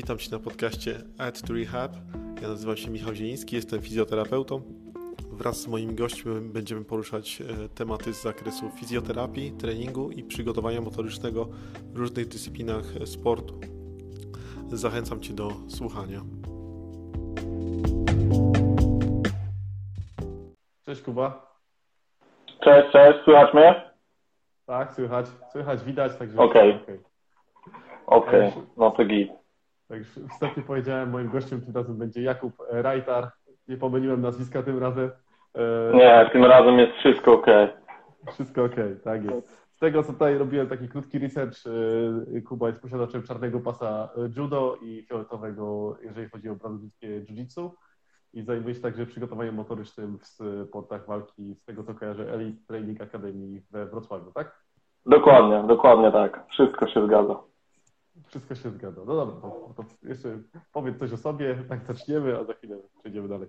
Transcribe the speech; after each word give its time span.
Witam 0.00 0.18
Cię 0.18 0.30
na 0.30 0.38
podcaście 0.38 0.94
Add 1.18 1.42
to 1.42 1.52
Rehab. 1.52 1.92
Ja 2.42 2.48
nazywam 2.48 2.76
się 2.76 2.90
Michał 2.90 3.14
Zieliński, 3.14 3.56
jestem 3.56 3.82
fizjoterapeutą. 3.82 4.62
Wraz 5.32 5.60
z 5.60 5.66
moimi 5.68 5.94
gośćmi 5.94 6.40
będziemy 6.40 6.84
poruszać 6.84 7.40
e, 7.40 7.68
tematy 7.68 8.12
z 8.12 8.22
zakresu 8.22 8.70
fizjoterapii, 8.70 9.52
treningu 9.52 10.10
i 10.10 10.22
przygotowania 10.22 10.80
motorycznego 10.80 11.48
w 11.92 11.96
różnych 11.96 12.28
dyscyplinach 12.28 12.84
sportu. 13.04 13.60
Zachęcam 14.68 15.20
Cię 15.20 15.34
do 15.34 15.50
słuchania. 15.68 16.20
Cześć 20.86 21.02
Kuba. 21.02 21.56
Cześć, 22.64 22.92
cześć, 22.92 23.18
słychać 23.24 23.54
mnie? 23.54 23.90
Tak, 24.66 24.94
słychać, 24.94 25.26
słychać, 25.52 25.84
widać, 25.84 26.16
także... 26.16 26.38
Okej. 26.38 26.78
Okej, 28.06 28.48
okay. 28.48 28.62
no 28.76 28.90
to 28.90 29.04
git. 29.04 29.39
Tak 29.90 29.98
już 29.98 30.08
wstępnie 30.08 30.62
powiedziałem, 30.62 31.10
moim 31.10 31.28
gościem 31.28 31.60
tym 31.60 31.74
razem 31.74 31.96
będzie 31.96 32.22
Jakub 32.22 32.52
Rajtar. 32.70 33.30
Nie 33.68 33.76
pomyliłem 33.76 34.20
nazwiska 34.20 34.62
tym 34.62 34.78
razem. 34.78 35.10
E, 35.54 35.92
Nie, 35.94 36.30
tym 36.32 36.44
razem 36.44 36.78
jest 36.78 36.92
wszystko 36.92 37.32
ok. 37.32 37.46
Wszystko 38.32 38.64
ok, 38.64 38.74
tak 39.04 39.24
jest. 39.24 39.48
Z 39.72 39.78
tego, 39.78 40.02
co 40.02 40.12
tutaj 40.12 40.38
robiłem 40.38 40.68
taki 40.68 40.88
krótki 40.88 41.18
research, 41.18 41.56
e, 42.36 42.40
Kuba 42.40 42.68
jest 42.68 42.80
posiadaczem 42.80 43.22
czarnego 43.22 43.60
pasa 43.60 44.08
judo 44.36 44.76
i 44.82 45.02
fioletowego, 45.02 45.96
jeżeli 46.02 46.28
chodzi 46.28 46.48
o 46.48 46.54
brazylijskie 46.54 47.20
jiu-jitsu 47.20 47.70
i 48.32 48.42
zajmuje 48.42 48.74
się 48.74 48.80
także 48.80 49.06
przygotowaniem 49.06 49.54
motorycznym 49.54 50.18
w 50.18 50.26
sportach 50.68 51.06
walki, 51.06 51.54
z 51.54 51.64
tego 51.64 51.82
co 51.84 51.94
kojarzę, 51.94 52.32
Elite 52.32 52.66
Training 52.66 53.00
Academy 53.00 53.62
we 53.70 53.86
Wrocławiu, 53.86 54.32
tak? 54.32 54.64
Dokładnie, 55.06 55.64
dokładnie 55.68 56.12
tak. 56.12 56.44
Wszystko 56.48 56.86
się 56.86 57.06
zgadza. 57.06 57.49
Wszystko 58.30 58.54
się 58.54 58.70
zgadza. 58.70 59.00
No 59.06 59.14
dobra, 59.16 59.34
to, 59.42 59.48
to 59.76 59.82
jeszcze 60.08 60.28
powiedz 60.72 60.98
coś 60.98 61.12
o 61.12 61.16
sobie, 61.16 61.56
tak 61.68 61.80
zaczniemy, 61.80 62.38
a 62.38 62.44
za 62.44 62.52
chwilę 62.52 62.76
przejdziemy 63.00 63.28
dalej. 63.28 63.48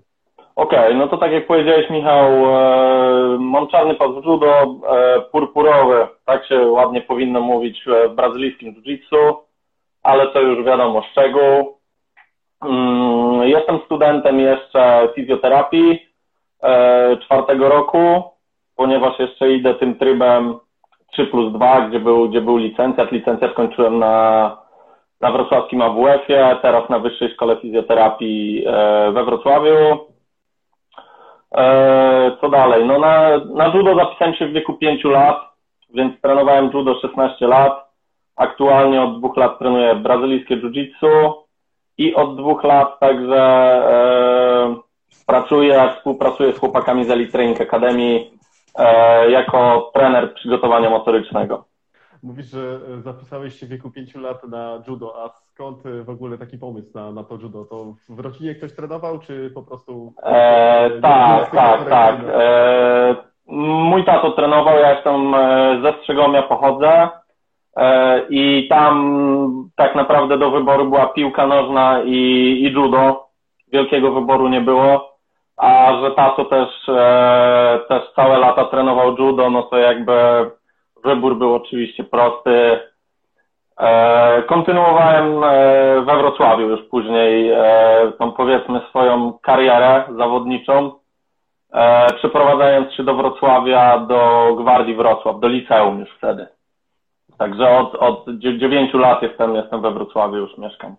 Okej, 0.55 0.79
okay, 0.79 0.95
no 0.95 1.07
to 1.07 1.17
tak 1.17 1.31
jak 1.31 1.47
powiedziałeś 1.47 1.89
Michał, 1.89 2.29
e, 2.31 3.37
mam 3.39 3.67
czarny 3.67 3.95
pas 3.95 4.11
w 4.11 4.25
judo, 4.25 4.75
e, 4.89 5.21
purpurowy, 5.21 6.07
tak 6.25 6.45
się 6.45 6.59
ładnie 6.59 7.01
powinno 7.01 7.41
mówić 7.41 7.85
w 7.85 8.15
brazylijskim 8.15 8.73
jiu-jitsu, 8.73 9.33
ale 10.03 10.27
to 10.27 10.41
już 10.41 10.65
wiadomo 10.65 11.01
szczegół. 11.01 11.77
Mm, 12.65 13.43
jestem 13.43 13.79
studentem 13.85 14.39
jeszcze 14.39 15.09
fizjoterapii 15.15 15.99
e, 16.63 17.17
czwartego 17.17 17.69
roku, 17.69 18.23
ponieważ 18.75 19.19
jeszcze 19.19 19.51
idę 19.51 19.75
tym 19.75 19.95
trybem 19.95 20.59
3 21.11 21.25
plus 21.25 21.53
2, 21.53 21.81
gdzie 21.81 21.99
był, 21.99 22.29
gdzie 22.29 22.41
był 22.41 22.57
licencjat. 22.57 23.11
Licencjat 23.11 23.51
skończyłem 23.51 23.99
na, 23.99 24.57
na 25.21 25.31
wrocławskim 25.31 25.81
AWF-ie, 25.81 26.57
teraz 26.61 26.89
na 26.89 26.99
Wyższej 26.99 27.33
Szkole 27.33 27.57
Fizjoterapii 27.57 28.63
e, 28.67 29.11
we 29.11 29.23
Wrocławiu. 29.23 29.97
E, 31.55 32.37
co 32.41 32.49
dalej? 32.49 32.85
No 32.85 32.99
na, 32.99 33.37
na 33.37 33.67
judo 33.67 33.95
zapisałem 33.95 34.35
się 34.35 34.47
w 34.47 34.53
wieku 34.53 34.73
5 34.73 35.03
lat, 35.03 35.37
więc 35.93 36.21
trenowałem 36.21 36.69
judo 36.73 36.99
16 36.99 37.47
lat. 37.47 37.91
Aktualnie 38.35 39.01
od 39.01 39.19
dwóch 39.19 39.37
lat 39.37 39.59
trenuję 39.59 39.95
brazylijskie 39.95 40.57
jiu-jitsu 40.57 41.33
i 41.97 42.15
od 42.15 42.37
dwóch 42.37 42.63
lat 42.63 42.99
także 42.99 43.41
e, 43.91 44.75
pracuję, 45.27 45.89
współpracuję 45.95 46.53
z 46.53 46.59
chłopakami 46.59 47.05
z 47.05 47.11
Elite 47.11 47.31
Training 47.31 47.61
Academy 47.61 48.25
e, 48.75 49.31
jako 49.31 49.91
trener 49.93 50.33
przygotowania 50.33 50.89
motorycznego. 50.89 51.70
Mówisz, 52.23 52.45
że 52.45 52.79
zapisałeś 52.99 53.59
się 53.59 53.65
w 53.65 53.69
wieku 53.69 53.91
5 53.91 54.15
lat 54.15 54.43
na 54.43 54.81
judo, 54.87 55.23
a 55.23 55.29
skąd 55.29 55.83
w 56.03 56.09
ogóle 56.09 56.37
taki 56.37 56.57
pomysł 56.57 56.89
na, 56.95 57.11
na 57.11 57.23
to 57.23 57.35
judo? 57.35 57.65
To 57.65 57.93
w 58.09 58.19
rodzinie 58.19 58.55
ktoś 58.55 58.75
trenował, 58.75 59.19
czy 59.19 59.51
po 59.55 59.63
prostu... 59.63 60.13
E, 60.23 60.89
tak, 61.01 61.51
tak, 61.51 61.89
tak. 61.89 62.15
E, 62.27 63.15
mój 63.47 64.05
tato 64.05 64.31
trenował, 64.31 64.79
ja 64.79 64.93
jestem 64.93 65.35
e, 65.35 65.79
ze 65.83 65.93
Strzegomia, 65.93 66.43
pochodzę. 66.43 67.09
E, 67.77 68.21
I 68.29 68.67
tam 68.67 69.69
tak 69.75 69.95
naprawdę 69.95 70.37
do 70.37 70.51
wyboru 70.51 70.89
była 70.89 71.05
piłka 71.05 71.47
nożna 71.47 72.01
i, 72.03 72.17
i 72.63 72.71
judo. 72.71 73.27
Wielkiego 73.71 74.11
wyboru 74.11 74.47
nie 74.49 74.61
było. 74.61 75.11
A 75.57 75.99
że 76.01 76.11
tato 76.11 76.45
też, 76.45 76.69
e, 76.89 77.79
też 77.87 78.03
całe 78.15 78.37
lata 78.37 78.65
trenował 78.65 79.15
judo, 79.17 79.49
no 79.49 79.63
to 79.63 79.77
jakby 79.77 80.13
wybór 81.03 81.37
był 81.37 81.55
oczywiście 81.55 82.03
prosty. 82.03 82.79
E, 83.77 84.43
kontynuowałem 84.43 85.41
we 86.05 86.17
Wrocławiu 86.17 86.69
już 86.69 86.81
później 86.81 87.51
tą 88.19 88.31
powiedzmy 88.31 88.81
swoją 88.89 89.33
karierę 89.41 90.03
zawodniczą, 90.17 90.91
przeprowadzając 92.15 92.93
się 92.93 93.03
do 93.03 93.15
Wrocławia, 93.15 93.97
do 93.97 94.53
Gwardii 94.57 94.95
Wrocław, 94.95 95.39
do 95.39 95.47
liceum 95.47 95.99
już 95.99 96.09
wtedy. 96.17 96.47
Także 97.37 97.77
od, 97.77 97.95
od 97.95 98.25
9 98.37 98.93
lat 98.93 99.21
jestem, 99.21 99.55
jestem 99.55 99.81
we 99.81 99.91
Wrocławiu, 99.91 100.35
już 100.35 100.57
mieszkam. 100.57 100.95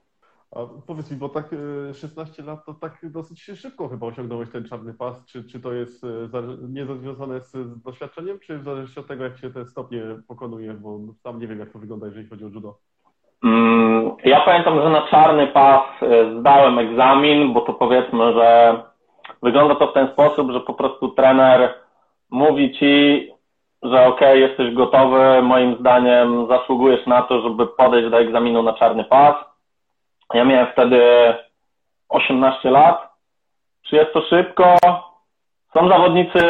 A 0.56 0.58
powiedz 0.86 1.10
mi, 1.10 1.16
bo 1.16 1.28
tak 1.28 1.50
16 1.94 2.42
e, 2.42 2.46
lat 2.46 2.64
to 2.66 2.74
tak 2.74 2.98
dosyć 3.02 3.42
szybko 3.42 3.88
chyba 3.88 4.06
osiągnąłeś 4.06 4.50
ten 4.50 4.64
czarny 4.64 4.94
pas. 4.94 5.26
Czy, 5.26 5.44
czy 5.44 5.60
to 5.60 5.72
jest 5.72 6.04
e, 6.04 6.08
nie 6.68 6.86
związane 6.86 7.40
z 7.40 7.82
doświadczeniem, 7.82 8.38
czy 8.38 8.58
w 8.58 8.64
zależności 8.64 9.00
od 9.00 9.06
tego, 9.06 9.24
jak 9.24 9.38
się 9.38 9.50
te 9.50 9.66
stopnie 9.66 10.02
pokonuje? 10.28 10.74
Bo 10.74 10.98
sam 11.22 11.41
nie 11.41 11.46
wiem, 11.46 11.58
jak 11.58 11.70
to 11.70 11.78
wygląda, 11.78 12.06
jeżeli 12.06 12.28
chodzi 12.28 12.44
o 12.44 12.48
judo. 12.48 12.74
Mm, 13.44 14.10
ja 14.24 14.41
pamiętam, 14.44 14.82
że 14.82 14.91
na 14.91 15.08
czarny 15.10 15.46
pas 15.46 15.82
e, 16.02 16.41
zdałem 16.41 16.78
egzamin, 16.78 17.52
bo 17.52 17.60
to 17.60 17.72
powiedzmy, 17.72 18.32
że 18.32 18.80
wygląda 19.42 19.74
to 19.74 19.86
w 19.86 19.94
ten 19.94 20.08
sposób, 20.08 20.50
że 20.50 20.60
po 20.60 20.74
prostu 20.74 21.08
trener 21.08 21.74
mówi 22.30 22.74
ci, 22.74 23.28
że 23.82 24.06
ok, 24.06 24.20
jesteś 24.34 24.74
gotowy, 24.74 25.42
moim 25.42 25.76
zdaniem 25.80 26.46
zasługujesz 26.48 27.06
na 27.06 27.22
to, 27.22 27.41
żeby 27.41 27.66
podejść 27.66 28.10
do 28.10 28.18
egzaminu 28.18 28.62
na 28.62 28.72
czarny 28.72 29.04
pas. 29.04 29.51
Ja 30.34 30.44
miałem 30.44 30.66
wtedy 30.72 31.00
18 32.09 32.70
lat. 32.70 33.12
Czy 33.82 33.97
jest 33.97 34.12
to 34.12 34.22
szybko? 34.22 34.76
Są 35.75 35.88
zawodnicy 35.88 36.41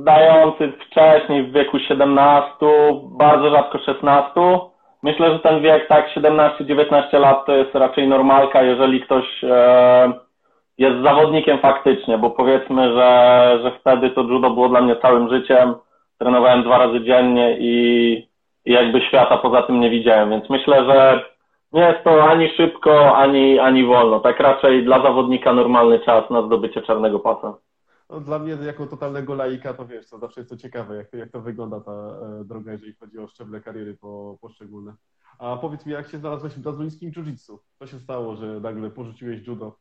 zdający 0.00 0.72
wcześniej 0.86 1.42
w 1.42 1.52
wieku 1.52 1.78
17, 1.78 2.66
bardzo 3.02 3.50
rzadko 3.50 3.78
16. 3.78 4.40
Myślę, 5.02 5.32
że 5.32 5.38
ten 5.38 5.62
wiek 5.62 5.88
tak 5.88 6.14
17-19 6.16 7.20
lat 7.20 7.46
to 7.46 7.56
jest 7.56 7.74
raczej 7.74 8.08
normalka, 8.08 8.62
jeżeli 8.62 9.00
ktoś 9.00 9.44
e, 9.44 10.12
jest 10.78 11.02
zawodnikiem 11.02 11.58
faktycznie, 11.58 12.18
bo 12.18 12.30
powiedzmy, 12.30 12.92
że, 12.92 13.58
że 13.62 13.72
wtedy 13.80 14.10
to 14.10 14.20
judo 14.20 14.50
było 14.50 14.68
dla 14.68 14.80
mnie 14.80 14.96
całym 14.96 15.28
życiem 15.28 15.74
trenowałem 16.18 16.62
dwa 16.62 16.78
razy 16.78 17.00
dziennie 17.00 17.56
i, 17.58 18.14
i 18.64 18.72
jakby 18.72 19.00
świata 19.00 19.36
poza 19.36 19.62
tym 19.62 19.80
nie 19.80 19.90
widziałem, 19.90 20.30
więc 20.30 20.50
myślę, 20.50 20.84
że 20.84 21.24
nie 21.72 21.82
jest 21.82 22.04
to 22.04 22.24
ani 22.24 22.48
szybko, 22.56 23.16
ani, 23.16 23.58
ani 23.58 23.86
wolno. 23.86 24.20
Tak 24.20 24.40
raczej 24.40 24.84
dla 24.84 25.02
zawodnika 25.02 25.52
normalny 25.52 26.00
czas 26.00 26.30
na 26.30 26.46
zdobycie 26.46 26.82
czarnego 26.82 27.18
pasa. 27.18 27.54
No, 28.10 28.20
dla 28.20 28.38
mnie 28.38 28.56
jako 28.66 28.86
totalnego 28.86 29.34
laika 29.34 29.74
to 29.74 29.86
wiesz, 29.86 30.10
to 30.10 30.18
zawsze 30.18 30.40
jest 30.40 30.50
to 30.50 30.56
ciekawe, 30.56 30.96
jak, 30.96 31.12
jak 31.12 31.30
to 31.30 31.40
wygląda 31.40 31.80
ta 31.80 31.92
e, 31.92 32.44
droga, 32.44 32.72
jeżeli 32.72 32.94
chodzi 32.94 33.18
o 33.18 33.26
szczeble 33.26 33.60
kariery 33.60 33.96
po, 34.00 34.38
poszczególne. 34.40 34.94
A 35.38 35.56
powiedz 35.56 35.86
mi, 35.86 35.92
jak 35.92 36.08
się 36.08 36.18
znalazłeś 36.18 36.52
w 36.52 36.62
brazylijskim 36.62 37.10
jiu-jitsu? 37.10 37.58
Co 37.78 37.86
się 37.86 37.98
stało, 37.98 38.36
że 38.36 38.46
nagle 38.46 38.90
porzuciłeś 38.90 39.46
judo? 39.46 39.76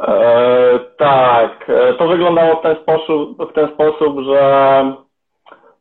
E, 0.00 0.80
tak, 0.98 1.70
e, 1.70 1.94
to 1.94 2.08
wyglądało 2.08 2.56
w 2.56 2.62
ten 2.62 2.76
sposób, 2.82 3.50
w 3.50 3.52
ten 3.52 3.68
sposób 3.74 4.20
że 4.24 5.03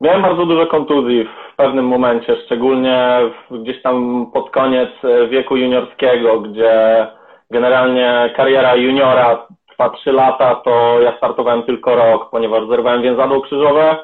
Miałem 0.03 0.21
bardzo 0.21 0.45
dużo 0.45 0.67
kontuzji 0.67 1.23
w 1.23 1.55
pewnym 1.55 1.87
momencie, 1.87 2.35
szczególnie 2.45 3.19
gdzieś 3.51 3.81
tam 3.81 4.25
pod 4.33 4.49
koniec 4.49 4.89
e, 5.03 5.27
wieku 5.27 5.57
juniorskiego, 5.57 6.39
gdzie 6.39 7.07
generalnie 7.51 8.33
kariera 8.35 8.75
juniora 8.75 9.47
trwa 9.69 9.89
3 9.89 10.11
lata, 10.11 10.55
to 10.55 11.01
ja 11.01 11.17
startowałem 11.17 11.63
tylko 11.63 11.95
rok, 11.95 12.29
ponieważ 12.29 12.67
zerwałem 12.67 13.01
więzadło 13.01 13.41
krzyżowe 13.41 13.97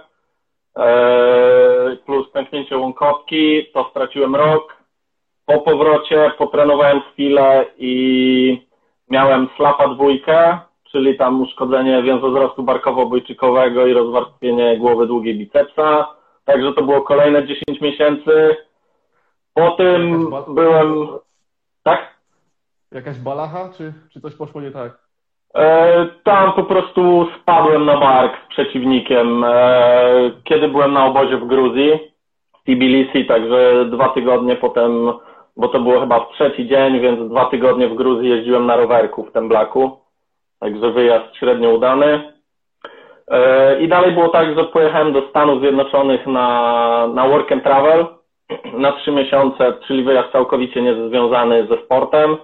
e, 0.77 1.95
plus 2.05 2.29
pęknięcie 2.31 2.77
łąkotki, 2.77 3.65
to 3.73 3.87
straciłem 3.89 4.35
rok. 4.35 4.77
Po 5.45 5.59
powrocie 5.61 6.31
potrenowałem 6.37 7.01
chwilę 7.01 7.65
i 7.77 8.67
miałem 9.09 9.47
slapa 9.55 9.87
dwójkę, 9.87 10.59
czyli 10.91 11.17
tam 11.17 11.41
uszkodzenie 11.41 12.03
więzozrostu 12.03 12.63
barkowo-bojczykowego 12.63 13.87
i 13.87 13.93
rozwarstwienie 13.93 14.77
głowy 14.77 15.07
długiej 15.07 15.37
bicepsa. 15.37 16.07
Także 16.45 16.73
to 16.73 16.83
było 16.83 17.01
kolejne 17.01 17.47
10 17.47 17.81
miesięcy. 17.81 18.57
Po 19.53 19.71
tym 19.71 20.29
byłem... 20.47 21.07
Tak? 21.83 22.15
Jakaś 22.91 23.19
balacha, 23.19 23.69
czy, 23.77 23.93
czy 24.13 24.21
coś 24.21 24.35
poszło 24.35 24.61
nie 24.61 24.71
tak? 24.71 24.97
E, 25.55 26.07
tam 26.23 26.53
po 26.53 26.63
prostu 26.63 27.27
spadłem 27.41 27.85
na 27.85 27.99
bark 27.99 28.33
z 28.45 28.49
przeciwnikiem, 28.49 29.43
e, 29.43 30.31
kiedy 30.43 30.67
byłem 30.67 30.93
na 30.93 31.05
obozie 31.05 31.37
w 31.37 31.47
Gruzji, 31.47 31.91
w 32.53 32.63
Tbilisi, 32.63 33.25
także 33.25 33.85
dwa 33.85 34.09
tygodnie 34.09 34.55
potem 34.55 35.11
bo 35.59 35.67
to 35.67 35.79
było 35.79 35.99
chyba 35.99 36.19
w 36.19 36.31
trzeci 36.31 36.67
dzień, 36.67 36.99
więc 36.99 37.29
dwa 37.29 37.45
tygodnie 37.45 37.87
w 37.87 37.95
Gruzji 37.95 38.29
jeździłem 38.29 38.65
na 38.65 38.75
rowerku 38.75 39.23
w 39.23 39.31
Temblaku. 39.31 39.97
Także 40.59 40.91
wyjazd 40.91 41.35
średnio 41.35 41.69
udany. 41.69 42.33
E, 43.27 43.81
I 43.81 43.87
dalej 43.87 44.11
było 44.11 44.29
tak, 44.29 44.55
że 44.57 44.63
pojechałem 44.63 45.13
do 45.13 45.21
Stanów 45.29 45.61
Zjednoczonych 45.61 46.27
na, 46.27 47.07
na 47.13 47.27
work 47.27 47.51
and 47.51 47.63
travel 47.63 48.05
na 48.73 48.91
trzy 48.91 49.11
miesiące, 49.11 49.73
czyli 49.87 50.03
wyjazd 50.03 50.31
całkowicie 50.31 50.81
niezwiązany 50.81 51.67
ze 51.67 51.77
sportem. 51.77 52.37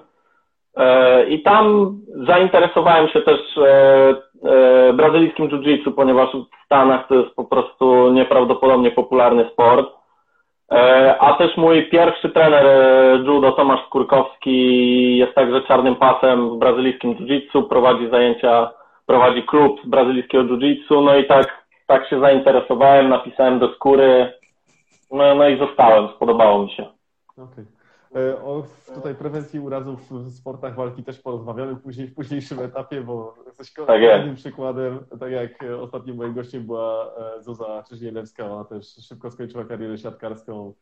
E, 0.77 1.25
I 1.25 1.43
tam 1.43 1.95
zainteresowałem 2.27 3.07
się 3.07 3.21
też 3.21 3.39
e, 3.57 4.93
brazylijskim 4.93 5.49
jiu-jitsu, 5.49 5.91
ponieważ 5.91 6.29
w 6.29 6.65
Stanach 6.65 7.07
to 7.07 7.15
jest 7.15 7.35
po 7.35 7.45
prostu 7.45 8.11
nieprawdopodobnie 8.11 8.91
popularny 8.91 9.49
sport. 9.53 10.04
A 11.19 11.33
też 11.37 11.57
mój 11.57 11.89
pierwszy 11.89 12.29
trener 12.29 12.65
judo, 13.25 13.51
Tomasz 13.51 13.85
Skórkowski, 13.85 15.17
jest 15.17 15.35
także 15.35 15.61
czarnym 15.61 15.95
pasem 15.95 16.49
w 16.49 16.57
brazylijskim 16.57 17.15
jiu-jitsu, 17.15 17.63
prowadzi 17.69 18.09
zajęcia 18.09 18.71
prowadzi 19.05 19.43
klub 19.43 19.81
brazylijskiego 19.85 20.43
jiu-jitsu, 20.43 21.03
no 21.03 21.17
i 21.17 21.27
tak, 21.27 21.65
tak 21.87 22.09
się 22.09 22.19
zainteresowałem, 22.19 23.09
napisałem 23.09 23.59
do 23.59 23.73
skóry, 23.73 24.33
no, 25.11 25.35
no 25.35 25.47
i 25.47 25.59
zostałem, 25.59 26.07
spodobało 26.15 26.63
mi 26.63 26.71
się. 26.71 26.85
Okay. 27.37 27.74
E, 28.15 28.43
o 28.43 28.63
tutaj 28.95 29.15
prewencji 29.15 29.59
urazów 29.59 30.11
w 30.11 30.31
sportach 30.31 30.75
walki 30.75 31.03
też 31.03 31.19
porozmawiamy 31.19 31.75
później 31.75 32.07
w 32.07 32.15
późniejszym 32.15 32.59
etapie, 32.59 33.01
bo 33.01 33.35
jesteś 33.45 33.73
tak 33.73 33.87
kolejnym 33.87 34.29
tak 34.29 34.35
przykładem, 34.35 34.99
tak 35.19 35.31
jak 35.31 35.65
ostatnim 35.81 36.15
moim 36.15 36.33
gościem 36.33 36.65
była 36.65 37.15
e, 37.17 37.43
Zuza 37.43 37.83
Czyźnielewska, 37.89 38.51
ona 38.51 38.63
też 38.63 38.87
szybko 38.87 39.31
skończyła 39.31 39.65
karierę 39.65 39.97
siatkarską 39.97 40.73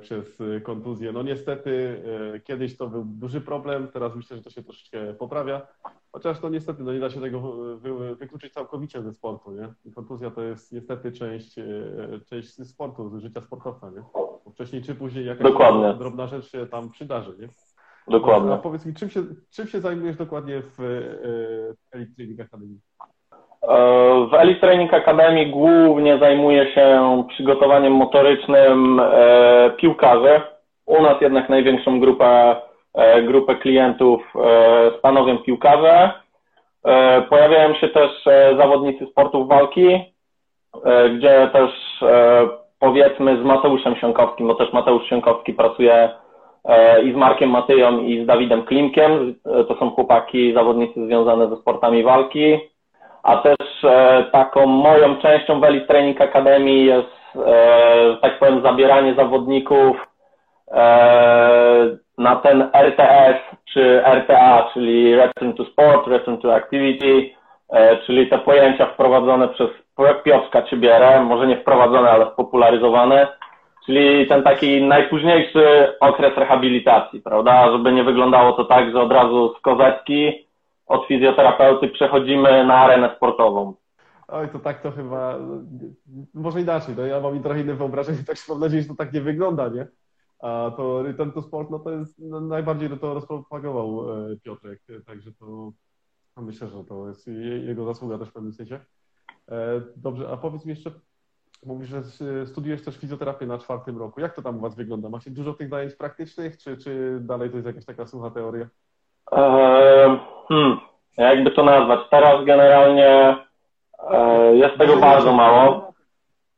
przez 0.00 0.42
kontuzję. 0.62 1.12
No 1.12 1.22
niestety 1.22 2.02
kiedyś 2.44 2.76
to 2.76 2.88
był 2.88 3.04
duży 3.04 3.40
problem, 3.40 3.88
teraz 3.88 4.16
myślę, 4.16 4.36
że 4.36 4.42
to 4.42 4.50
się 4.50 4.62
troszeczkę 4.62 5.14
poprawia, 5.14 5.66
Chociaż 6.12 6.42
no 6.42 6.48
niestety 6.48 6.82
no 6.82 6.92
nie 6.92 7.00
da 7.00 7.10
się 7.10 7.20
tego 7.20 7.40
wy, 7.76 8.16
wykluczyć 8.16 8.52
całkowicie 8.52 9.02
ze 9.02 9.12
sportu, 9.12 9.52
nie? 9.52 9.72
I 9.84 9.92
kontuzja 9.92 10.30
to 10.30 10.42
jest 10.42 10.72
niestety 10.72 11.12
część, 11.12 11.58
e, 11.58 11.64
część 12.26 12.68
sportu, 12.68 13.20
życia 13.20 13.40
sportowca, 13.40 13.90
nie? 13.90 14.02
Bo 14.44 14.50
wcześniej 14.50 14.82
czy 14.82 14.94
później 14.94 15.26
jakaś 15.26 15.42
dokładnie. 15.42 15.94
drobna 15.94 16.26
rzecz 16.26 16.50
się 16.50 16.66
tam 16.66 16.90
przydarzy, 16.90 17.36
nie? 17.38 17.48
Dokładnie. 18.08 18.52
A 18.52 18.58
powiedz 18.58 18.86
mi, 18.86 18.94
czym 18.94 19.10
się, 19.10 19.22
czym 19.50 19.66
się 19.66 19.80
zajmujesz 19.80 20.16
dokładnie 20.16 20.62
w 20.62 20.80
e, 20.80 21.98
Elite 21.98 22.14
Training 22.14 22.40
Academy? 22.40 22.78
E, 23.62 24.26
w 24.30 24.34
Elite 24.34 24.60
Training 24.60 24.94
Academy 24.94 25.46
głównie 25.46 26.18
zajmuję 26.18 26.72
się 26.74 27.24
przygotowaniem 27.28 27.92
motorycznym 27.92 29.02
piłkarzy. 29.76 30.40
U 30.86 31.02
nas 31.02 31.20
jednak 31.20 31.48
największą 31.48 32.00
grupę 32.00 32.56
E, 32.94 33.22
grupę 33.22 33.54
klientów 33.54 34.22
e, 34.36 34.90
stanowią 34.98 35.38
piłkarze. 35.38 36.10
E, 36.84 37.22
pojawiają 37.22 37.74
się 37.74 37.88
też 37.88 38.10
zawodnicy 38.56 39.06
sportów 39.06 39.48
walki, 39.48 39.98
gdzie 41.16 41.50
też 41.52 41.70
powiedzmy 42.78 43.42
z 43.42 43.44
Mateuszem 43.44 43.96
Siąkowskim, 43.96 44.46
bo 44.46 44.54
też 44.54 44.72
Mateusz 44.72 45.08
Siąkowski 45.08 45.52
pracuje 45.54 46.10
i 47.04 47.12
z 47.12 47.16
Markiem 47.16 47.50
Matyją 47.50 47.98
i 47.98 48.24
z 48.24 48.26
Dawidem 48.26 48.62
Klimkiem. 48.62 49.34
To 49.42 49.76
są 49.78 49.90
chłopaki, 49.90 50.54
zawodnicy 50.54 51.06
związane 51.06 51.48
ze 51.48 51.56
sportami 51.56 52.02
walki. 52.02 52.58
A 53.22 53.36
też 53.36 53.86
taką 54.32 54.66
moją 54.66 55.16
częścią 55.16 55.60
w 55.60 55.64
Elite 55.64 55.86
Training 55.86 56.20
Academy 56.20 56.70
jest, 56.70 57.08
tak 58.22 58.38
powiem, 58.38 58.62
zabieranie 58.62 59.14
zawodników 59.14 59.96
na 62.18 62.36
ten 62.36 62.70
RTS 62.72 63.36
czy 63.72 64.02
RTA, 64.04 64.70
czyli 64.72 65.16
Return 65.16 65.52
to 65.52 65.64
Sport, 65.64 66.06
Return 66.06 66.36
to 66.36 66.54
Activity, 66.54 67.30
e, 67.72 67.96
czyli 67.96 68.26
te 68.26 68.38
pojęcia 68.38 68.86
wprowadzone 68.86 69.48
przez 69.48 69.68
Piotrka 70.24 70.62
Cybierę, 70.62 71.22
może 71.24 71.46
nie 71.46 71.56
wprowadzone, 71.56 72.10
ale 72.10 72.26
spopularyzowane, 72.32 73.28
czyli 73.86 74.26
ten 74.26 74.42
taki 74.42 74.82
najpóźniejszy 74.82 75.94
okres 76.00 76.36
rehabilitacji, 76.36 77.20
prawda, 77.20 77.72
żeby 77.72 77.92
nie 77.92 78.04
wyglądało 78.04 78.52
to 78.52 78.64
tak, 78.64 78.92
że 78.92 79.00
od 79.00 79.12
razu 79.12 79.54
z 79.58 79.60
kozetki 79.60 80.46
od 80.90 81.06
fizjoterapeuty 81.06 81.88
przechodzimy 81.88 82.64
na 82.66 82.74
arenę 82.74 83.16
sportową. 83.16 83.74
Oj, 84.28 84.48
to 84.48 84.58
tak 84.58 84.82
to 84.82 84.90
chyba, 84.90 85.38
może 86.34 86.60
inaczej, 86.60 86.94
no 86.96 87.06
ja 87.06 87.20
mam 87.20 87.42
trochę 87.42 87.60
inne 87.60 87.74
wyobrażenie, 87.74 88.18
tak 88.26 88.36
mam 88.48 88.60
nadzieję, 88.60 88.82
że 88.82 88.88
to 88.88 88.94
tak 88.94 89.12
nie 89.12 89.20
wygląda, 89.20 89.68
nie? 89.68 89.86
A 90.40 90.70
to 90.76 91.02
Return 91.02 91.30
to 91.30 91.42
Sport, 91.42 91.70
no 91.70 91.78
to 91.78 91.90
jest 91.90 92.18
no, 92.18 92.40
najbardziej 92.40 92.90
to 92.98 93.14
rozpropagował 93.14 94.12
e, 94.12 94.36
Piotrek, 94.36 94.82
także 95.06 95.32
to 95.32 95.72
myślę, 96.36 96.68
że 96.68 96.84
to 96.84 97.08
jest 97.08 97.26
jego 97.66 97.84
zasługa 97.84 98.18
też 98.18 98.28
w 98.28 98.32
pewnym 98.32 98.52
sensie. 98.52 98.80
E, 99.48 99.82
dobrze, 99.96 100.28
a 100.30 100.36
powiedz 100.36 100.64
mi 100.64 100.70
jeszcze, 100.70 100.90
mówisz, 101.66 101.88
że 101.88 102.02
studiujesz 102.46 102.82
też 102.82 102.96
fizjoterapię 102.96 103.46
na 103.46 103.58
czwartym 103.58 103.98
roku. 103.98 104.20
Jak 104.20 104.34
to 104.34 104.42
tam 104.42 104.56
u 104.56 104.60
Was 104.60 104.76
wygląda? 104.76 105.08
Macie 105.08 105.30
dużo 105.30 105.54
tych 105.54 105.68
zajęć 105.68 105.94
praktycznych, 105.94 106.56
czy, 106.58 106.76
czy 106.76 107.18
dalej 107.20 107.50
to 107.50 107.56
jest 107.56 107.66
jakaś 107.66 107.84
taka 107.84 108.06
sucha 108.06 108.30
teoria? 108.30 108.68
Eee, 109.32 110.18
hmm, 110.48 110.80
jakby 111.16 111.50
to 111.50 111.64
nazwać? 111.64 112.00
Teraz 112.10 112.44
generalnie 112.44 113.36
e, 114.10 114.56
jest 114.56 114.78
tego 114.78 114.96
bardzo 114.96 115.32
mało. 115.32 115.90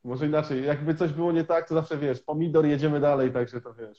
Może 0.04 0.26
inaczej, 0.26 0.66
jakby 0.66 0.94
coś 0.94 1.12
było 1.12 1.32
nie 1.32 1.44
tak, 1.44 1.68
to 1.68 1.74
zawsze 1.74 1.96
wiesz, 1.96 2.20
pomidor, 2.26 2.66
jedziemy 2.66 3.00
dalej, 3.00 3.32
także 3.32 3.60
to 3.60 3.74
wiesz. 3.74 3.98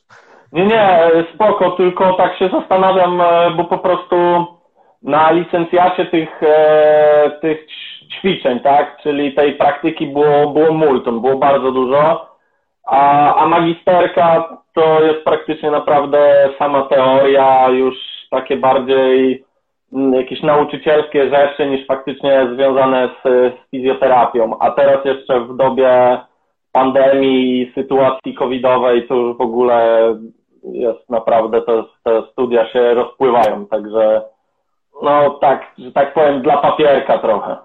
Nie, 0.51 0.65
nie, 0.65 1.09
spoko, 1.35 1.71
tylko 1.71 2.13
tak 2.13 2.37
się 2.37 2.49
zastanawiam, 2.49 3.21
e, 3.21 3.51
bo 3.57 3.65
po 3.65 3.77
prostu 3.77 4.15
na 5.03 5.31
licencjacie 5.31 6.05
tych, 6.05 6.43
e, 6.43 7.31
tych 7.41 7.67
ćwiczeń, 8.19 8.59
tak, 8.59 8.97
czyli 9.03 9.33
tej 9.33 9.55
praktyki 9.55 10.07
było, 10.07 10.49
było 10.49 10.73
multum, 10.73 11.21
było 11.21 11.37
bardzo 11.37 11.71
dużo, 11.71 12.33
a, 12.87 13.35
a 13.35 13.47
magisterka 13.47 14.57
to 14.73 15.03
jest 15.03 15.23
praktycznie 15.23 15.71
naprawdę 15.71 16.49
sama 16.57 16.81
teoria, 16.81 17.69
już 17.69 17.95
takie 18.33 18.57
bardziej 18.57 19.43
Mm, 19.93 20.13
jakieś 20.13 20.41
nauczycielskie 20.41 21.29
rzeczy 21.29 21.65
niż 21.65 21.87
faktycznie 21.87 22.47
związane 22.55 23.09
z, 23.23 23.27
z 23.53 23.69
fizjoterapią. 23.71 24.59
A 24.59 24.71
teraz 24.71 25.05
jeszcze 25.05 25.39
w 25.39 25.57
dobie 25.57 26.19
pandemii, 26.71 27.71
sytuacji 27.75 28.33
covidowej, 28.33 29.07
to 29.07 29.15
już 29.15 29.37
w 29.37 29.41
ogóle 29.41 30.07
jest 30.63 31.09
naprawdę, 31.09 31.61
te, 31.61 31.83
te 32.03 32.23
studia 32.31 32.69
się 32.69 32.93
rozpływają, 32.93 33.65
także 33.65 34.21
no 35.03 35.29
tak, 35.29 35.71
że 35.77 35.91
tak 35.91 36.13
powiem, 36.13 36.41
dla 36.41 36.57
papierka 36.57 37.17
trochę. 37.17 37.57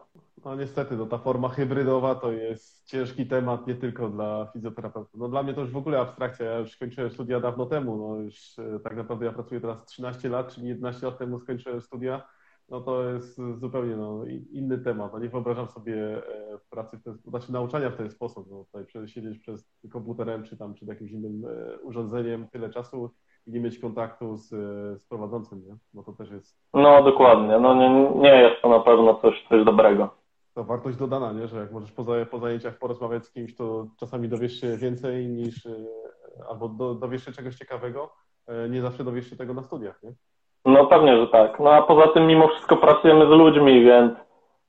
No 0.49 0.57
niestety, 0.57 0.97
no 0.97 1.07
ta 1.07 1.19
forma 1.19 1.49
hybrydowa 1.49 2.14
to 2.14 2.33
jest 2.33 2.87
ciężki 2.87 3.26
temat 3.26 3.67
nie 3.67 3.75
tylko 3.75 4.09
dla 4.09 4.47
fizjoterapeutów. 4.52 5.21
No 5.21 5.28
dla 5.28 5.43
mnie 5.43 5.55
to 5.55 5.61
już 5.61 5.71
w 5.71 5.76
ogóle 5.76 6.00
abstrakcja. 6.00 6.47
Ja 6.47 6.59
już 6.59 6.73
skończyłem 6.73 7.11
studia 7.11 7.40
dawno 7.40 7.67
temu. 7.67 7.97
No 7.97 8.23
już 8.23 8.59
e, 8.59 8.81
tak 8.81 8.97
naprawdę 8.97 9.26
ja 9.26 9.33
pracuję 9.33 9.61
teraz 9.61 9.85
13 9.85 10.28
lat, 10.28 10.55
czyli 10.55 10.69
11 10.69 11.07
lat 11.07 11.19
temu 11.19 11.38
skończyłem 11.38 11.81
studia. 11.81 12.23
No 12.69 12.81
to 12.81 13.05
jest 13.05 13.40
zupełnie 13.55 13.97
no, 13.97 14.25
inny 14.52 14.78
temat. 14.78 15.12
No 15.12 15.19
nie 15.19 15.28
wyobrażam 15.28 15.69
sobie 15.69 15.95
e, 15.95 16.59
pracy, 16.71 16.97
w 16.97 17.02
ten, 17.02 17.19
znaczy 17.26 17.52
nauczania 17.52 17.90
w 17.90 17.97
ten 17.97 18.11
sposób. 18.11 18.47
No, 18.50 18.64
tutaj 18.64 19.09
siedzieć 19.09 19.38
przez 19.38 19.71
komputerem 19.93 20.45
czy 20.45 20.57
tam 20.57 20.75
przed 20.75 20.88
jakimś 20.88 21.11
innym 21.11 21.45
e, 21.45 21.78
urządzeniem 21.78 22.49
tyle 22.49 22.71
czasu 22.71 23.11
i 23.47 23.52
nie 23.52 23.61
mieć 23.61 23.78
kontaktu 23.78 24.37
z, 24.37 24.49
z 25.00 25.05
prowadzącym, 25.09 25.62
nie? 25.67 25.76
Bo 25.95 26.02
to 26.02 26.12
też 26.12 26.31
jest... 26.31 26.59
No 26.75 27.02
dokładnie. 27.02 27.59
No 27.61 27.75
nie, 27.75 28.21
nie 28.21 28.43
jest 28.43 28.62
to 28.62 28.69
na 28.69 28.81
pewno 28.81 29.14
coś, 29.14 29.47
coś 29.49 29.64
dobrego 29.64 30.18
to 30.59 30.65
wartość 30.65 30.97
dodana, 30.97 31.33
nie? 31.33 31.49
że 31.49 31.61
jak 31.61 31.73
możesz 31.73 31.93
po, 31.93 32.05
po 32.31 32.38
zajęciach 32.38 32.79
porozmawiać 32.79 33.25
z 33.25 33.33
kimś, 33.33 33.57
to 33.57 33.87
czasami 34.00 34.29
dowiesz 34.29 34.61
się 34.61 34.77
więcej 34.77 35.27
niż, 35.27 35.67
e, 35.67 35.71
albo 36.50 36.69
do, 36.69 36.95
dowiesz 36.95 37.25
się 37.25 37.33
czegoś 37.33 37.55
ciekawego, 37.55 38.12
e, 38.49 38.69
nie 38.69 38.83
zawsze 38.83 39.05
dowiesz 39.05 39.31
się 39.31 39.37
tego 39.37 39.55
na 39.55 39.62
studiach, 39.62 40.03
nie? 40.03 40.12
No 40.65 40.87
pewnie, 40.87 41.17
że 41.17 41.27
tak. 41.27 41.61
No 41.61 41.73
a 41.73 41.83
poza 41.83 42.09
tym 42.09 42.27
mimo 42.27 42.49
wszystko 42.49 42.77
pracujemy 42.77 43.27
z 43.27 43.29
ludźmi, 43.29 43.85
więc 43.85 44.12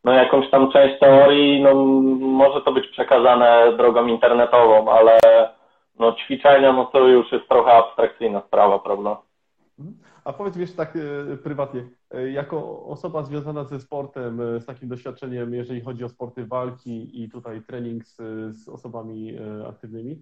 no 0.03 0.13
jakąś 0.13 0.49
tam 0.49 0.71
część 0.71 0.99
teorii, 0.99 1.63
no 1.63 1.75
może 2.19 2.61
to 2.61 2.71
być 2.71 2.87
przekazane 2.87 3.73
drogą 3.77 4.07
internetową, 4.07 4.91
ale 4.91 5.19
no 5.99 6.13
ćwiczenia, 6.13 6.73
no 6.73 6.85
to 6.85 7.07
już 7.07 7.31
jest 7.31 7.49
trochę 7.49 7.71
abstrakcyjna 7.71 8.41
sprawa, 8.41 8.79
prawda? 8.79 9.17
Mhm. 9.79 9.97
A 10.23 10.33
powiedz 10.33 10.55
mi 10.55 10.61
jeszcze 10.61 10.77
tak 10.77 10.95
e, 10.95 11.37
prywatnie, 11.37 11.89
e, 12.11 12.31
jako 12.31 12.85
osoba 12.85 13.23
związana 13.23 13.63
ze 13.63 13.79
sportem, 13.79 14.41
e, 14.41 14.61
z 14.61 14.65
takim 14.65 14.89
doświadczeniem, 14.89 15.53
jeżeli 15.53 15.81
chodzi 15.81 16.03
o 16.03 16.09
sporty 16.09 16.45
walki 16.45 17.23
i 17.23 17.29
tutaj 17.29 17.61
trening 17.61 18.05
z, 18.05 18.17
z 18.55 18.69
osobami 18.69 19.37
aktywnymi, 19.69 20.21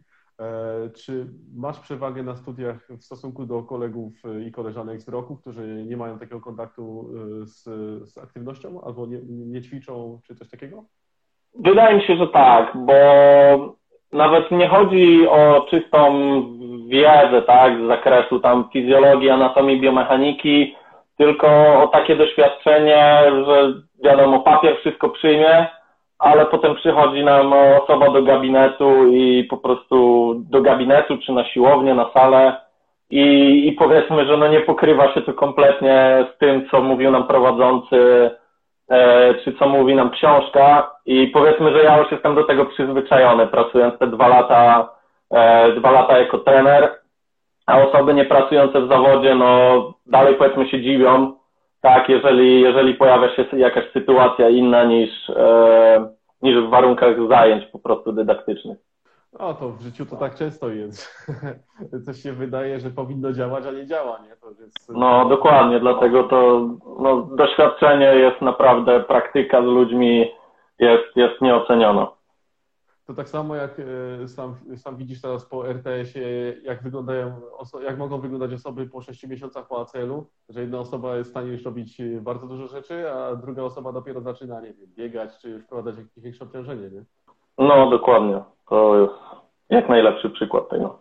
czy 0.95 1.27
masz 1.55 1.79
przewagę 1.79 2.23
na 2.23 2.35
studiach 2.35 2.87
w 2.99 3.03
stosunku 3.03 3.45
do 3.45 3.63
kolegów 3.63 4.13
i 4.47 4.51
koleżanek 4.51 5.01
z 5.01 5.07
roku, 5.07 5.35
którzy 5.35 5.85
nie 5.87 5.97
mają 5.97 6.19
takiego 6.19 6.41
kontaktu 6.41 7.09
z, 7.43 7.63
z 8.11 8.17
aktywnością 8.17 8.81
albo 8.81 9.05
nie, 9.05 9.19
nie 9.25 9.61
ćwiczą, 9.61 10.19
czy 10.23 10.35
coś 10.35 10.49
takiego? 10.49 10.83
Wydaje 11.55 11.97
mi 11.97 12.03
się, 12.03 12.17
że 12.17 12.27
tak, 12.27 12.77
bo 12.85 12.93
nawet 14.11 14.51
nie 14.51 14.69
chodzi 14.69 15.27
o 15.27 15.65
czystą 15.69 16.13
wiedzę, 16.87 17.41
tak, 17.41 17.81
z 17.81 17.87
zakresu 17.87 18.39
tam 18.39 18.69
fizjologii, 18.73 19.29
anatomii, 19.29 19.81
biomechaniki, 19.81 20.75
tylko 21.17 21.47
o 21.83 21.87
takie 21.87 22.15
doświadczenie, 22.15 23.21
że 23.45 23.73
wiadomo, 24.03 24.39
papier 24.39 24.77
wszystko 24.77 25.09
przyjmie, 25.09 25.67
ale 26.19 26.45
potem 26.45 26.75
przychodzi 26.75 27.23
nam 27.23 27.53
osoba 27.53 28.09
do 28.09 28.23
gabinetu 28.23 29.07
i 29.07 29.43
po 29.43 29.57
prostu 29.57 30.33
do 30.49 30.61
gabinetu, 30.61 31.17
czy 31.17 31.31
na 31.31 31.45
siłownię, 31.45 31.93
na 31.93 32.09
salę 32.13 32.67
i, 33.09 33.67
i 33.67 33.71
powiedzmy, 33.71 34.25
że 34.25 34.37
no 34.37 34.47
nie 34.47 34.59
pokrywa 34.59 35.13
się 35.13 35.21
to 35.21 35.33
kompletnie 35.33 36.25
z 36.35 36.37
tym, 36.37 36.69
co 36.71 36.81
mówił 36.81 37.11
nam 37.11 37.27
prowadzący, 37.27 38.31
e, 38.89 39.33
czy 39.43 39.53
co 39.53 39.69
mówi 39.69 39.95
nam 39.95 40.09
książka 40.09 40.91
i 41.05 41.27
powiedzmy, 41.27 41.71
że 41.71 41.83
ja 41.83 41.97
już 41.97 42.11
jestem 42.11 42.35
do 42.35 42.43
tego 42.43 42.65
przyzwyczajony, 42.65 43.47
pracując 43.47 43.99
te 43.99 44.07
dwa 44.07 44.27
lata, 44.27 44.89
dwa 45.77 45.91
lata 45.91 46.17
jako 46.17 46.37
trener, 46.37 46.91
a 47.65 47.81
osoby 47.81 48.13
nie 48.13 48.25
pracujące 48.25 48.81
w 48.81 48.89
zawodzie, 48.89 49.35
no 49.35 49.93
dalej 50.05 50.35
powiedzmy 50.35 50.69
się 50.69 50.81
dziwią, 50.81 51.33
tak, 51.81 52.09
jeżeli, 52.09 52.61
jeżeli 52.61 52.93
pojawia 52.93 53.35
się 53.35 53.45
jakaś 53.57 53.91
sytuacja 53.91 54.49
inna 54.49 54.83
niż, 54.83 55.29
e, 55.29 56.09
niż 56.41 56.63
w 56.63 56.69
warunkach 56.69 57.27
zajęć 57.29 57.65
po 57.65 57.79
prostu 57.79 58.11
dydaktycznych. 58.13 58.77
No 59.39 59.53
to 59.53 59.69
w 59.69 59.81
życiu 59.81 60.05
to 60.05 60.15
tak 60.15 60.35
często 60.35 60.69
jest. 60.69 61.27
Coś 62.05 62.17
się 62.17 62.33
wydaje, 62.33 62.79
że 62.79 62.89
powinno 62.89 63.33
działać, 63.33 63.65
a 63.65 63.71
nie 63.71 63.85
działa, 63.85 64.19
nie? 64.19 64.35
To 64.35 64.49
jest... 64.61 64.89
No 64.89 65.25
dokładnie, 65.25 65.79
dlatego 65.79 66.23
to 66.23 66.69
no, 66.99 67.21
doświadczenie 67.21 68.05
jest 68.05 68.41
naprawdę, 68.41 68.99
praktyka 68.99 69.61
z 69.61 69.65
ludźmi 69.65 70.31
jest, 70.79 71.15
jest 71.15 71.41
nieoceniona. 71.41 72.07
To 73.07 73.13
tak 73.13 73.29
samo 73.29 73.55
jak 73.55 73.81
e, 74.23 74.27
sam, 74.27 74.55
sam 74.75 74.97
widzisz 74.97 75.21
teraz 75.21 75.45
po 75.45 75.67
RTS-ie, 75.67 76.57
jak 76.63 76.83
wyglądają, 76.83 77.41
jak 77.83 77.97
mogą 77.97 78.21
wyglądać 78.21 78.53
osoby 78.53 78.87
po 78.87 79.01
6 79.01 79.27
miesiącach 79.27 79.67
po 79.67 79.81
ACL-u, 79.81 80.25
że 80.49 80.61
jedna 80.61 80.79
osoba 80.79 81.15
jest 81.15 81.29
w 81.29 81.33
stanie 81.33 81.51
już 81.51 81.65
robić 81.65 82.01
bardzo 82.21 82.47
dużo 82.47 82.67
rzeczy, 82.67 83.11
a 83.11 83.35
druga 83.35 83.63
osoba 83.63 83.91
dopiero 83.91 84.21
zaczyna, 84.21 84.61
nie 84.61 84.73
wiem, 84.73 84.89
biegać 84.95 85.37
czy 85.37 85.59
wprowadzać 85.59 85.97
jakieś 85.97 86.23
większe 86.23 86.45
obciążenie, 86.45 86.89
nie? 86.89 87.03
No 87.57 87.89
dokładnie, 87.89 88.41
to 88.69 89.01
jest 89.01 89.13
jak 89.69 89.89
najlepszy 89.89 90.29
przykład 90.29 90.69
tego. 90.69 90.99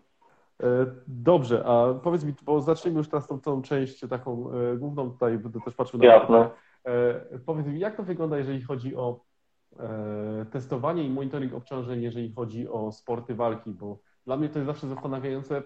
E, 0.62 0.66
dobrze, 1.06 1.64
a 1.66 1.94
powiedz 1.94 2.24
mi, 2.24 2.32
bo 2.42 2.60
zacznijmy 2.60 2.98
już 2.98 3.08
teraz 3.08 3.26
tą, 3.26 3.40
tą 3.40 3.62
część 3.62 4.08
taką 4.08 4.50
e, 4.50 4.76
główną 4.76 5.10
tutaj, 5.10 5.38
będę 5.38 5.60
też 5.60 5.74
patrzył 5.74 6.00
na 6.00 6.06
Jasne. 6.06 6.50
Powiedz 7.46 7.66
mi, 7.66 7.78
jak 7.78 7.96
to 7.96 8.02
wygląda, 8.02 8.38
jeżeli 8.38 8.62
chodzi 8.62 8.96
o 8.96 9.20
E, 9.20 9.25
testowanie 10.50 11.04
i 11.04 11.10
monitoring 11.10 11.54
obciążeń, 11.54 12.02
jeżeli 12.02 12.32
chodzi 12.32 12.68
o 12.68 12.92
sporty 12.92 13.34
walki, 13.34 13.70
bo 13.70 13.98
dla 14.26 14.36
mnie 14.36 14.48
to 14.48 14.58
jest 14.58 14.66
zawsze 14.66 14.86
zastanawiające, 14.86 15.62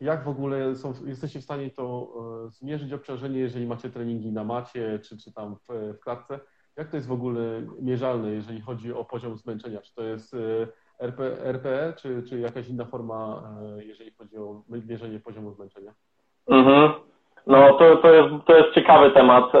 jak 0.00 0.24
w 0.24 0.28
ogóle 0.28 0.74
są, 0.74 0.92
jesteście 1.06 1.40
w 1.40 1.44
stanie 1.44 1.70
to 1.70 2.12
e, 2.46 2.50
zmierzyć 2.50 2.92
obciążenie, 2.92 3.38
jeżeli 3.38 3.66
macie 3.66 3.90
treningi 3.90 4.32
na 4.32 4.44
macie, 4.44 4.98
czy, 4.98 5.18
czy 5.18 5.32
tam 5.32 5.56
w, 5.56 5.94
w 5.96 6.00
klatce. 6.00 6.40
Jak 6.76 6.88
to 6.88 6.96
jest 6.96 7.08
w 7.08 7.12
ogóle 7.12 7.62
mierzalne, 7.80 8.30
jeżeli 8.30 8.60
chodzi 8.60 8.92
o 8.92 9.04
poziom 9.04 9.36
zmęczenia? 9.36 9.80
Czy 9.80 9.94
to 9.94 10.02
jest 10.02 10.34
e, 10.34 10.66
RP, 10.98 11.44
RPE, 11.44 11.92
czy, 11.96 12.22
czy 12.22 12.40
jakaś 12.40 12.68
inna 12.68 12.84
forma, 12.84 13.42
jeżeli 13.78 14.10
chodzi 14.10 14.36
o 14.36 14.62
mierzenie 14.68 15.20
poziomu 15.20 15.52
zmęczenia? 15.52 15.94
Mhm. 16.46 16.92
No 17.46 17.78
to, 17.78 17.96
to, 17.96 18.12
jest, 18.12 18.46
to 18.46 18.56
jest 18.56 18.74
ciekawy 18.74 19.10
temat 19.10 19.52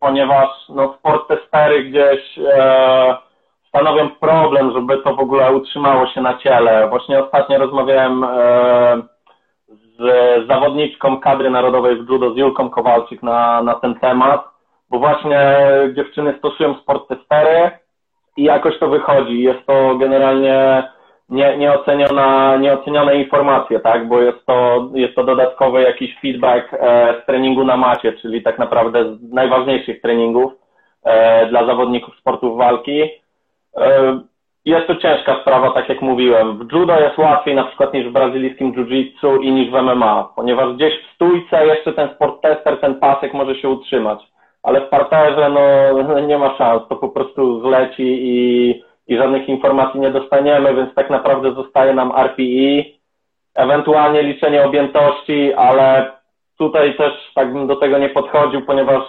ponieważ 0.00 0.48
no, 0.68 0.94
sport 0.98 1.28
testery 1.28 1.84
gdzieś 1.84 2.38
e, 2.38 3.16
stanowią 3.68 4.10
problem, 4.10 4.72
żeby 4.72 4.98
to 4.98 5.14
w 5.14 5.20
ogóle 5.20 5.52
utrzymało 5.52 6.06
się 6.06 6.20
na 6.20 6.38
ciele. 6.38 6.88
Właśnie 6.88 7.24
ostatnio 7.24 7.58
rozmawiałem 7.58 8.24
e, 8.24 8.28
z 9.98 10.48
zawodniczką 10.48 11.20
kadry 11.20 11.50
narodowej 11.50 11.96
w 11.96 12.08
judo, 12.08 12.34
z 12.34 12.36
Julką 12.36 12.70
Kowalczyk 12.70 13.22
na, 13.22 13.62
na 13.62 13.74
ten 13.74 13.94
temat, 13.94 14.44
bo 14.90 14.98
właśnie 14.98 15.56
dziewczyny 15.96 16.34
stosują 16.38 16.74
sport 16.74 17.08
testery 17.08 17.70
i 18.36 18.42
jakoś 18.42 18.78
to 18.78 18.88
wychodzi. 18.88 19.42
Jest 19.42 19.66
to 19.66 19.94
generalnie 19.94 20.88
nie, 21.30 21.56
nieoceniona, 21.56 22.56
nieocenione 22.56 23.16
informacje, 23.16 23.80
tak, 23.80 24.08
bo 24.08 24.20
jest 24.20 24.46
to, 24.46 24.88
jest 24.94 25.14
to 25.14 25.24
dodatkowy 25.24 25.82
jakiś 25.82 26.18
feedback 26.20 26.74
e, 26.74 27.14
z 27.22 27.26
treningu 27.26 27.64
na 27.64 27.76
macie, 27.76 28.12
czyli 28.12 28.42
tak 28.42 28.58
naprawdę 28.58 29.16
z 29.16 29.32
najważniejszych 29.32 30.00
treningów 30.00 30.52
e, 31.04 31.46
dla 31.46 31.66
zawodników 31.66 32.16
sportów 32.16 32.58
walki. 32.58 33.02
E, 33.76 34.20
jest 34.64 34.86
to 34.86 34.96
ciężka 34.96 35.40
sprawa, 35.40 35.70
tak 35.70 35.88
jak 35.88 36.02
mówiłem. 36.02 36.58
W 36.58 36.72
judo 36.72 37.00
jest 37.00 37.18
łatwiej 37.18 37.54
na 37.54 37.64
przykład 37.64 37.94
niż 37.94 38.08
w 38.08 38.12
brazylijskim 38.12 38.72
jiu-jitsu 38.72 39.42
i 39.42 39.52
niż 39.52 39.70
w 39.70 39.82
MMA, 39.82 40.28
ponieważ 40.36 40.74
gdzieś 40.74 40.94
w 40.94 41.14
stójce 41.14 41.66
jeszcze 41.66 41.92
ten 41.92 42.08
sport 42.14 42.42
tester, 42.42 42.80
ten 42.80 42.94
pasek 42.94 43.34
może 43.34 43.54
się 43.54 43.68
utrzymać, 43.68 44.20
ale 44.62 44.80
w 44.80 44.88
parterze 44.88 45.50
no 46.08 46.20
nie 46.20 46.38
ma 46.38 46.56
szans, 46.58 46.82
to 46.88 46.96
po 46.96 47.08
prostu 47.08 47.60
zleci 47.60 48.18
i 48.20 48.89
i 49.10 49.16
żadnych 49.16 49.48
informacji 49.48 50.00
nie 50.00 50.10
dostaniemy, 50.10 50.74
więc 50.74 50.94
tak 50.94 51.10
naprawdę 51.10 51.52
zostaje 51.52 51.94
nam 51.94 52.12
RPI, 52.16 53.00
ewentualnie 53.54 54.22
liczenie 54.22 54.64
objętości, 54.64 55.54
ale 55.54 56.12
tutaj 56.58 56.96
też 56.96 57.12
tak 57.34 57.52
bym 57.52 57.66
do 57.66 57.76
tego 57.76 57.98
nie 57.98 58.08
podchodził, 58.08 58.62
ponieważ 58.62 59.02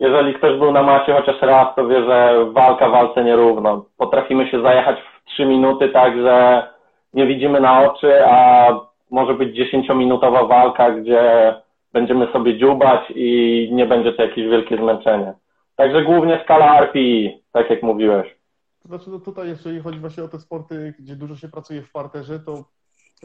jeżeli 0.00 0.34
ktoś 0.34 0.58
był 0.58 0.72
na 0.72 0.82
macie 0.82 1.14
chociaż 1.14 1.42
raz, 1.42 1.74
to 1.76 1.88
wie, 1.88 2.04
że 2.04 2.46
walka 2.52 2.88
walce 2.88 3.24
nierówno. 3.24 3.84
Potrafimy 3.98 4.48
się 4.48 4.62
zajechać 4.62 4.96
w 5.00 5.24
3 5.24 5.46
minuty 5.46 5.88
tak, 5.88 6.16
że 6.16 6.66
nie 7.14 7.26
widzimy 7.26 7.60
na 7.60 7.82
oczy, 7.82 8.26
a 8.26 8.68
może 9.10 9.34
być 9.34 9.58
10-minutowa 9.58 10.48
walka, 10.48 10.90
gdzie 10.90 11.54
będziemy 11.92 12.26
sobie 12.26 12.58
dziubać 12.58 13.00
i 13.14 13.68
nie 13.72 13.86
będzie 13.86 14.12
to 14.12 14.22
jakieś 14.22 14.48
wielkie 14.48 14.76
zmęczenie. 14.76 15.32
Także 15.76 16.02
głównie 16.02 16.40
skala 16.44 16.80
RPI, 16.80 17.42
tak 17.52 17.70
jak 17.70 17.82
mówiłeś. 17.82 18.41
To 18.82 18.88
znaczy, 18.88 19.10
no 19.10 19.20
tutaj, 19.20 19.48
jeżeli 19.48 19.80
chodzi 19.80 19.98
właśnie 19.98 20.24
o 20.24 20.28
te 20.28 20.40
sporty, 20.40 20.94
gdzie 20.98 21.16
dużo 21.16 21.36
się 21.36 21.48
pracuje 21.48 21.82
w 21.82 21.92
parterze, 21.92 22.40
to 22.40 22.64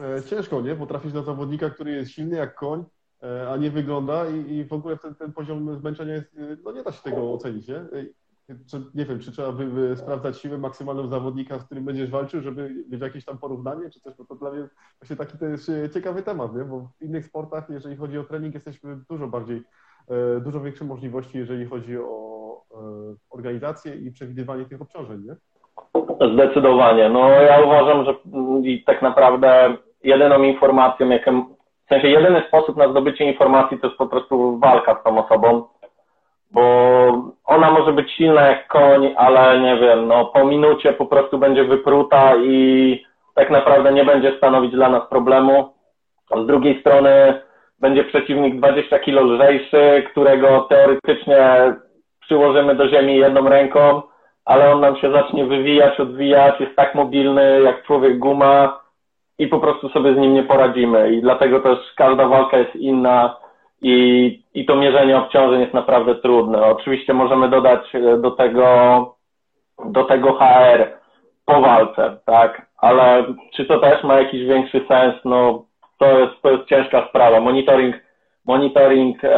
e, 0.00 0.22
ciężko, 0.22 0.60
nie? 0.60 0.74
Bo 0.74 0.86
trafić 0.86 1.14
na 1.14 1.22
zawodnika, 1.22 1.70
który 1.70 1.90
jest 1.92 2.10
silny 2.10 2.36
jak 2.36 2.54
koń, 2.54 2.84
e, 3.22 3.50
a 3.50 3.56
nie 3.56 3.70
wygląda 3.70 4.30
i, 4.30 4.52
i 4.52 4.64
w 4.64 4.72
ogóle 4.72 4.96
ten, 4.96 5.14
ten 5.14 5.32
poziom 5.32 5.78
zmęczenia 5.78 6.14
jest, 6.14 6.34
e, 6.36 6.56
no 6.64 6.72
nie 6.72 6.82
da 6.82 6.92
się 6.92 7.02
tego 7.02 7.32
ocenić, 7.32 7.68
nie? 7.68 7.86
Czy, 8.70 8.82
nie 8.94 9.06
wiem, 9.06 9.18
czy 9.20 9.32
trzeba 9.32 9.52
by, 9.52 9.66
by 9.66 9.96
sprawdzać 9.96 10.38
siłę 10.38 10.58
maksymalną 10.58 11.08
zawodnika, 11.08 11.58
z 11.58 11.64
którym 11.64 11.84
będziesz 11.84 12.10
walczył, 12.10 12.40
żeby 12.42 12.84
mieć 12.88 13.00
jakieś 13.00 13.24
tam 13.24 13.38
porównanie, 13.38 13.90
czy 13.90 14.00
coś, 14.00 14.14
bo 14.16 14.24
to 14.24 14.34
dla 14.34 14.50
mnie 14.50 14.68
właśnie 15.00 15.16
taki 15.16 15.38
to 15.38 15.46
jest 15.46 15.70
ciekawy 15.94 16.22
temat, 16.22 16.56
nie? 16.56 16.64
Bo 16.64 16.90
w 17.00 17.02
innych 17.02 17.26
sportach, 17.26 17.70
jeżeli 17.70 17.96
chodzi 17.96 18.18
o 18.18 18.24
trening, 18.24 18.54
jesteśmy 18.54 19.00
dużo 19.10 19.28
bardziej, 19.28 19.62
dużo 20.40 20.60
większe 20.60 20.84
możliwości, 20.84 21.38
jeżeli 21.38 21.66
chodzi 21.66 21.98
o 21.98 22.28
organizację 23.30 23.94
i 23.94 24.10
przewidywanie 24.10 24.64
tych 24.64 24.82
obciążeń, 24.82 25.24
nie? 25.24 25.34
Zdecydowanie. 26.34 27.08
No 27.08 27.28
ja 27.28 27.60
uważam, 27.64 28.04
że 28.04 28.14
tak 28.86 29.02
naprawdę 29.02 29.76
jedyną 30.02 30.42
informacją, 30.42 31.08
w 31.86 31.88
sensie 31.88 32.08
jedyny 32.08 32.42
sposób 32.48 32.76
na 32.76 32.88
zdobycie 32.88 33.24
informacji 33.24 33.78
to 33.78 33.86
jest 33.86 33.98
po 33.98 34.06
prostu 34.06 34.58
walka 34.58 35.00
z 35.00 35.04
tą 35.04 35.24
osobą, 35.26 35.64
bo 36.50 36.62
ona 37.44 37.70
może 37.70 37.92
być 37.92 38.12
silna 38.12 38.42
jak 38.42 38.68
koń, 38.68 39.14
ale 39.16 39.60
nie 39.60 39.76
wiem, 39.76 40.08
no 40.08 40.24
po 40.24 40.44
minucie 40.44 40.92
po 40.92 41.06
prostu 41.06 41.38
będzie 41.38 41.64
wypruta 41.64 42.36
i 42.36 43.04
tak 43.34 43.50
naprawdę 43.50 43.92
nie 43.92 44.04
będzie 44.04 44.36
stanowić 44.36 44.72
dla 44.72 44.88
nas 44.88 45.08
problemu. 45.08 45.72
Z 46.44 46.46
drugiej 46.46 46.80
strony 46.80 47.42
będzie 47.80 48.04
przeciwnik 48.04 48.56
20 48.56 48.98
kilo 48.98 49.22
lżejszy, 49.22 50.04
którego 50.10 50.60
teoretycznie 50.60 51.74
przyłożymy 52.20 52.74
do 52.74 52.88
ziemi 52.88 53.16
jedną 53.16 53.48
ręką, 53.48 54.02
ale 54.44 54.72
on 54.72 54.80
nam 54.80 54.96
się 54.96 55.12
zacznie 55.12 55.44
wywijać, 55.44 56.00
odwijać, 56.00 56.60
jest 56.60 56.76
tak 56.76 56.94
mobilny 56.94 57.60
jak 57.64 57.86
człowiek 57.86 58.18
guma 58.18 58.80
i 59.38 59.46
po 59.46 59.60
prostu 59.60 59.88
sobie 59.88 60.14
z 60.14 60.16
nim 60.16 60.34
nie 60.34 60.42
poradzimy. 60.42 61.12
I 61.12 61.22
dlatego 61.22 61.60
też 61.60 61.78
każda 61.96 62.28
walka 62.28 62.58
jest 62.58 62.76
inna 62.76 63.36
i, 63.82 64.42
i 64.54 64.66
to 64.66 64.76
mierzenie 64.76 65.18
obciążeń 65.18 65.60
jest 65.60 65.74
naprawdę 65.74 66.14
trudne. 66.14 66.62
Oczywiście 66.62 67.14
możemy 67.14 67.48
dodać 67.48 67.94
e, 67.94 68.18
do 68.18 68.30
tego, 68.30 69.14
do 69.84 70.04
tego 70.04 70.32
HR 70.32 70.98
po 71.44 71.60
walce, 71.60 72.16
tak? 72.26 72.66
Ale 72.78 73.24
czy 73.54 73.64
to 73.64 73.78
też 73.78 74.04
ma 74.04 74.20
jakiś 74.20 74.44
większy 74.44 74.84
sens? 74.88 75.14
No, 75.24 75.64
to 75.98 76.18
jest, 76.18 76.42
to 76.42 76.50
jest 76.50 76.68
ciężka 76.68 77.08
sprawa. 77.08 77.40
Monitoring, 77.40 77.96
monitoring 78.44 79.24
e, 79.24 79.28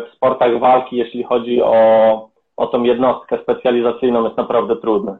w 0.00 0.14
sportach 0.16 0.58
walki, 0.58 0.96
jeśli 0.96 1.24
chodzi 1.24 1.62
o 1.62 2.28
o 2.58 2.66
tą 2.66 2.82
jednostkę 2.82 3.42
specjalizacyjną 3.42 4.24
jest 4.24 4.36
naprawdę 4.36 4.76
trudne. 4.76 5.18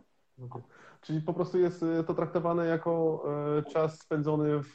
Czyli 1.01 1.21
po 1.21 1.35
prostu 1.35 1.59
jest 1.59 1.83
y, 1.83 2.05
to 2.05 2.15
traktowane 2.15 2.67
jako 2.67 3.23
y, 3.59 3.73
czas 3.73 4.01
spędzony 4.01 4.63
w, 4.63 4.75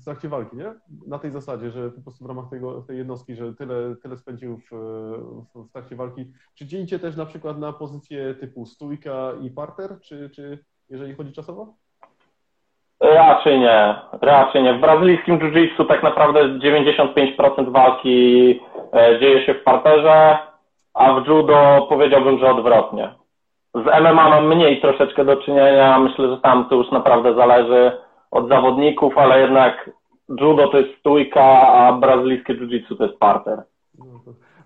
w 0.00 0.04
trakcie 0.04 0.28
walki, 0.28 0.56
nie? 0.56 0.74
Na 1.06 1.18
tej 1.18 1.30
zasadzie, 1.30 1.70
że 1.70 1.90
po 1.90 2.00
prostu 2.00 2.24
w 2.24 2.28
ramach 2.28 2.50
tego, 2.50 2.82
tej 2.82 2.98
jednostki, 2.98 3.34
że 3.34 3.54
tyle, 3.54 3.96
tyle 4.02 4.16
spędził 4.16 4.58
w, 4.58 4.70
w, 5.54 5.68
w 5.68 5.72
trakcie 5.72 5.96
walki. 5.96 6.32
Czy 6.54 6.66
dzielicie 6.66 6.98
też 6.98 7.16
na 7.16 7.26
przykład 7.26 7.58
na 7.58 7.72
pozycje 7.72 8.34
typu 8.34 8.66
stójka 8.66 9.32
i 9.42 9.50
parter, 9.50 10.00
czy, 10.00 10.30
czy 10.30 10.64
jeżeli 10.88 11.14
chodzi 11.14 11.32
czasowo? 11.32 11.74
Raczej 13.00 13.60
nie, 13.60 13.94
raczej 14.22 14.62
nie. 14.62 14.74
W 14.74 14.80
brazylijskim 14.80 15.38
jiu-jitsu 15.38 15.86
tak 15.88 16.02
naprawdę 16.02 16.40
95% 16.40 17.72
walki 17.72 18.60
e, 18.92 19.20
dzieje 19.20 19.46
się 19.46 19.54
w 19.54 19.62
parterze, 19.62 20.38
a 20.94 21.20
w 21.20 21.26
judo 21.26 21.86
powiedziałbym, 21.88 22.38
że 22.38 22.50
odwrotnie. 22.50 23.14
Z 23.74 24.02
MMA 24.02 24.28
mam 24.28 24.46
mniej 24.46 24.80
troszeczkę 24.80 25.24
do 25.24 25.36
czynienia, 25.36 25.98
myślę, 25.98 26.28
że 26.28 26.40
tam 26.40 26.68
to 26.68 26.74
już 26.74 26.90
naprawdę 26.90 27.34
zależy 27.34 27.92
od 28.30 28.48
zawodników, 28.48 29.18
ale 29.18 29.40
jednak 29.40 29.90
judo 30.40 30.68
to 30.68 30.78
jest 30.78 30.98
stójka, 30.98 31.42
a 31.62 31.92
brazylijskie 31.92 32.54
jiu-jitsu 32.54 32.96
to 32.96 33.04
jest 33.04 33.18
parter. 33.18 33.62
No 33.98 34.06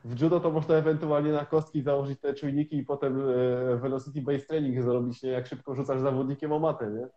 w 0.04 0.20
judo 0.20 0.40
to 0.40 0.50
można 0.50 0.74
ewentualnie 0.74 1.32
na 1.32 1.44
kostki 1.44 1.82
założyć 1.82 2.20
te 2.20 2.34
czujniki 2.34 2.76
i 2.76 2.84
potem 2.84 3.20
e, 3.20 3.76
velocity 3.76 4.22
based 4.22 4.48
training 4.48 4.82
zrobić, 4.82 5.22
nie? 5.22 5.30
Jak 5.30 5.46
szybko 5.46 5.74
rzucasz 5.74 6.00
zawodnikiem 6.00 6.52
o 6.52 6.58
matę, 6.58 6.90
nie? 6.90 7.08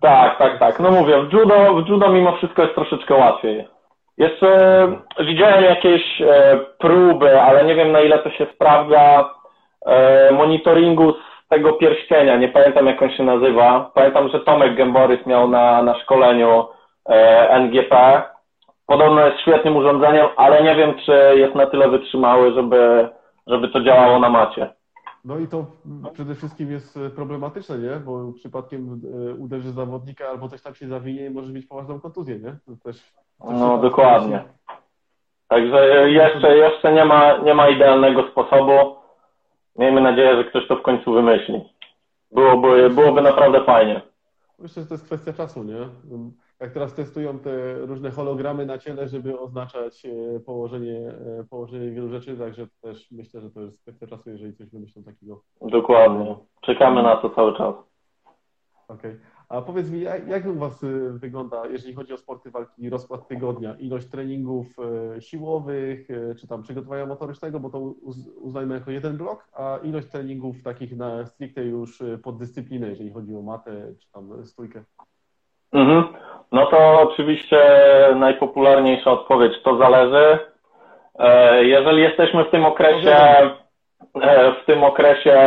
Tak, 0.00 0.38
tak, 0.38 0.58
tak. 0.58 0.80
No 0.80 0.90
mówię, 0.90 1.22
w 1.22 1.32
judo, 1.32 1.74
w 1.74 1.88
judo 1.88 2.08
mimo 2.08 2.36
wszystko 2.36 2.62
jest 2.62 2.74
troszeczkę 2.74 3.14
łatwiej. 3.14 3.68
Jeszcze 4.18 4.48
widziałem 5.20 5.64
jakieś 5.64 6.20
e, 6.20 6.58
próby, 6.78 7.42
ale 7.42 7.64
nie 7.64 7.74
wiem 7.74 7.92
na 7.92 8.00
ile 8.00 8.18
to 8.18 8.30
się 8.30 8.46
sprawdza, 8.54 9.30
e, 9.86 10.32
monitoringu 10.32 11.12
z 11.12 11.48
tego 11.48 11.72
pierścienia. 11.72 12.36
Nie 12.36 12.48
pamiętam 12.48 12.86
jak 12.86 13.02
on 13.02 13.10
się 13.10 13.22
nazywa. 13.22 13.90
Pamiętam, 13.94 14.28
że 14.28 14.40
Tomek 14.40 14.74
Gęborys 14.74 15.26
miał 15.26 15.48
na, 15.48 15.82
na 15.82 15.98
szkoleniu 15.98 16.64
e, 17.08 17.50
NGP. 17.50 18.22
Podobno 18.86 19.26
jest 19.26 19.40
świetnym 19.40 19.76
urządzeniem, 19.76 20.26
ale 20.36 20.62
nie 20.62 20.74
wiem, 20.74 20.94
czy 21.06 21.12
jest 21.34 21.54
na 21.54 21.66
tyle 21.66 21.88
wytrzymały, 21.88 22.52
żeby, 22.52 23.08
żeby 23.46 23.68
to 23.68 23.80
działało 23.80 24.18
na 24.18 24.28
macie. 24.28 24.68
No 25.24 25.38
i 25.38 25.48
to 25.48 25.66
przede 26.12 26.34
wszystkim 26.34 26.70
jest 26.70 26.96
e, 26.96 27.10
problematyczne, 27.10 27.78
nie? 27.78 27.90
Bo 27.90 28.32
przypadkiem 28.32 29.00
e, 29.30 29.34
uderzy 29.34 29.72
zawodnika 29.72 30.28
albo 30.28 30.48
coś 30.48 30.62
tam 30.62 30.74
się 30.74 30.88
zawinie 30.88 31.26
i 31.26 31.30
może 31.30 31.52
mieć 31.52 31.66
poważną 31.66 32.00
kontuzję, 32.00 32.38
nie? 32.38 32.56
To 32.66 32.84
też, 32.84 33.12
No 33.40 33.78
dokładnie. 33.78 34.44
Także 35.48 36.10
jeszcze, 36.10 36.56
jeszcze 36.56 36.92
nie 36.92 37.04
ma, 37.04 37.38
nie 37.38 37.54
ma 37.54 37.68
idealnego 37.68 38.28
sposobu. 38.30 38.96
Miejmy 39.76 40.00
nadzieję, 40.00 40.36
że 40.36 40.44
ktoś 40.44 40.68
to 40.68 40.76
w 40.76 40.82
końcu 40.82 41.12
wymyśli. 41.12 41.68
Byłoby, 42.32 42.90
byłoby 42.90 43.22
naprawdę 43.22 43.64
fajnie. 43.64 44.02
Myślę, 44.58 44.82
że 44.82 44.88
to 44.88 44.94
jest 44.94 45.06
kwestia 45.06 45.32
czasu, 45.32 45.64
nie? 45.64 45.78
Jak 46.60 46.72
teraz 46.72 46.94
testują 46.94 47.38
te 47.38 47.74
różne 47.78 48.10
hologramy 48.10 48.66
na 48.66 48.78
ciele, 48.78 49.08
żeby 49.08 49.40
oznaczać 49.40 50.06
e, 50.06 50.40
położenie, 50.40 50.98
e, 51.40 51.44
położenie 51.50 51.90
wielu 51.90 52.08
rzeczy, 52.08 52.36
także 52.36 52.66
też 52.80 53.10
myślę, 53.10 53.40
że 53.40 53.50
to 53.50 53.60
jest 53.60 53.82
kwestia 53.82 54.06
czasu, 54.06 54.30
jeżeli 54.30 54.54
coś 54.54 54.70
wymyślą 54.70 55.02
takiego. 55.02 55.42
Dokładnie. 55.60 56.36
Czekamy 56.60 57.02
na 57.02 57.16
to 57.16 57.30
cały 57.30 57.56
czas. 57.56 57.74
Okej. 58.88 59.20
A 59.48 59.62
powiedz 59.62 59.90
mi, 59.90 60.00
jak, 60.00 60.46
u 60.46 60.54
Was 60.54 60.82
y, 60.82 61.12
wygląda, 61.12 61.66
jeżeli 61.66 61.94
chodzi 61.94 62.12
o 62.12 62.16
sporty 62.16 62.50
walki, 62.50 62.90
rozkład 62.90 63.28
tygodnia? 63.28 63.74
Ilość 63.74 64.06
treningów 64.06 64.66
e, 65.16 65.20
siłowych, 65.20 66.10
e, 66.10 66.34
czy 66.34 66.46
tam 66.48 66.62
przygotowania 66.62 67.06
motorycznego, 67.06 67.60
bo 67.60 67.70
to 67.70 67.78
uz- 67.78 68.28
uznajmy 68.36 68.74
jako 68.74 68.90
jeden 68.90 69.16
blok, 69.16 69.48
a 69.52 69.78
ilość 69.82 70.08
treningów 70.08 70.62
takich 70.62 70.96
na 70.96 71.26
stricte 71.26 71.64
już 71.64 72.00
e, 72.00 72.18
poddyscyplinę, 72.18 72.88
jeżeli 72.88 73.10
chodzi 73.10 73.36
o 73.36 73.42
matę, 73.42 73.94
czy 74.00 74.12
tam 74.12 74.46
stójkę? 74.46 74.84
Mhm. 75.72 76.13
No 76.52 76.66
to 76.66 77.00
oczywiście 77.00 77.60
najpopularniejsza 78.14 79.10
odpowiedź 79.10 79.62
to 79.62 79.76
zależy. 79.76 80.38
E, 81.18 81.64
Jeżeli 81.64 82.02
jesteśmy 82.02 82.44
w 82.44 82.50
tym 82.50 82.64
okresie, 82.64 83.16
e, 84.22 84.52
w 84.62 84.66
tym 84.66 84.84
okresie, 84.84 85.40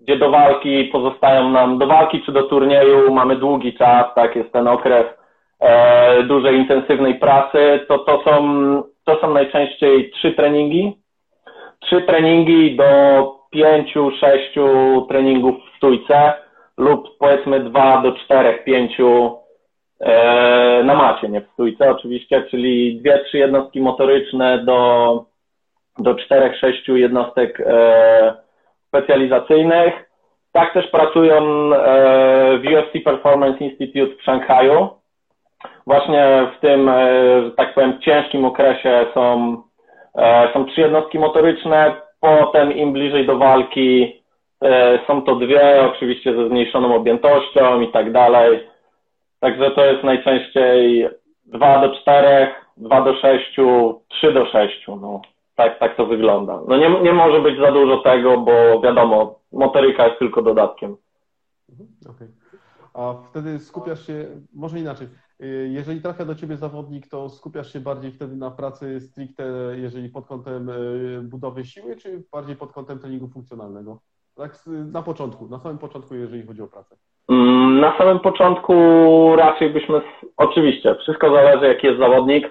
gdzie 0.00 0.16
do 0.16 0.30
walki 0.30 0.84
pozostają 0.84 1.50
nam, 1.50 1.78
do 1.78 1.86
walki 1.86 2.22
czy 2.22 2.32
do 2.32 2.42
turnieju 2.42 3.14
mamy 3.14 3.36
długi 3.36 3.74
czas, 3.74 4.06
tak, 4.14 4.36
jest 4.36 4.52
ten 4.52 4.68
okres 4.68 5.06
e, 5.60 6.22
dużej, 6.22 6.56
intensywnej 6.56 7.14
pracy, 7.14 7.80
to 7.88 7.98
to 7.98 8.22
są, 8.24 8.42
to 9.04 9.20
są 9.20 9.34
najczęściej 9.34 10.10
trzy 10.10 10.32
treningi. 10.32 11.02
Trzy 11.80 12.02
treningi 12.02 12.76
do 12.76 12.84
pięciu, 13.50 14.10
sześciu 14.10 14.66
treningów 15.08 15.54
w 15.54 15.76
stójce 15.76 16.32
lub 16.78 17.18
powiedzmy 17.18 17.60
dwa 17.60 18.02
do 18.02 18.12
czterech, 18.12 18.64
pięciu 18.64 19.41
na 20.84 20.94
macie, 20.94 21.28
nie 21.28 21.40
w 21.40 21.48
stójce 21.52 21.90
oczywiście, 21.90 22.42
czyli 22.50 23.00
dwie, 23.00 23.24
trzy 23.24 23.38
jednostki 23.38 23.80
motoryczne 23.80 24.64
do, 24.64 25.24
do 25.98 26.14
czterech, 26.14 26.58
sześciu 26.58 26.96
jednostek 26.96 27.60
e, 27.60 28.34
specjalizacyjnych. 28.88 29.94
Tak 30.52 30.72
też 30.72 30.86
pracują 30.86 31.36
e, 31.36 32.58
w 32.58 32.62
UFC 32.66 33.04
Performance 33.04 33.64
Institute 33.64 34.16
w 34.16 34.22
Szanghaju. 34.22 34.88
Właśnie 35.86 36.46
w 36.56 36.60
tym, 36.60 36.88
e, 36.88 37.42
że 37.42 37.50
tak 37.50 37.74
powiem, 37.74 38.00
ciężkim 38.00 38.44
okresie 38.44 39.06
są, 39.14 39.56
e, 40.18 40.52
są 40.52 40.64
trzy 40.64 40.80
jednostki 40.80 41.18
motoryczne, 41.18 41.94
potem 42.20 42.76
im 42.76 42.92
bliżej 42.92 43.26
do 43.26 43.38
walki 43.38 44.20
e, 44.62 44.98
są 45.06 45.22
to 45.22 45.36
dwie, 45.36 45.82
oczywiście 45.94 46.34
ze 46.34 46.48
zmniejszoną 46.48 46.94
objętością 46.94 47.80
i 47.80 47.88
tak 47.88 48.12
dalej. 48.12 48.71
Także 49.42 49.70
to 49.70 49.84
jest 49.84 50.04
najczęściej 50.04 51.08
2 51.46 51.88
do 51.88 52.00
4, 52.00 52.48
2 52.76 53.04
do 53.04 53.14
6, 53.14 53.56
3 54.08 54.32
do 54.32 54.46
6. 54.46 54.86
No, 54.88 55.20
tak, 55.56 55.78
tak 55.78 55.96
to 55.96 56.06
wygląda. 56.06 56.60
No 56.68 56.76
nie, 56.76 57.00
nie 57.02 57.12
może 57.12 57.40
być 57.40 57.58
za 57.58 57.72
dużo 57.72 57.98
tego, 57.98 58.38
bo 58.38 58.80
wiadomo, 58.80 59.38
motoryka 59.52 60.06
jest 60.06 60.18
tylko 60.18 60.42
dodatkiem. 60.42 60.96
Mhm, 61.70 61.88
Okej. 62.10 62.28
A 62.94 63.14
wtedy 63.30 63.58
skupiasz 63.58 64.06
się, 64.06 64.26
może 64.54 64.78
inaczej, 64.78 65.08
y, 65.42 65.68
jeżeli 65.72 66.00
trafia 66.00 66.24
do 66.24 66.34
ciebie 66.34 66.56
zawodnik, 66.56 67.08
to 67.08 67.28
skupiasz 67.28 67.72
się 67.72 67.80
bardziej 67.80 68.12
wtedy 68.12 68.36
na 68.36 68.50
pracy 68.50 69.00
stricte, 69.00 69.44
jeżeli 69.76 70.08
pod 70.08 70.26
kątem 70.26 70.68
y, 70.68 71.20
budowy 71.22 71.64
siły, 71.64 71.96
czy 71.96 72.22
bardziej 72.32 72.56
pod 72.56 72.72
kątem 72.72 72.98
treningu 72.98 73.28
funkcjonalnego? 73.28 74.00
Tak 74.34 74.58
na 74.92 75.02
początku, 75.02 75.48
na 75.48 75.58
samym 75.58 75.78
początku, 75.78 76.14
jeżeli 76.14 76.46
chodzi 76.46 76.62
o 76.62 76.68
pracę. 76.68 76.96
Mm, 77.28 77.61
Na 77.82 77.98
samym 77.98 78.20
początku 78.20 78.74
raczej 79.36 79.70
byśmy, 79.70 80.00
oczywiście, 80.36 80.94
wszystko 80.94 81.34
zależy 81.34 81.66
jaki 81.66 81.86
jest 81.86 81.98
zawodnik, 81.98 82.50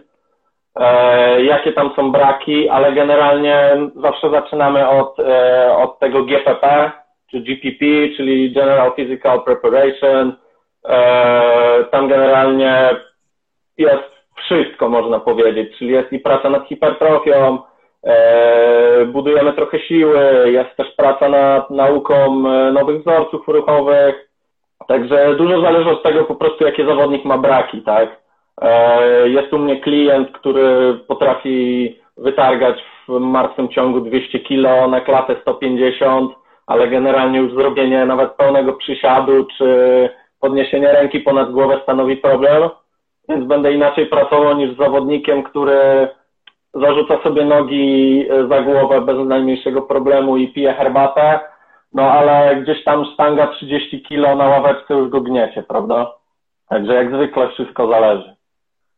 e, 0.75 1.43
jakie 1.43 1.73
tam 1.73 1.91
są 1.95 2.11
braki, 2.11 2.69
ale 2.69 2.91
generalnie 2.91 3.77
zawsze 3.95 4.29
zaczynamy 4.29 4.89
od, 4.89 5.19
e, 5.19 5.75
od 5.77 5.99
tego 5.99 6.23
GPP, 6.23 6.91
czy 7.31 7.39
GPP, 7.39 7.85
czyli 8.17 8.53
General 8.53 8.93
Physical 8.95 9.43
Preparation. 9.43 10.35
E, 10.87 11.83
tam 11.91 12.07
generalnie 12.07 12.89
jest 13.77 14.11
wszystko, 14.35 14.89
można 14.89 15.19
powiedzieć, 15.19 15.77
czyli 15.77 15.91
jest 15.91 16.13
i 16.13 16.19
praca 16.19 16.49
nad 16.49 16.67
hipertrofią, 16.67 17.57
budujemy 19.07 19.53
trochę 19.53 19.79
siły, 19.79 20.51
jest 20.51 20.75
też 20.77 20.87
praca 20.97 21.29
nad 21.29 21.69
nauką 21.69 22.39
nowych 22.71 23.01
wzorców 23.01 23.47
ruchowych, 23.47 24.30
Także 24.87 25.35
dużo 25.35 25.61
zależy 25.61 25.89
od 25.89 26.03
tego 26.03 26.23
po 26.23 26.35
prostu, 26.35 26.65
jakie 26.65 26.85
zawodnik 26.85 27.25
ma 27.25 27.37
braki, 27.37 27.81
tak? 27.81 28.21
E, 28.61 29.29
Jest 29.29 29.53
u 29.53 29.57
mnie 29.57 29.81
klient, 29.81 30.31
który 30.31 30.93
potrafi 31.07 31.95
wytargać 32.17 32.83
w 33.07 33.19
martwym 33.19 33.69
ciągu 33.69 34.01
200 34.01 34.39
kilo 34.39 34.87
na 34.87 35.01
klatę 35.01 35.35
150, 35.41 36.31
ale 36.67 36.87
generalnie 36.87 37.39
już 37.39 37.53
zrobienie 37.53 38.05
nawet 38.05 38.31
pełnego 38.31 38.73
przysiadu 38.73 39.45
czy 39.57 40.09
podniesienie 40.39 40.91
ręki 40.91 41.19
ponad 41.19 41.51
głowę 41.51 41.79
stanowi 41.83 42.17
problem, 42.17 42.69
więc 43.29 43.45
będę 43.45 43.73
inaczej 43.73 44.05
pracował 44.05 44.57
niż 44.57 44.73
z 44.73 44.77
zawodnikiem, 44.77 45.43
który 45.43 46.07
zarzuca 46.73 47.23
sobie 47.23 47.45
nogi 47.45 48.25
za 48.49 48.61
głowę 48.61 49.01
bez 49.01 49.27
najmniejszego 49.27 49.81
problemu 49.81 50.37
i 50.37 50.47
pije 50.47 50.73
herbatę, 50.73 51.39
no 51.93 52.03
ale 52.03 52.61
gdzieś 52.61 52.83
tam 52.83 53.05
sztanga 53.13 53.47
30 53.47 54.03
kilo 54.03 54.35
na 54.35 54.45
ławeczce 54.45 54.93
już 54.93 55.09
go 55.09 55.21
gniecie, 55.21 55.63
prawda? 55.63 56.13
Także 56.69 56.93
jak 56.93 57.15
zwykle 57.15 57.49
wszystko 57.49 57.87
zależy. 57.87 58.35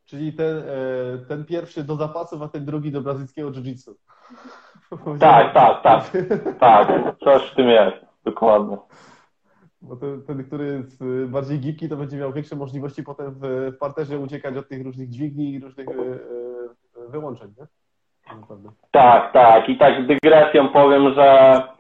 Czyli 0.06 0.34
ten, 0.34 0.58
e, 0.58 0.64
ten 1.28 1.46
pierwszy 1.46 1.84
do 1.84 1.96
zapasów, 1.96 2.42
a 2.42 2.48
ten 2.48 2.66
drugi 2.66 2.92
do 2.92 3.02
brazylijskiego 3.02 3.52
jiu-jitsu. 3.52 3.94
Tak, 5.20 5.54
tak, 5.54 5.84
tak. 5.84 6.12
Tak, 6.60 6.88
coś 7.24 7.52
w 7.52 7.56
tym 7.56 7.68
jest, 7.68 7.98
dokładnie. 8.26 8.78
Bo 9.82 9.96
ten, 9.96 10.22
ten, 10.22 10.44
który 10.44 10.66
jest 10.66 11.02
y, 11.02 11.28
bardziej 11.28 11.60
gibki, 11.60 11.90
to 11.90 11.98
będzie 11.98 12.18
miał 12.18 12.34
większe 12.34 12.56
możliwości 12.56 13.04
potem 13.04 13.34
w, 13.34 13.72
w 13.76 13.78
parterze 13.78 14.20
uciekać 14.20 14.58
od 14.58 14.70
tych 14.70 14.84
różnych 14.84 15.10
dźwigni 15.10 15.54
i 15.54 15.60
różnych 15.60 15.90
y, 15.90 16.20
wyłączeń, 17.10 17.54
nie? 17.60 17.68
Tak. 18.28 18.38
Tak, 18.92 19.34
tak. 19.34 19.70
I 19.70 19.78
tak 19.78 20.08
dygresją 20.08 20.70
powiem, 20.70 21.14
że 21.14 21.24
e, 21.24 21.73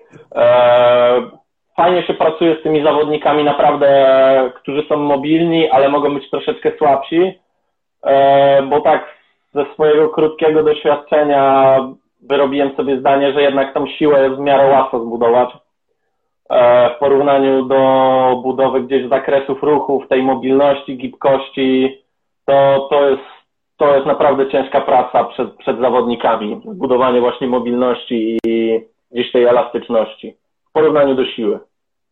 fajnie 1.75 2.03
się 2.03 2.13
pracuje 2.13 2.55
z 2.59 2.63
tymi 2.63 2.83
zawodnikami 2.83 3.43
naprawdę, 3.43 4.51
którzy 4.55 4.85
są 4.89 4.97
mobilni, 4.97 5.69
ale 5.69 5.89
mogą 5.89 6.13
być 6.13 6.29
troszeczkę 6.29 6.71
słabsi, 6.77 7.39
e, 8.03 8.61
bo 8.63 8.81
tak 8.81 9.05
ze 9.53 9.65
swojego 9.73 10.09
krótkiego 10.09 10.63
doświadczenia 10.63 11.77
wyrobiłem 12.21 12.75
sobie 12.75 12.99
zdanie, 12.99 13.33
że 13.33 13.41
jednak 13.41 13.73
tą 13.73 13.87
siłę 13.87 14.23
jest 14.23 14.35
w 14.35 14.43
miarę 14.43 14.69
łatwo 14.69 14.99
zbudować. 14.99 15.49
e, 16.49 16.89
w 16.95 16.99
porównaniu 16.99 17.65
do 17.65 18.41
budowy 18.43 18.81
gdzieś 18.81 19.09
zakresów 19.09 19.63
ruchów, 19.63 20.07
tej 20.07 20.23
mobilności, 20.23 20.97
gibkości, 20.97 22.01
to, 22.45 22.87
to 22.89 23.09
jest 23.09 23.23
to 23.77 23.95
jest 23.95 24.07
naprawdę 24.07 24.51
ciężka 24.51 24.81
praca 24.81 25.23
przed, 25.23 25.55
przed 25.55 25.79
zawodnikami. 25.79 26.61
Budowanie 26.65 27.21
właśnie 27.21 27.47
mobilności 27.47 28.37
i 28.45 28.81
gdzieś 29.13 29.31
tej 29.31 29.43
elastyczności 29.43 30.37
w 30.69 30.71
porównaniu 30.71 31.15
do 31.15 31.25
siły. 31.25 31.59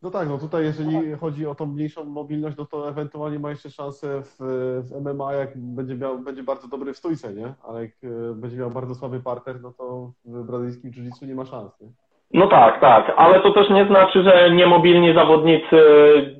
No 0.03 0.11
tak, 0.11 0.29
no 0.29 0.37
tutaj 0.37 0.63
jeżeli 0.63 1.15
chodzi 1.15 1.47
o 1.47 1.55
tą 1.55 1.65
mniejszą 1.65 2.05
mobilność, 2.05 2.57
no 2.57 2.65
to 2.65 2.89
ewentualnie 2.89 3.39
ma 3.39 3.49
jeszcze 3.49 3.69
szansę 3.69 4.21
w, 4.21 4.35
w 4.81 5.01
MMA, 5.01 5.33
jak 5.33 5.49
będzie, 5.55 5.95
miał, 5.95 6.19
będzie 6.19 6.43
bardzo 6.43 6.67
dobry 6.67 6.93
w 6.93 6.97
stójce, 6.97 7.33
nie? 7.33 7.53
Ale 7.67 7.81
jak 7.81 7.91
e, 8.03 8.33
będzie 8.35 8.57
miał 8.57 8.71
bardzo 8.71 8.95
słaby 8.95 9.19
parter, 9.19 9.61
no 9.61 9.71
to 9.77 10.11
w 10.25 10.43
brazylijskim 10.43 10.91
jiu 10.91 11.27
nie 11.27 11.35
ma 11.35 11.45
szans, 11.45 11.81
nie? 11.81 11.87
No 12.33 12.47
tak, 12.47 12.81
tak, 12.81 13.13
ale 13.17 13.39
to 13.39 13.51
też 13.51 13.69
nie 13.69 13.85
znaczy, 13.85 14.23
że 14.23 14.51
niemobilni 14.51 15.13
zawodnicy 15.13 15.77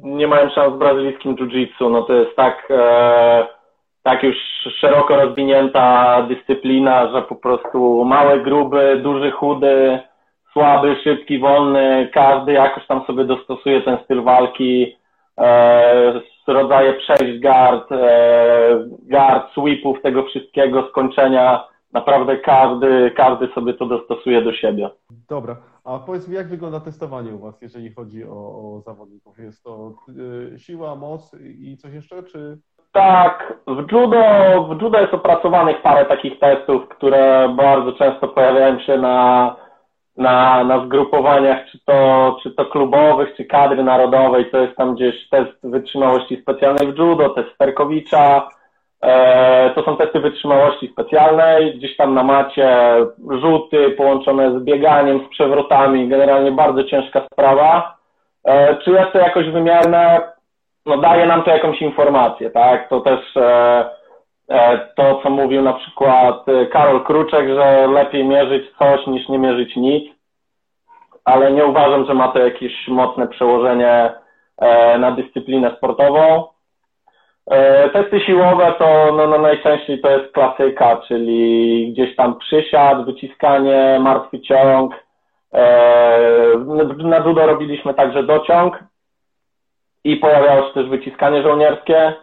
nie 0.04 0.28
mają 0.28 0.50
szans 0.50 0.74
w 0.74 0.78
brazylijskim 0.78 1.36
jiu-jitsu. 1.36 1.92
No 1.92 2.02
to 2.02 2.14
jest 2.14 2.36
tak, 2.36 2.68
e, 2.70 3.48
tak 4.04 4.24
już 4.24 4.36
szeroko 4.80 5.16
rozwinięta 5.16 6.22
dyscyplina, 6.24 7.12
że 7.12 7.22
po 7.22 7.36
prostu 7.36 8.06
mały, 8.06 8.40
gruby, 8.40 9.00
duży, 9.04 9.32
chudy, 9.32 10.00
słaby, 10.54 10.96
szybki, 11.04 11.40
wolny, 11.40 12.10
każdy 12.14 12.52
jakoś 12.52 12.88
tam 12.88 13.06
sobie 13.06 13.26
dostosuje 13.26 13.82
ten 13.82 13.98
styl 14.04 14.24
walki, 14.24 14.98
e, 15.38 16.22
rodzaje 16.48 16.94
przejść 16.94 17.40
guard, 17.40 17.92
e, 17.92 18.86
guard, 19.04 19.52
sweepów, 19.52 20.02
tego 20.02 20.24
wszystkiego, 20.24 20.88
skończenia. 20.90 21.68
Naprawdę 21.94 22.38
każdy, 22.38 23.12
każdy 23.12 23.48
sobie 23.48 23.74
to 23.74 23.86
dostosuje 23.86 24.42
do 24.42 24.54
siebie. 24.54 24.90
Dobra, 25.30 25.56
a 25.84 26.00
powiedz 26.00 26.28
mi, 26.28 26.36
jak 26.36 26.48
wygląda 26.48 26.80
testowanie 26.80 27.36
u 27.36 27.40
Was, 27.40 27.62
jeżeli 27.62 27.94
chodzi 27.94 28.24
o, 28.24 28.30
o 28.30 28.82
zawodników? 28.86 29.40
Jest 29.40 29.64
to 29.64 29.94
y, 30.54 30.60
siła, 30.60 30.96
moc 30.96 31.36
i 31.60 31.78
coś 31.78 31.94
jeszcze, 31.94 32.24
czy... 32.24 32.58
Tak, 32.92 33.54
w 33.68 33.92
judo, 33.92 34.24
w 34.70 34.82
judo 34.82 35.00
jest 35.00 35.14
opracowanych 35.14 35.82
parę 35.82 36.06
takich 36.06 36.40
testów, 36.40 36.88
które 36.88 37.54
bardzo 37.58 37.94
często 37.94 38.28
pojawiają 38.28 38.80
się 38.80 38.98
na 38.98 39.56
na, 40.22 40.64
na 40.64 40.86
zgrupowaniach, 40.86 41.66
czy 41.72 41.80
to, 41.86 42.38
czy 42.44 42.52
to 42.52 42.66
klubowych, 42.66 43.36
czy 43.38 43.46
kadry 43.46 43.84
narodowej, 43.84 44.52
to 44.52 44.58
jest 44.58 44.76
tam 44.76 44.96
gdzieś 44.96 45.30
test 45.30 45.52
wytrzymałości 45.64 46.42
specjalnej 46.42 46.94
w 46.94 46.98
judo, 46.98 47.30
test 47.30 47.50
Sterkowicza, 47.56 48.50
e, 49.02 49.70
to 49.76 49.84
są 49.84 49.98
testy 49.98 50.20
wytrzymałości 50.20 50.88
specjalnej, 50.88 51.76
gdzieś 51.78 51.98
tam 51.98 52.14
na 52.14 52.24
macie 52.24 52.78
rzuty 53.42 53.90
połączone 53.90 54.60
z 54.60 54.64
bieganiem, 54.64 55.26
z 55.26 55.30
przewrotami, 55.30 56.08
generalnie 56.08 56.52
bardzo 56.52 56.84
ciężka 56.84 57.22
sprawa. 57.34 57.98
E, 58.46 58.76
czy 58.76 58.92
jest 58.92 59.12
to 59.14 59.20
jakoś 59.20 59.50
wymierne? 59.50 60.22
No 60.86 60.98
daje 60.98 61.26
nam 61.26 61.44
to 61.44 61.52
jakąś 61.52 61.82
informację, 61.82 62.50
tak? 62.50 62.90
To 62.90 63.00
też 63.00 63.38
e, 63.38 64.01
to, 64.96 65.22
co 65.24 65.30
mówił 65.30 65.62
na 65.62 65.74
przykład 65.74 66.50
e, 66.50 66.66
Karol 66.66 67.04
Kruczek, 67.04 67.48
że 67.48 67.88
lepiej 67.88 68.26
mierzyć 68.26 68.64
coś 68.80 69.08
niż 69.08 69.30
nie 69.30 69.40
mierzyć 69.40 69.76
nic, 69.76 70.14
ale 71.26 71.52
nie 71.52 71.66
uważam, 71.66 72.06
że 72.06 72.14
ma 72.14 72.28
to 72.28 72.40
jakieś 72.40 72.88
mocne 72.88 73.28
przełożenie 73.28 74.14
e, 74.58 74.98
na 74.98 75.12
dyscyplinę 75.12 75.76
sportową. 75.78 76.44
Testy 77.94 78.20
siłowe 78.20 78.74
to 78.80 79.14
no, 79.18 79.28
no 79.28 79.38
najczęściej 79.38 80.02
to 80.02 80.10
jest 80.10 80.34
klasyka, 80.34 81.02
czyli 81.08 81.92
gdzieś 81.92 82.16
tam 82.16 82.40
przysiad, 82.40 83.06
wyciskanie, 83.06 84.00
martwy 84.02 84.40
ciąg. 84.40 84.94
Na 86.98 87.18
judo 87.18 87.46
robiliśmy 87.48 87.94
także 87.94 88.24
dociąg 88.24 88.80
i 90.04 90.16
pojawiało 90.16 90.68
się 90.68 90.74
też 90.74 90.90
wyciskanie 90.90 91.44
żołnierskie. 91.44 92.14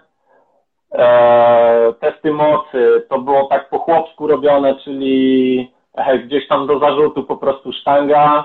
E, 0.92 1.94
testy 2.00 2.32
mocy, 2.32 3.06
to 3.08 3.18
było 3.18 3.44
tak 3.44 3.68
po 3.68 3.78
chłopsku 3.78 4.26
robione, 4.26 4.74
czyli 4.74 5.72
e, 5.94 6.18
gdzieś 6.18 6.48
tam 6.48 6.66
do 6.66 6.78
zarzutu 6.78 7.22
po 7.24 7.36
prostu 7.36 7.72
sztanga. 7.72 8.44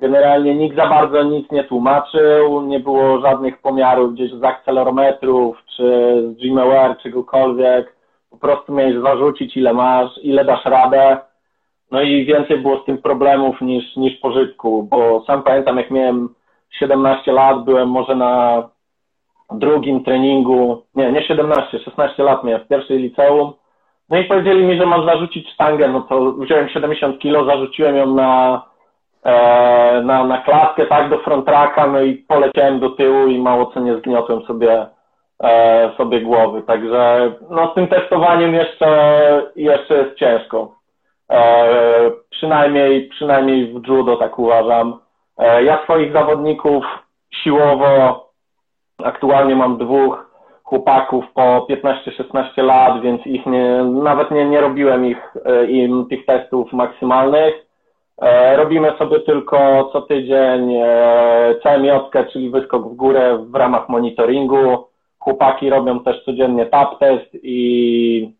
Generalnie 0.00 0.54
nikt 0.54 0.76
za 0.76 0.86
bardzo 0.86 1.22
nic 1.22 1.50
nie 1.50 1.64
tłumaczył, 1.64 2.62
nie 2.62 2.80
było 2.80 3.20
żadnych 3.20 3.58
pomiarów 3.58 4.14
gdzieś 4.14 4.32
z 4.32 4.44
akcelerometrów, 4.44 5.56
czy 5.76 6.14
z 6.22 6.40
GMWR, 6.40 6.98
czegokolwiek. 7.02 7.96
Po 8.30 8.36
prostu 8.38 8.72
miałeś 8.72 8.96
zarzucić 8.96 9.56
ile 9.56 9.72
masz, 9.72 10.18
ile 10.22 10.44
dasz 10.44 10.64
radę. 10.64 11.18
No 11.90 12.02
i 12.02 12.24
więcej 12.24 12.58
było 12.58 12.82
z 12.82 12.84
tym 12.84 12.98
problemów 12.98 13.60
niż, 13.60 13.96
niż 13.96 14.20
pożytku, 14.20 14.82
bo 14.82 15.24
sam 15.26 15.42
pamiętam 15.42 15.76
jak 15.76 15.90
miałem 15.90 16.28
17 16.70 17.32
lat, 17.32 17.64
byłem 17.64 17.88
może 17.88 18.14
na 18.14 18.62
drugim 19.52 20.04
treningu, 20.04 20.82
nie, 20.94 21.12
nie 21.12 21.22
17, 21.22 21.78
16 21.78 22.22
lat 22.22 22.44
miałem 22.44 22.64
w 22.64 22.68
pierwszej 22.68 22.98
liceum. 22.98 23.52
No 24.08 24.18
i 24.18 24.24
powiedzieli 24.24 24.64
mi, 24.64 24.78
że 24.78 24.86
mam 24.86 25.06
zarzucić 25.06 25.50
sztangę, 25.52 25.88
no 25.88 26.00
to 26.00 26.32
wziąłem 26.32 26.68
70 26.68 27.18
kilo, 27.18 27.44
zarzuciłem 27.44 27.96
ją 27.96 28.14
na, 28.14 28.62
e, 29.24 30.02
na, 30.04 30.24
na 30.24 30.38
klatkę, 30.38 30.86
tak, 30.86 31.10
do 31.10 31.18
frontraka, 31.18 31.86
no 31.86 32.00
i 32.00 32.14
poleciałem 32.14 32.80
do 32.80 32.90
tyłu 32.90 33.26
i 33.26 33.38
mało 33.38 33.66
co 33.66 33.80
nie 33.80 33.96
zgniotłem 33.96 34.42
sobie, 34.42 34.86
e, 35.42 35.90
sobie 35.96 36.20
głowy. 36.20 36.62
Także 36.62 37.32
no 37.50 37.70
z 37.72 37.74
tym 37.74 37.88
testowaniem 37.88 38.54
jeszcze, 38.54 39.52
jeszcze 39.56 39.94
jest 39.94 40.16
ciężko. 40.16 40.74
E, 41.30 42.10
przynajmniej, 42.30 43.08
przynajmniej 43.08 43.66
w 43.66 43.88
judo 43.88 44.16
tak 44.16 44.38
uważam. 44.38 44.98
E, 45.38 45.64
ja 45.64 45.82
swoich 45.84 46.12
zawodników 46.12 46.84
siłowo 47.42 48.29
Aktualnie 49.04 49.56
mam 49.56 49.78
dwóch 49.78 50.30
chłopaków 50.70 51.24
po 51.34 51.66
15-16 51.70 52.64
lat, 52.64 53.02
więc 53.02 53.26
ich 53.26 53.46
nie, 53.46 53.84
nawet 53.84 54.30
nie, 54.30 54.44
nie 54.44 54.60
robiłem 54.60 55.06
ich, 55.06 55.36
e, 55.44 55.66
im 55.66 56.06
tych 56.10 56.26
testów 56.26 56.72
maksymalnych. 56.72 57.54
E, 58.22 58.56
robimy 58.56 58.92
sobie 58.98 59.20
tylko 59.20 59.90
co 59.92 60.02
tydzień 60.02 60.74
e, 60.74 61.54
CMJ, 61.62 61.90
czyli 62.32 62.50
wyskok 62.50 62.88
w 62.88 62.96
górę 62.96 63.38
w 63.50 63.54
ramach 63.54 63.88
monitoringu. 63.88 64.86
Chłopaki 65.18 65.70
robią 65.70 66.00
też 66.00 66.24
codziennie 66.24 66.66
tap 66.66 66.98
test 66.98 67.28
i 67.42 68.34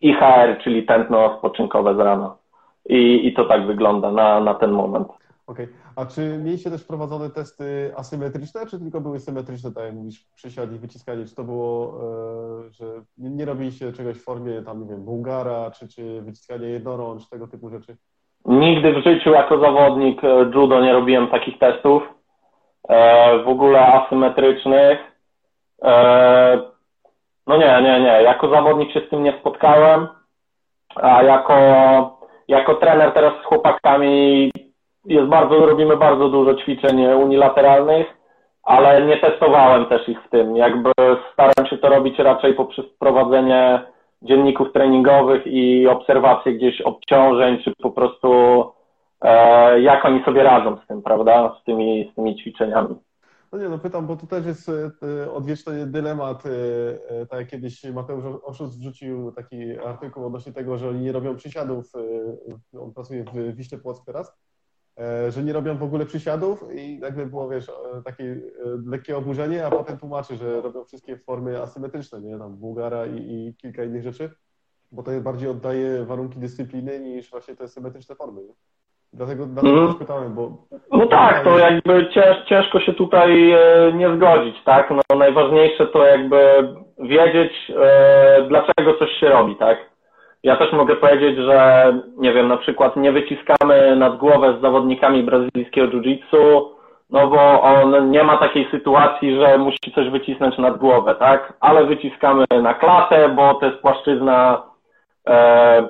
IHR, 0.00 0.58
czyli 0.64 0.86
tętno 0.86 1.36
spoczynkowe 1.38 1.94
z 1.94 1.98
rana. 1.98 2.36
I, 2.88 3.26
i 3.26 3.34
to 3.34 3.44
tak 3.44 3.66
wygląda 3.66 4.10
na, 4.10 4.40
na 4.40 4.54
ten 4.54 4.70
moment. 4.70 5.08
Okej. 5.46 5.64
Okay. 5.64 5.87
A 5.98 6.06
czy 6.06 6.38
mieliście 6.44 6.70
też 6.70 6.84
prowadzone 6.84 7.30
testy 7.30 7.92
asymetryczne, 7.96 8.66
czy 8.66 8.78
tylko 8.78 9.00
były 9.00 9.20
symetryczne, 9.20 9.72
tak 9.72 9.84
jak 9.84 9.94
mówisz, 9.94 10.26
przysiad 10.34 10.70
wyciskanie? 10.70 11.24
Czy 11.24 11.34
to 11.34 11.44
było, 11.44 12.00
e, 12.66 12.70
że 12.70 12.84
nie 13.18 13.44
robiliście 13.44 13.92
czegoś 13.92 14.16
w 14.16 14.24
formie 14.24 14.62
tam, 14.62 14.82
nie 14.82 14.88
wiem, 14.88 15.04
Bułgara, 15.04 15.70
czy, 15.70 15.88
czy 15.88 16.22
jednorącz, 16.60 17.28
tego 17.28 17.48
typu 17.48 17.70
rzeczy? 17.70 17.96
Nigdy 18.44 18.92
w 18.92 19.04
życiu 19.04 19.30
jako 19.30 19.60
zawodnik 19.60 20.24
e, 20.24 20.50
judo 20.54 20.80
nie 20.80 20.92
robiłem 20.92 21.28
takich 21.28 21.58
testów. 21.58 22.02
E, 22.88 23.38
w 23.42 23.48
ogóle 23.48 23.86
asymetrycznych. 23.86 24.98
No 27.46 27.56
nie, 27.56 27.82
nie, 27.82 28.00
nie. 28.00 28.22
Jako 28.22 28.50
zawodnik 28.50 28.92
się 28.92 29.00
z 29.06 29.10
tym 29.10 29.22
nie 29.22 29.38
spotkałem, 29.40 30.08
a 30.94 31.22
jako, 31.22 31.54
jako 32.48 32.74
trener 32.74 33.12
teraz 33.12 33.32
z 33.42 33.44
chłopakami 33.44 34.50
jest 35.08 35.28
bardzo, 35.28 35.66
robimy 35.66 35.96
bardzo 35.96 36.28
dużo 36.28 36.54
ćwiczeń 36.54 37.06
unilateralnych, 37.06 38.06
ale 38.62 39.06
nie 39.06 39.16
testowałem 39.16 39.86
też 39.86 40.08
ich 40.08 40.18
w 40.26 40.30
tym. 40.30 40.56
Jakby 40.56 40.92
staram 41.32 41.66
się 41.70 41.78
to 41.78 41.88
robić 41.88 42.18
raczej 42.18 42.54
poprzez 42.54 42.86
prowadzenie 42.98 43.82
dzienników 44.22 44.72
treningowych 44.72 45.46
i 45.46 45.88
obserwacje 45.88 46.52
gdzieś 46.52 46.80
obciążeń, 46.80 47.58
czy 47.64 47.72
po 47.82 47.90
prostu 47.90 48.30
e, 49.22 49.80
jak 49.80 50.04
oni 50.04 50.24
sobie 50.24 50.42
radzą 50.42 50.76
z 50.84 50.86
tym, 50.86 51.02
prawda, 51.02 51.56
z 51.60 51.64
tymi, 51.64 52.10
z 52.12 52.14
tymi 52.14 52.36
ćwiczeniami. 52.36 52.94
No 53.52 53.58
nie, 53.58 53.68
no 53.68 53.78
pytam, 53.78 54.06
bo 54.06 54.16
tu 54.16 54.26
też 54.26 54.46
jest 54.46 54.70
e, 55.02 55.32
odwieczny 55.32 55.86
dylemat. 55.86 56.46
E, 56.46 56.50
e, 57.20 57.26
tak 57.26 57.40
jak 57.40 57.48
kiedyś 57.48 57.84
Mateusz 57.84 58.24
Oszust 58.44 58.78
wrzucił 58.78 59.32
taki 59.32 59.78
artykuł 59.78 60.26
odnośnie 60.26 60.52
tego, 60.52 60.78
że 60.78 60.88
oni 60.88 61.00
nie 61.00 61.12
robią 61.12 61.36
przysiadów. 61.36 61.92
On 62.80 62.92
pracuje 62.92 63.24
w 63.24 63.56
Wiśle 63.56 63.78
Płock 63.78 64.04
teraz 64.06 64.38
że 65.28 65.42
nie 65.42 65.52
robią 65.52 65.76
w 65.76 65.82
ogóle 65.82 66.06
przysiadów 66.06 66.64
i 66.74 66.98
nagle 66.98 67.26
było, 67.26 67.48
wiesz, 67.48 67.68
e, 67.68 68.02
takie 68.04 68.24
e, 68.24 68.36
lekkie 68.86 69.16
oburzenie, 69.16 69.66
a 69.66 69.70
potem 69.70 69.98
tłumaczy, 69.98 70.36
że 70.36 70.60
robią 70.60 70.84
wszystkie 70.84 71.16
formy 71.16 71.62
asymetryczne, 71.62 72.20
nie? 72.20 72.38
Tam 72.38 72.56
Bułgara 72.56 73.06
i, 73.06 73.16
i 73.16 73.54
kilka 73.54 73.84
innych 73.84 74.02
rzeczy, 74.02 74.30
bo 74.92 75.02
to 75.02 75.10
bardziej 75.20 75.48
oddaje 75.48 76.04
warunki 76.04 76.38
dyscypliny 76.38 77.00
niż 77.00 77.30
właśnie 77.30 77.56
te 77.56 77.68
symetryczne 77.68 78.14
formy. 78.14 78.42
Nie? 78.42 78.54
Dlatego, 79.12 79.46
dlatego 79.46 79.82
mm. 79.82 79.94
pytałem, 79.94 80.34
bo... 80.34 80.66
No 80.92 81.06
tak, 81.06 81.44
to 81.44 81.58
jakby 81.58 82.08
ciężko 82.48 82.80
się 82.80 82.94
tutaj 82.94 83.54
nie 83.94 84.16
zgodzić, 84.16 84.56
tak? 84.64 84.90
No 84.90 85.18
najważniejsze 85.18 85.86
to 85.86 86.06
jakby 86.06 86.38
wiedzieć, 86.98 87.72
dlaczego 88.48 88.98
coś 88.98 89.10
się 89.20 89.28
robi, 89.28 89.56
tak? 89.56 89.87
Ja 90.42 90.56
też 90.56 90.72
mogę 90.72 90.96
powiedzieć, 90.96 91.36
że 91.36 91.92
nie 92.16 92.32
wiem, 92.32 92.48
na 92.48 92.56
przykład 92.56 92.96
nie 92.96 93.12
wyciskamy 93.12 93.96
nad 93.96 94.16
głowę 94.16 94.56
z 94.58 94.62
zawodnikami 94.62 95.22
brazylijskiego 95.22 95.86
jiu-jitsu, 95.86 96.62
no 97.10 97.26
bo 97.28 97.62
on 97.62 98.10
nie 98.10 98.24
ma 98.24 98.36
takiej 98.36 98.70
sytuacji, 98.70 99.40
że 99.40 99.58
musi 99.58 99.92
coś 99.94 100.10
wycisnąć 100.10 100.58
nad 100.58 100.76
głowę, 100.76 101.14
tak? 101.14 101.52
Ale 101.60 101.86
wyciskamy 101.86 102.44
na 102.62 102.74
klatę, 102.74 103.28
bo 103.28 103.54
to 103.54 103.66
jest 103.66 103.78
płaszczyzna, 103.78 104.62
e, 105.28 105.88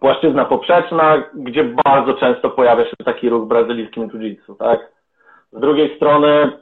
płaszczyzna 0.00 0.44
poprzeczna, 0.44 1.22
gdzie 1.34 1.64
bardzo 1.64 2.14
często 2.14 2.50
pojawia 2.50 2.84
się 2.84 2.96
taki 3.04 3.28
ruch 3.28 3.44
w 3.44 3.48
brazylijskim 3.48 4.08
jiu-jitsu, 4.08 4.56
tak? 4.58 4.92
Z 5.52 5.60
drugiej 5.60 5.96
strony 5.96 6.52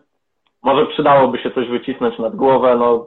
może 0.63 0.87
przydałoby 0.87 1.39
się 1.39 1.51
coś 1.51 1.69
wycisnąć 1.69 2.19
nad 2.19 2.37
głowę, 2.37 2.77
no 2.79 3.07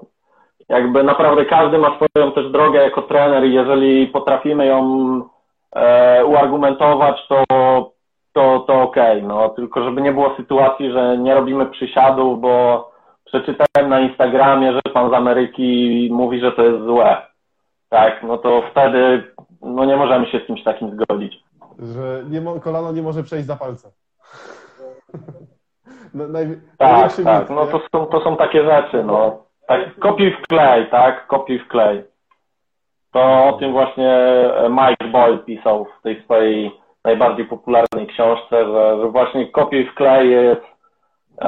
jakby 0.70 1.04
naprawdę 1.04 1.46
każdy 1.46 1.78
ma 1.78 1.96
swoją 1.96 2.32
też 2.32 2.52
drogę 2.52 2.84
jako 2.84 3.02
trener 3.02 3.46
i 3.46 3.54
jeżeli 3.54 4.08
potrafimy 4.08 4.66
ją 4.66 5.22
e, 5.76 6.26
uargumentować, 6.26 7.28
to 7.28 7.44
to, 8.34 8.60
to 8.68 8.82
okej, 8.82 9.18
okay, 9.18 9.28
no 9.28 9.50
tylko 9.50 9.84
żeby 9.84 10.02
nie 10.02 10.12
było 10.12 10.36
sytuacji, 10.38 10.92
że 10.92 11.18
nie 11.18 11.36
robimy 11.36 11.66
przysiadów, 11.66 12.42
bo 12.42 12.92
przeczytałem 13.26 13.90
na 13.90 14.00
Instagramie, 14.00 14.74
że 14.74 14.82
pan 14.94 15.10
z 15.10 15.14
Ameryki 15.14 16.10
mówi, 16.12 16.40
że 16.40 16.52
to 16.52 16.64
jest 16.64 16.84
złe. 16.84 17.18
Tak, 17.90 18.24
no 18.24 18.38
to 18.38 18.64
wtedy 18.72 19.24
no 19.62 19.86
nie 19.86 19.98
możemy 19.98 20.28
się 20.28 20.40
z 20.40 20.48
czymś 20.48 20.64
takim 20.64 20.92
zgodzić. 20.92 21.44
Że 21.80 22.24
nie, 22.30 22.60
kolano 22.60 22.92
nie 22.92 23.02
może 23.02 23.24
przejść 23.24 23.46
za 23.46 23.56
palce. 23.56 23.92
no, 26.14 26.28
naj, 26.28 26.46
tak, 26.78 27.16
tak, 27.16 27.40
mit, 27.40 27.50
no 27.50 27.66
to 27.66 27.82
są, 27.92 28.06
to 28.06 28.24
są 28.24 28.38
takie 28.38 28.64
rzeczy, 28.64 29.04
no. 29.04 29.49
Tak, 29.70 30.00
kopiuj 30.00 30.32
w 30.32 30.48
klej, 30.48 30.90
tak, 30.90 31.28
kopiuj 31.28 31.60
w 31.60 31.68
klej. 31.68 32.04
To 33.12 33.46
o 33.48 33.54
tym 33.60 33.72
właśnie 33.72 34.20
Mike 34.70 35.08
Boyle 35.12 35.38
pisał 35.38 35.86
w 35.86 36.02
tej 36.04 36.24
swojej 36.24 36.72
najbardziej 37.04 37.46
popularnej 37.46 38.08
książce, 38.08 38.66
że, 38.66 38.98
że 39.02 39.12
właśnie 39.12 39.52
kopiuj 39.52 39.90
w 39.90 39.94
klej 39.94 40.32
jest, 40.32 40.62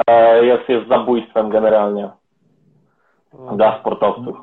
e, 0.08 0.44
jest, 0.44 0.68
jest 0.68 0.88
zabójstwem 0.88 1.50
generalnie 1.50 2.10
dla 3.56 3.80
sportowców. 3.80 4.36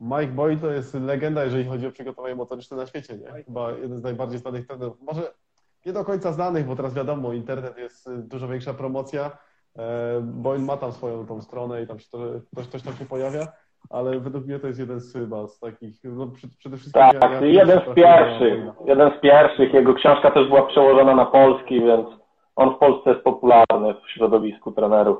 Mike 0.00 0.32
Boyd 0.32 0.60
to 0.60 0.70
jest 0.70 0.94
legenda, 0.94 1.44
jeżeli 1.44 1.64
chodzi 1.64 1.86
o 1.86 1.92
przygotowanie 1.92 2.34
motoryczne 2.34 2.76
na 2.76 2.86
świecie, 2.86 3.18
nie? 3.18 3.42
Chyba 3.44 3.70
jeden 3.70 3.98
z 3.98 4.02
najbardziej 4.02 4.38
znanych 4.38 4.66
trenerów. 4.66 4.96
Może 5.02 5.22
nie 5.86 5.92
do 5.92 6.04
końca 6.04 6.32
znanych, 6.32 6.66
bo 6.66 6.76
teraz 6.76 6.94
wiadomo, 6.94 7.32
internet 7.32 7.78
jest 7.78 8.28
dużo 8.28 8.48
większa 8.48 8.74
promocja. 8.74 9.30
E, 9.78 10.20
Boyd 10.22 10.62
ma 10.62 10.76
tam 10.76 10.92
swoją 10.92 11.26
tą 11.26 11.42
stronę 11.42 11.82
i 11.82 11.86
tam 11.86 11.98
się 11.98 12.10
to, 12.10 12.18
coś, 12.54 12.66
coś 12.66 12.82
tam 12.82 12.94
się 12.94 13.04
pojawia 13.04 13.46
ale 13.90 14.20
według 14.20 14.46
mnie 14.46 14.58
to 14.58 14.66
jest 14.66 14.78
jeden 14.78 15.00
z 15.00 15.12
chyba 15.12 15.46
z 15.46 15.58
takich, 15.58 16.04
no 16.04 16.32
przede 16.58 16.76
wszystkim... 16.76 17.02
Tak, 17.02 17.32
ja, 17.32 17.40
ja 17.40 17.46
jeden 17.46 17.80
z 17.80 17.94
pierwszych, 17.94 18.64
jeden 18.86 19.10
z 19.18 19.20
pierwszych, 19.20 19.74
jego 19.74 19.94
książka 19.94 20.30
też 20.30 20.48
była 20.48 20.66
przełożona 20.66 21.14
na 21.14 21.26
polski, 21.26 21.80
więc 21.80 22.06
on 22.56 22.74
w 22.74 22.78
Polsce 22.78 23.10
jest 23.10 23.22
popularny 23.22 23.94
w 23.94 24.10
środowisku 24.10 24.72
trenerów. 24.72 25.18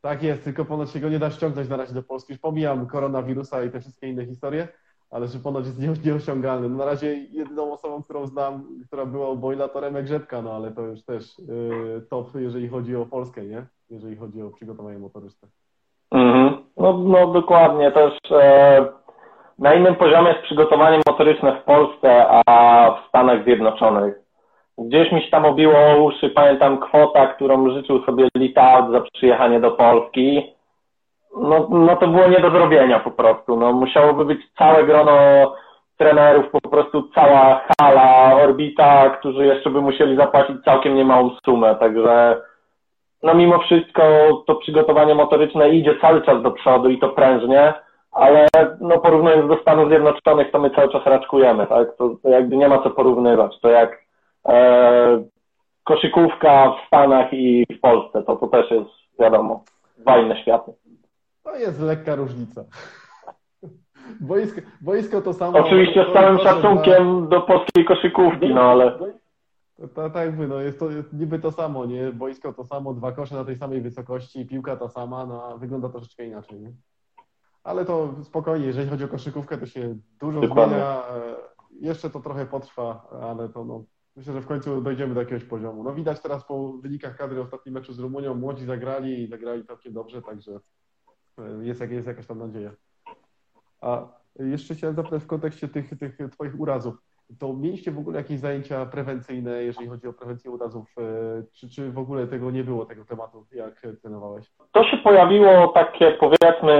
Tak 0.00 0.22
jest, 0.22 0.44
tylko 0.44 0.64
ponoć 0.64 0.90
się 0.90 1.00
go 1.00 1.08
nie 1.08 1.18
da 1.18 1.30
ściągnąć 1.30 1.68
na 1.68 1.76
razie 1.76 1.94
do 1.94 2.02
Polski. 2.02 2.32
Już 2.32 2.40
pomijam 2.40 2.86
koronawirusa 2.86 3.64
i 3.64 3.70
te 3.70 3.80
wszystkie 3.80 4.08
inne 4.08 4.26
historie, 4.26 4.68
ale 5.10 5.26
że 5.26 5.38
ponoć 5.38 5.66
jest 5.66 6.04
nieosiągalny. 6.04 6.68
No 6.68 6.76
na 6.76 6.84
razie 6.84 7.14
jedyną 7.14 7.72
osobą, 7.72 8.02
którą 8.02 8.26
znam, 8.26 8.64
która 8.86 9.06
była 9.06 9.30
u 9.30 9.36
Boyla, 9.36 9.68
to 9.68 9.80
Remek 9.80 10.06
Rzepka, 10.06 10.42
no 10.42 10.52
ale 10.52 10.70
to 10.70 10.82
już 10.82 11.04
też 11.04 11.38
yy, 11.38 12.02
top, 12.10 12.26
jeżeli 12.34 12.68
chodzi 12.68 12.96
o 12.96 13.06
Polskę, 13.06 13.44
nie? 13.44 13.66
Jeżeli 13.90 14.16
chodzi 14.16 14.42
o 14.42 14.50
przygotowanie 14.50 14.98
motoryczne. 14.98 15.48
Mhm. 16.10 16.56
No, 16.76 16.98
no 16.98 17.26
dokładnie, 17.26 17.92
też 17.92 18.12
e, 18.30 18.86
na 19.58 19.74
innym 19.74 19.94
poziomie 19.94 20.28
jest 20.28 20.42
przygotowanie 20.42 21.00
motoryczne 21.06 21.60
w 21.60 21.64
Polsce, 21.64 22.26
a 22.46 22.90
w 22.90 23.08
Stanach 23.08 23.44
Zjednoczonych. 23.44 24.14
Gdzieś 24.78 25.12
mi 25.12 25.22
się 25.22 25.30
tam 25.30 25.44
obiło 25.44 26.04
uszy, 26.04 26.30
pamiętam 26.30 26.78
kwota, 26.78 27.26
którą 27.26 27.70
życzył 27.70 28.04
sobie 28.04 28.28
Litaut 28.36 28.92
za 28.92 29.00
przyjechanie 29.00 29.60
do 29.60 29.70
Polski. 29.70 30.55
No, 31.36 31.68
no 31.70 31.96
to 31.96 32.08
było 32.08 32.28
nie 32.28 32.40
do 32.40 32.50
zrobienia 32.50 33.00
po 33.00 33.10
prostu. 33.10 33.56
No, 33.56 33.72
musiałoby 33.72 34.24
być 34.24 34.40
całe 34.58 34.84
grono 34.84 35.12
trenerów, 35.96 36.50
po 36.50 36.68
prostu 36.68 37.08
cała 37.14 37.60
hala, 37.80 38.34
orbita, 38.42 39.10
którzy 39.10 39.46
jeszcze 39.46 39.70
by 39.70 39.80
musieli 39.80 40.16
zapłacić 40.16 40.56
całkiem 40.64 40.94
niemałą 40.94 41.30
sumę, 41.44 41.76
także 41.80 42.36
no 43.22 43.34
mimo 43.34 43.58
wszystko 43.58 44.02
to 44.46 44.54
przygotowanie 44.54 45.14
motoryczne 45.14 45.68
idzie 45.70 45.94
cały 46.00 46.22
czas 46.22 46.42
do 46.42 46.50
przodu 46.50 46.88
i 46.88 46.98
to 46.98 47.08
prężnie, 47.08 47.74
ale 48.12 48.46
no 48.80 48.98
porównując 48.98 49.48
do 49.48 49.56
Stanów 49.62 49.88
Zjednoczonych, 49.88 50.50
to 50.50 50.58
my 50.58 50.70
cały 50.70 50.88
czas 50.92 51.06
raczkujemy, 51.06 51.66
tak? 51.66 51.96
To, 51.96 52.16
jakby 52.24 52.56
nie 52.56 52.68
ma 52.68 52.82
co 52.82 52.90
porównywać. 52.90 53.60
To 53.60 53.68
jak 53.68 53.98
e, 54.48 55.24
koszykówka 55.84 56.70
w 56.70 56.86
Stanach 56.86 57.32
i 57.32 57.66
w 57.78 57.80
Polsce, 57.80 58.22
to 58.22 58.36
to 58.36 58.46
też 58.46 58.70
jest, 58.70 58.90
wiadomo, 59.18 59.64
dwa 59.98 60.18
inne 60.18 60.42
światy. 60.42 60.72
To 61.46 61.56
jest 61.56 61.80
lekka 61.80 62.14
różnica. 62.14 62.64
Boisko, 64.20 64.60
boisko 64.80 65.20
to 65.20 65.32
samo. 65.32 65.58
Oczywiście 65.58 66.04
z 66.10 66.12
całym 66.12 66.38
szacunkiem 66.38 67.28
do 67.28 67.40
polskiej 67.40 67.84
koszykówki, 67.84 68.54
no 68.54 68.60
ale... 68.60 68.98
Tak 69.94 70.14
jakby, 70.14 70.48
no 70.48 70.60
jest 70.60 70.78
to 70.78 70.90
jest 70.90 71.12
niby 71.12 71.38
to 71.38 71.52
samo, 71.52 71.86
nie? 71.86 72.12
Boisko 72.12 72.52
to 72.52 72.64
samo, 72.64 72.94
dwa 72.94 73.12
kosze 73.12 73.34
na 73.34 73.44
tej 73.44 73.56
samej 73.56 73.80
wysokości, 73.80 74.46
piłka 74.46 74.76
ta 74.76 74.88
sama, 74.88 75.26
no 75.26 75.44
a 75.44 75.56
wygląda 75.56 75.88
troszeczkę 75.88 76.26
inaczej, 76.26 76.60
nie? 76.60 76.72
Ale 77.64 77.84
to 77.84 78.14
spokojnie, 78.22 78.66
jeżeli 78.66 78.88
chodzi 78.88 79.04
o 79.04 79.08
koszykówkę, 79.08 79.58
to 79.58 79.66
się 79.66 79.96
dużo 80.20 80.40
Dokładnie. 80.40 80.76
zmienia. 80.76 81.02
E, 81.08 81.34
jeszcze 81.80 82.10
to 82.10 82.20
trochę 82.20 82.46
potrwa, 82.46 83.08
ale 83.22 83.48
to 83.48 83.64
no, 83.64 83.84
myślę, 84.16 84.32
że 84.32 84.40
w 84.40 84.46
końcu 84.46 84.82
dojdziemy 84.82 85.14
do 85.14 85.20
jakiegoś 85.20 85.44
poziomu. 85.44 85.82
No 85.82 85.94
widać 85.94 86.20
teraz 86.20 86.44
po 86.44 86.72
wynikach 86.72 87.16
kadry 87.16 87.40
ostatnim 87.40 87.74
meczu 87.74 87.92
z 87.92 87.98
Rumunią, 87.98 88.34
młodzi 88.34 88.64
zagrali 88.64 89.22
i 89.22 89.26
zagrali 89.26 89.64
całkiem 89.64 89.92
dobrze, 89.92 90.22
także 90.22 90.60
jest, 91.62 91.90
jest 91.90 92.06
jakaś 92.06 92.26
tam 92.26 92.38
nadzieja. 92.38 92.70
A 93.80 94.02
jeszcze 94.38 94.74
chciałem 94.74 94.96
zapytać 94.96 95.22
w 95.22 95.26
kontekście 95.26 95.68
tych, 95.68 95.90
tych 95.98 96.30
Twoich 96.30 96.60
urazów 96.60 96.96
to 97.38 97.52
mieliście 97.52 97.90
w 97.90 97.98
ogóle 97.98 98.18
jakieś 98.18 98.38
zajęcia 98.38 98.86
prewencyjne, 98.86 99.62
jeżeli 99.62 99.88
chodzi 99.88 100.08
o 100.08 100.12
prewencję 100.12 100.50
urazów, 100.50 100.86
e, 100.98 101.02
czy, 101.52 101.70
czy 101.70 101.90
w 101.90 101.98
ogóle 101.98 102.26
tego 102.26 102.50
nie 102.50 102.64
było, 102.64 102.86
tego 102.86 103.04
tematu, 103.04 103.46
jak 103.52 103.82
trenowałeś? 104.02 104.46
To 104.72 104.84
się 104.84 104.96
pojawiło 104.96 105.68
takie, 105.68 106.10
powiedzmy, 106.10 106.76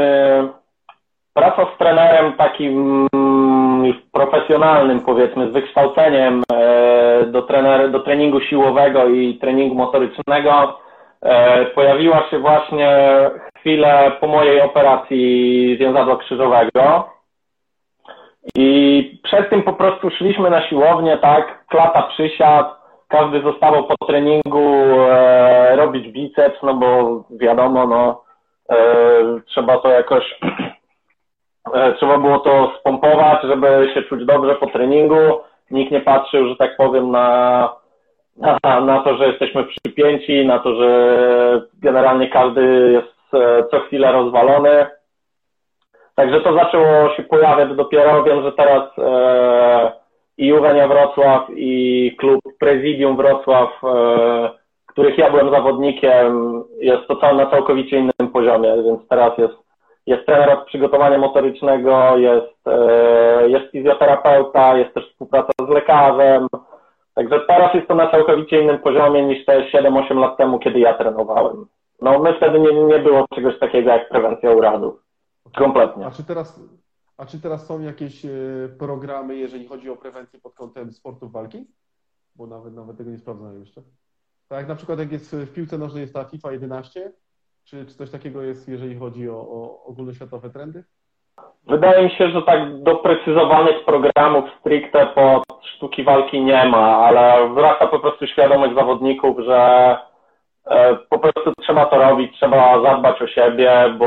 praca 1.35 1.67
z 1.75 1.79
trenerem 1.79 2.33
takim 2.33 3.07
mm, 3.15 3.85
już 3.85 3.97
profesjonalnym, 4.13 5.01
powiedzmy, 5.01 5.51
z 5.51 5.53
wykształceniem 5.53 6.43
e, 6.53 7.27
do, 7.27 7.43
trener, 7.43 7.91
do 7.91 8.01
treningu 8.01 8.41
siłowego 8.41 9.09
i 9.09 9.39
treningu 9.39 9.75
motorycznego. 9.75 10.81
E, 11.23 11.65
pojawiła 11.67 12.31
się 12.31 12.39
właśnie 12.39 13.11
chwilę 13.67 14.13
po 14.21 14.27
mojej 14.27 14.61
operacji 14.61 15.77
więzadła 15.81 16.17
krzyżowego 16.17 17.09
i 18.57 19.21
przed 19.23 19.51
tym 19.51 19.63
po 19.63 19.73
prostu 19.73 20.11
szliśmy 20.11 20.51
na 20.51 20.69
siłownię, 20.69 21.19
tak, 21.19 21.67
klata 21.69 22.03
przysiad, 22.03 22.67
każdy 23.09 23.43
zostawał 23.43 23.85
po 23.85 24.07
treningu 24.07 24.85
e, 25.09 25.77
robić 25.77 26.09
biceps, 26.09 26.63
no 26.63 26.75
bo 26.75 27.21
wiadomo, 27.31 27.87
no 27.87 28.23
e, 28.71 28.77
trzeba 29.47 29.79
to 29.79 29.89
jakoś, 29.89 30.39
e, 31.75 31.93
trzeba 31.93 32.19
było 32.19 32.39
to 32.39 32.73
spompować, 32.81 33.43
żeby 33.43 33.91
się 33.95 34.03
czuć 34.03 34.25
dobrze 34.25 34.55
po 34.55 34.67
treningu. 34.67 35.41
Nikt 35.71 35.93
nie 35.93 36.01
patrzył, 36.01 36.49
że 36.49 36.57
tak 36.57 36.77
powiem, 36.77 37.11
na, 37.11 37.73
na, 38.37 38.81
na 38.81 39.01
to, 39.01 39.17
że 39.17 39.27
jesteśmy 39.27 39.65
przypięci, 39.65 40.47
na 40.47 40.59
to, 40.59 40.75
że 40.75 41.63
generalnie 41.83 42.29
każdy 42.29 42.91
jest 42.93 43.16
co 43.71 43.81
chwilę 43.81 44.13
rozwalony. 44.13 44.87
Także 46.17 46.41
to 46.41 46.55
zaczęło 46.55 47.15
się 47.17 47.23
pojawiać 47.23 47.77
dopiero. 47.77 48.23
Wiem, 48.23 48.43
że 48.43 48.53
teraz 48.53 48.83
e, 48.99 49.93
i 50.39 50.47
Juwenia 50.47 50.89
Wrocław 50.89 51.47
i 51.57 52.17
klub 52.19 52.41
Prezydium 52.59 53.17
Wrocław, 53.17 53.71
e, 53.85 54.51
których 54.87 55.19
ja 55.19 55.31
byłem 55.31 55.51
zawodnikiem, 55.51 56.63
jest 56.81 57.07
to 57.09 57.35
na 57.35 57.47
całkowicie 57.47 57.99
innym 57.99 58.33
poziomie, 58.33 58.83
więc 58.85 59.09
teraz 59.09 59.39
jest, 59.39 59.55
jest 60.07 60.27
trener 60.27 60.51
od 60.51 60.67
przygotowania 60.67 61.19
motorycznego, 61.19 62.17
jest, 62.17 62.69
e, 62.69 63.49
jest 63.49 63.73
fizjoterapeuta, 63.73 64.77
jest 64.77 64.95
też 64.95 65.11
współpraca 65.11 65.53
z 65.67 65.69
lekarzem. 65.69 66.47
Także 67.15 67.41
teraz 67.41 67.75
jest 67.75 67.89
to 67.89 67.95
na 67.95 68.11
całkowicie 68.11 68.63
innym 68.63 68.79
poziomie 68.79 69.23
niż 69.23 69.45
te 69.45 69.63
7-8 69.71 70.19
lat 70.19 70.37
temu, 70.37 70.59
kiedy 70.59 70.79
ja 70.79 70.95
trenowałem. 70.95 71.67
No 72.03 72.19
my 72.19 72.37
wtedy 72.37 72.61
nie, 72.61 72.85
nie 72.85 72.99
było 72.99 73.27
czegoś 73.35 73.59
takiego 73.59 73.91
jak 73.91 74.09
prewencja 74.09 74.51
urazów. 74.51 74.95
Kompletnie. 75.57 76.07
A 76.07 76.11
czy 76.11 76.25
teraz, 76.25 76.61
a 77.17 77.27
czy 77.27 77.41
teraz 77.41 77.67
są 77.67 77.81
jakieś 77.81 78.25
e, 78.25 78.29
programy, 78.79 79.37
jeżeli 79.37 79.67
chodzi 79.67 79.91
o 79.91 79.97
prewencję 79.97 80.41
pod 80.41 80.55
kątem 80.55 80.93
sportów 80.93 81.33
walki? 81.33 81.67
Bo 82.37 82.47
nawet, 82.47 82.75
nawet 82.75 82.97
tego 82.97 83.11
nie 83.11 83.19
sprawdzałem 83.19 83.61
jeszcze. 83.61 83.83
Tak 84.49 84.69
na 84.69 84.75
przykład 84.75 84.99
jak 84.99 85.13
jest 85.13 85.37
w 85.37 85.53
piłce 85.53 85.79
nożnej 85.79 86.01
jest 86.01 86.15
ta 86.15 86.25
FIFA 86.25 86.53
11, 86.53 87.13
czy, 87.65 87.87
czy 87.87 87.95
coś 87.95 88.11
takiego 88.11 88.43
jest, 88.43 88.69
jeżeli 88.69 88.97
chodzi 88.97 89.31
o, 89.31 89.37
o 89.37 89.85
ogólnoświatowe 89.85 90.51
trendy? 90.51 90.85
Wydaje 91.67 92.05
mi 92.05 92.11
się, 92.11 92.31
że 92.31 92.43
tak 92.43 92.83
doprecyzowanych 92.83 93.85
programów 93.85 94.45
stricte 94.61 95.07
pod 95.07 95.45
sztuki 95.63 96.05
walki 96.05 96.45
nie 96.45 96.69
ma, 96.69 96.97
ale 96.97 97.51
wzrasta 97.51 97.87
po 97.87 98.01
prostu 98.01 98.27
świadomość 98.27 98.75
zawodników, 98.75 99.39
że 99.39 99.99
po 101.11 101.19
prostu 101.19 101.53
trzeba 101.61 101.87
to 101.87 101.99
robić, 101.99 102.37
trzeba 102.37 102.83
zadbać 102.83 103.23
o 103.23 103.27
siebie, 103.27 103.95
bo 103.99 104.07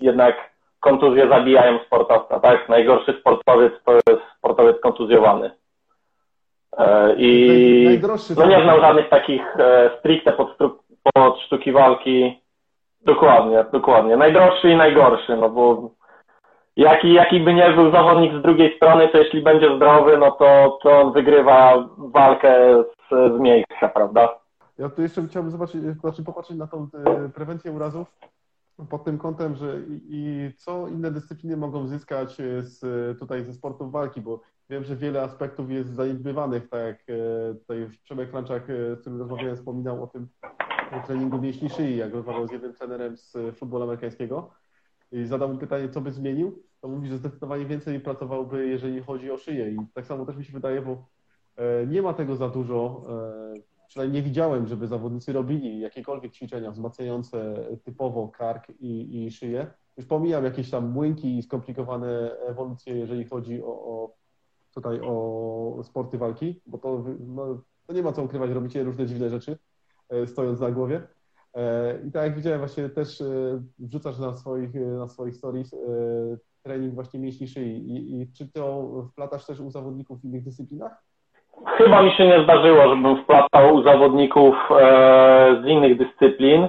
jednak 0.00 0.54
kontuzje 0.80 1.28
zabijają 1.28 1.78
sportowca, 1.86 2.40
tak? 2.40 2.68
Najgorszy 2.68 3.12
sportowiec 3.20 3.72
to 3.84 3.92
jest 3.92 4.22
sportowiec 4.38 4.80
kontuzjowany. 4.80 5.50
E, 6.78 7.14
I 7.16 8.00
no 8.36 8.46
nie 8.46 8.62
znam 8.62 8.80
żadnych 8.80 9.08
takich 9.08 9.56
e, 9.58 9.90
stricte 9.98 10.32
pod, 10.32 10.56
pod 11.14 11.40
sztuki 11.40 11.72
walki. 11.72 12.40
Dokładnie, 13.00 13.64
dokładnie. 13.72 14.16
Najdroższy 14.16 14.70
i 14.70 14.76
najgorszy, 14.76 15.36
no 15.36 15.48
bo 15.48 15.90
jaki, 16.76 17.12
jaki 17.12 17.40
by 17.40 17.54
nie 17.54 17.70
był 17.70 17.90
zawodnik 17.90 18.32
z 18.34 18.42
drugiej 18.42 18.76
strony, 18.76 19.08
to 19.08 19.18
jeśli 19.18 19.42
będzie 19.42 19.76
zdrowy, 19.76 20.18
no 20.18 20.30
to, 20.30 20.78
to 20.82 21.00
on 21.00 21.12
wygrywa 21.12 21.88
walkę 21.98 22.82
z, 22.82 23.36
z 23.36 23.40
miejsca, 23.40 23.88
prawda? 23.88 24.43
Ja 24.78 24.88
tu 24.88 25.02
jeszcze 25.02 25.26
chciałbym 25.28 25.52
zobaczyć, 25.52 25.82
znaczy 26.00 26.24
popatrzeć 26.24 26.56
na 26.56 26.66
tą 26.66 26.88
e, 26.94 27.28
prewencję 27.28 27.72
urazów 27.72 28.18
pod 28.90 29.04
tym 29.04 29.18
kątem, 29.18 29.56
że 29.56 29.80
i, 29.88 30.00
i, 30.08 30.52
co 30.56 30.88
inne 30.88 31.10
dyscypliny 31.10 31.56
mogą 31.56 31.86
zyskać 31.86 32.36
z, 32.60 32.80
tutaj 33.18 33.44
ze 33.44 33.54
sportów 33.54 33.92
walki, 33.92 34.20
bo 34.20 34.40
wiem, 34.70 34.84
że 34.84 34.96
wiele 34.96 35.22
aspektów 35.22 35.70
jest 35.70 35.94
zaniedbywanych, 35.94 36.68
tak 36.68 36.80
jak 36.80 37.00
e, 37.08 37.54
tutaj 37.54 37.88
Przemek 38.04 38.30
Klanczak, 38.30 38.70
e, 38.70 38.96
z 38.96 39.00
którym 39.00 39.18
rozmawiałem, 39.18 39.56
wspominał 39.56 40.02
o 40.02 40.06
tym 40.06 40.28
treningu 41.06 41.40
mięśni 41.40 41.70
szyi, 41.70 41.96
jak 41.96 42.14
rozmawiał 42.14 42.48
z 42.48 42.52
jednym 42.52 42.74
trenerem 42.74 43.16
z 43.16 43.36
futbolu 43.56 43.84
amerykańskiego 43.84 44.50
i 45.12 45.24
zadał 45.24 45.48
mu 45.48 45.58
pytanie, 45.58 45.88
co 45.88 46.00
by 46.00 46.12
zmienił, 46.12 46.62
to 46.80 46.88
mówi, 46.88 47.08
że 47.08 47.18
zdecydowanie 47.18 47.66
więcej 47.66 48.00
pracowałby, 48.00 48.68
jeżeli 48.68 49.02
chodzi 49.02 49.30
o 49.30 49.38
szyję. 49.38 49.70
I 49.70 49.76
tak 49.94 50.06
samo 50.06 50.26
też 50.26 50.36
mi 50.36 50.44
się 50.44 50.52
wydaje, 50.52 50.82
bo 50.82 51.06
nie 51.86 52.02
ma 52.02 52.14
tego 52.14 52.36
za 52.36 52.48
dużo 52.48 53.06
przynajmniej 53.94 54.22
nie 54.22 54.28
widziałem, 54.28 54.66
żeby 54.66 54.86
zawodnicy 54.86 55.32
robili 55.32 55.80
jakiekolwiek 55.80 56.32
ćwiczenia 56.32 56.70
wzmacniające 56.70 57.54
typowo 57.84 58.28
kark 58.28 58.70
i, 58.80 59.24
i 59.24 59.30
szyję. 59.30 59.66
Już 59.96 60.06
pomijam 60.06 60.44
jakieś 60.44 60.70
tam 60.70 60.90
młynki 60.90 61.38
i 61.38 61.42
skomplikowane 61.42 62.36
ewolucje, 62.38 62.98
jeżeli 62.98 63.24
chodzi 63.24 63.62
o, 63.62 63.66
o 63.66 64.14
tutaj 64.74 65.00
o 65.02 65.80
sporty 65.84 66.18
walki, 66.18 66.60
bo 66.66 66.78
to, 66.78 67.04
no, 67.20 67.62
to 67.86 67.92
nie 67.92 68.02
ma 68.02 68.12
co 68.12 68.22
ukrywać, 68.22 68.50
robicie 68.50 68.84
różne 68.84 69.06
dziwne 69.06 69.30
rzeczy, 69.30 69.58
e, 70.08 70.26
stojąc 70.26 70.60
na 70.60 70.70
głowie. 70.70 71.08
E, 71.54 71.98
I 72.06 72.12
tak 72.12 72.24
jak 72.24 72.36
widziałem, 72.36 72.58
właśnie 72.58 72.88
też 72.88 73.20
e, 73.20 73.62
wrzucasz 73.78 74.18
na 74.18 74.34
swoich, 74.34 74.74
na 74.74 75.08
swoich 75.08 75.36
stories 75.36 75.74
trening 76.62 76.94
właśnie 76.94 77.20
mięśni 77.20 77.48
szyi. 77.48 77.90
I, 77.90 78.20
I 78.20 78.32
czy 78.32 78.48
to 78.48 78.88
wplatasz 79.12 79.46
też 79.46 79.60
u 79.60 79.70
zawodników 79.70 80.20
w 80.20 80.24
innych 80.24 80.44
dyscyplinach? 80.44 81.04
Chyba 81.66 82.02
mi 82.02 82.12
się 82.12 82.26
nie 82.26 82.42
zdarzyło, 82.42 82.88
żebym 82.88 83.22
wplatał 83.22 83.82
zawodników 83.82 84.54
e, 84.70 85.60
z 85.62 85.66
innych 85.66 85.98
dyscyplin. 85.98 86.68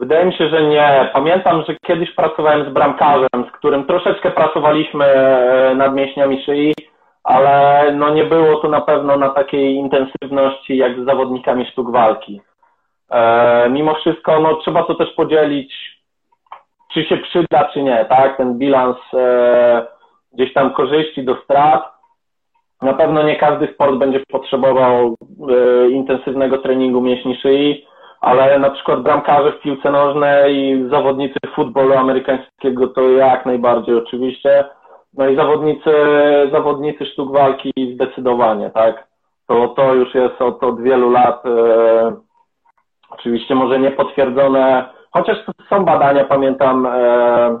Wydaje 0.00 0.24
mi 0.24 0.32
się, 0.32 0.48
że 0.48 0.62
nie. 0.62 1.10
Pamiętam, 1.12 1.64
że 1.68 1.76
kiedyś 1.86 2.10
pracowałem 2.14 2.70
z 2.70 2.72
bramkarzem, 2.72 3.44
z 3.48 3.52
którym 3.52 3.86
troszeczkę 3.86 4.30
pracowaliśmy 4.30 5.04
e, 5.04 5.74
nad 5.74 5.94
mięśniami 5.94 6.42
szyi, 6.42 6.74
ale 7.24 7.84
no 7.96 8.10
nie 8.10 8.24
było 8.24 8.56
to 8.56 8.68
na 8.68 8.80
pewno 8.80 9.16
na 9.16 9.28
takiej 9.28 9.74
intensywności 9.74 10.76
jak 10.76 11.00
z 11.00 11.04
zawodnikami 11.04 11.66
sztuk 11.66 11.90
walki. 11.90 12.40
E, 13.10 13.68
mimo 13.70 13.94
wszystko, 13.94 14.40
no 14.40 14.54
trzeba 14.56 14.82
to 14.82 14.94
też 14.94 15.10
podzielić, 15.10 16.00
czy 16.92 17.04
się 17.04 17.16
przyda, 17.16 17.64
czy 17.72 17.82
nie, 17.82 18.04
tak? 18.04 18.36
Ten 18.36 18.58
bilans 18.58 18.96
e, 19.14 19.86
gdzieś 20.32 20.52
tam 20.52 20.72
korzyści 20.72 21.24
do 21.24 21.36
strat 21.36 21.99
na 22.82 22.92
pewno 22.92 23.22
nie 23.22 23.36
każdy 23.36 23.66
sport 23.74 23.96
będzie 23.96 24.20
potrzebował 24.28 25.14
e, 25.50 25.90
intensywnego 25.90 26.58
treningu 26.58 27.00
mięśni 27.00 27.36
szyi, 27.36 27.86
ale 28.20 28.58
na 28.58 28.70
przykład 28.70 29.02
bramkarze 29.02 29.52
w 29.52 29.60
piłce 29.60 29.90
nożnej 29.90 30.56
i 30.56 30.88
zawodnicy 30.90 31.38
futbolu 31.54 31.94
amerykańskiego 31.94 32.88
to 32.88 33.02
jak 33.02 33.46
najbardziej 33.46 33.94
oczywiście. 33.94 34.64
No 35.14 35.28
i 35.28 35.36
zawodnicy, 35.36 35.90
zawodnicy 36.52 37.06
sztuk 37.06 37.32
walki 37.32 37.72
zdecydowanie, 37.94 38.70
tak. 38.70 39.06
To, 39.46 39.68
to 39.68 39.94
już 39.94 40.14
jest 40.14 40.42
od, 40.42 40.64
od 40.64 40.82
wielu 40.82 41.10
lat 41.10 41.46
e, 41.46 42.16
oczywiście 43.10 43.54
może 43.54 43.78
niepotwierdzone, 43.78 44.88
chociaż 45.12 45.36
są 45.68 45.84
badania, 45.84 46.24
pamiętam 46.24 46.86
e, 46.86 47.60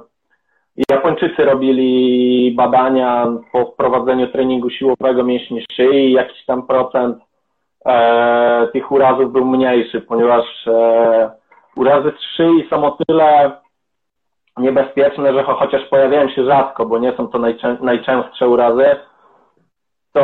Japończycy 0.90 1.44
robili 1.44 2.54
badania 2.56 3.26
po 3.52 3.64
wprowadzeniu 3.64 4.28
treningu 4.28 4.70
siłowego 4.70 5.24
mięśni 5.24 5.64
szyi 5.72 5.96
i 5.96 6.12
jakiś 6.12 6.44
tam 6.44 6.66
procent 6.66 7.18
e, 7.86 8.68
tych 8.72 8.92
urazów 8.92 9.32
był 9.32 9.44
mniejszy, 9.44 10.00
ponieważ 10.00 10.66
e, 10.66 11.30
urazy 11.76 12.12
z 12.18 12.36
szyi 12.36 12.68
są 12.70 12.84
o 12.84 12.98
tyle 13.06 13.52
niebezpieczne, 14.56 15.32
że 15.34 15.42
chociaż 15.42 15.84
pojawiają 15.84 16.28
się 16.28 16.44
rzadko, 16.44 16.86
bo 16.86 16.98
nie 16.98 17.12
są 17.12 17.28
to 17.28 17.38
najczę 17.38 17.76
najczęstsze 17.80 18.48
urazy, 18.48 18.96
to 20.12 20.22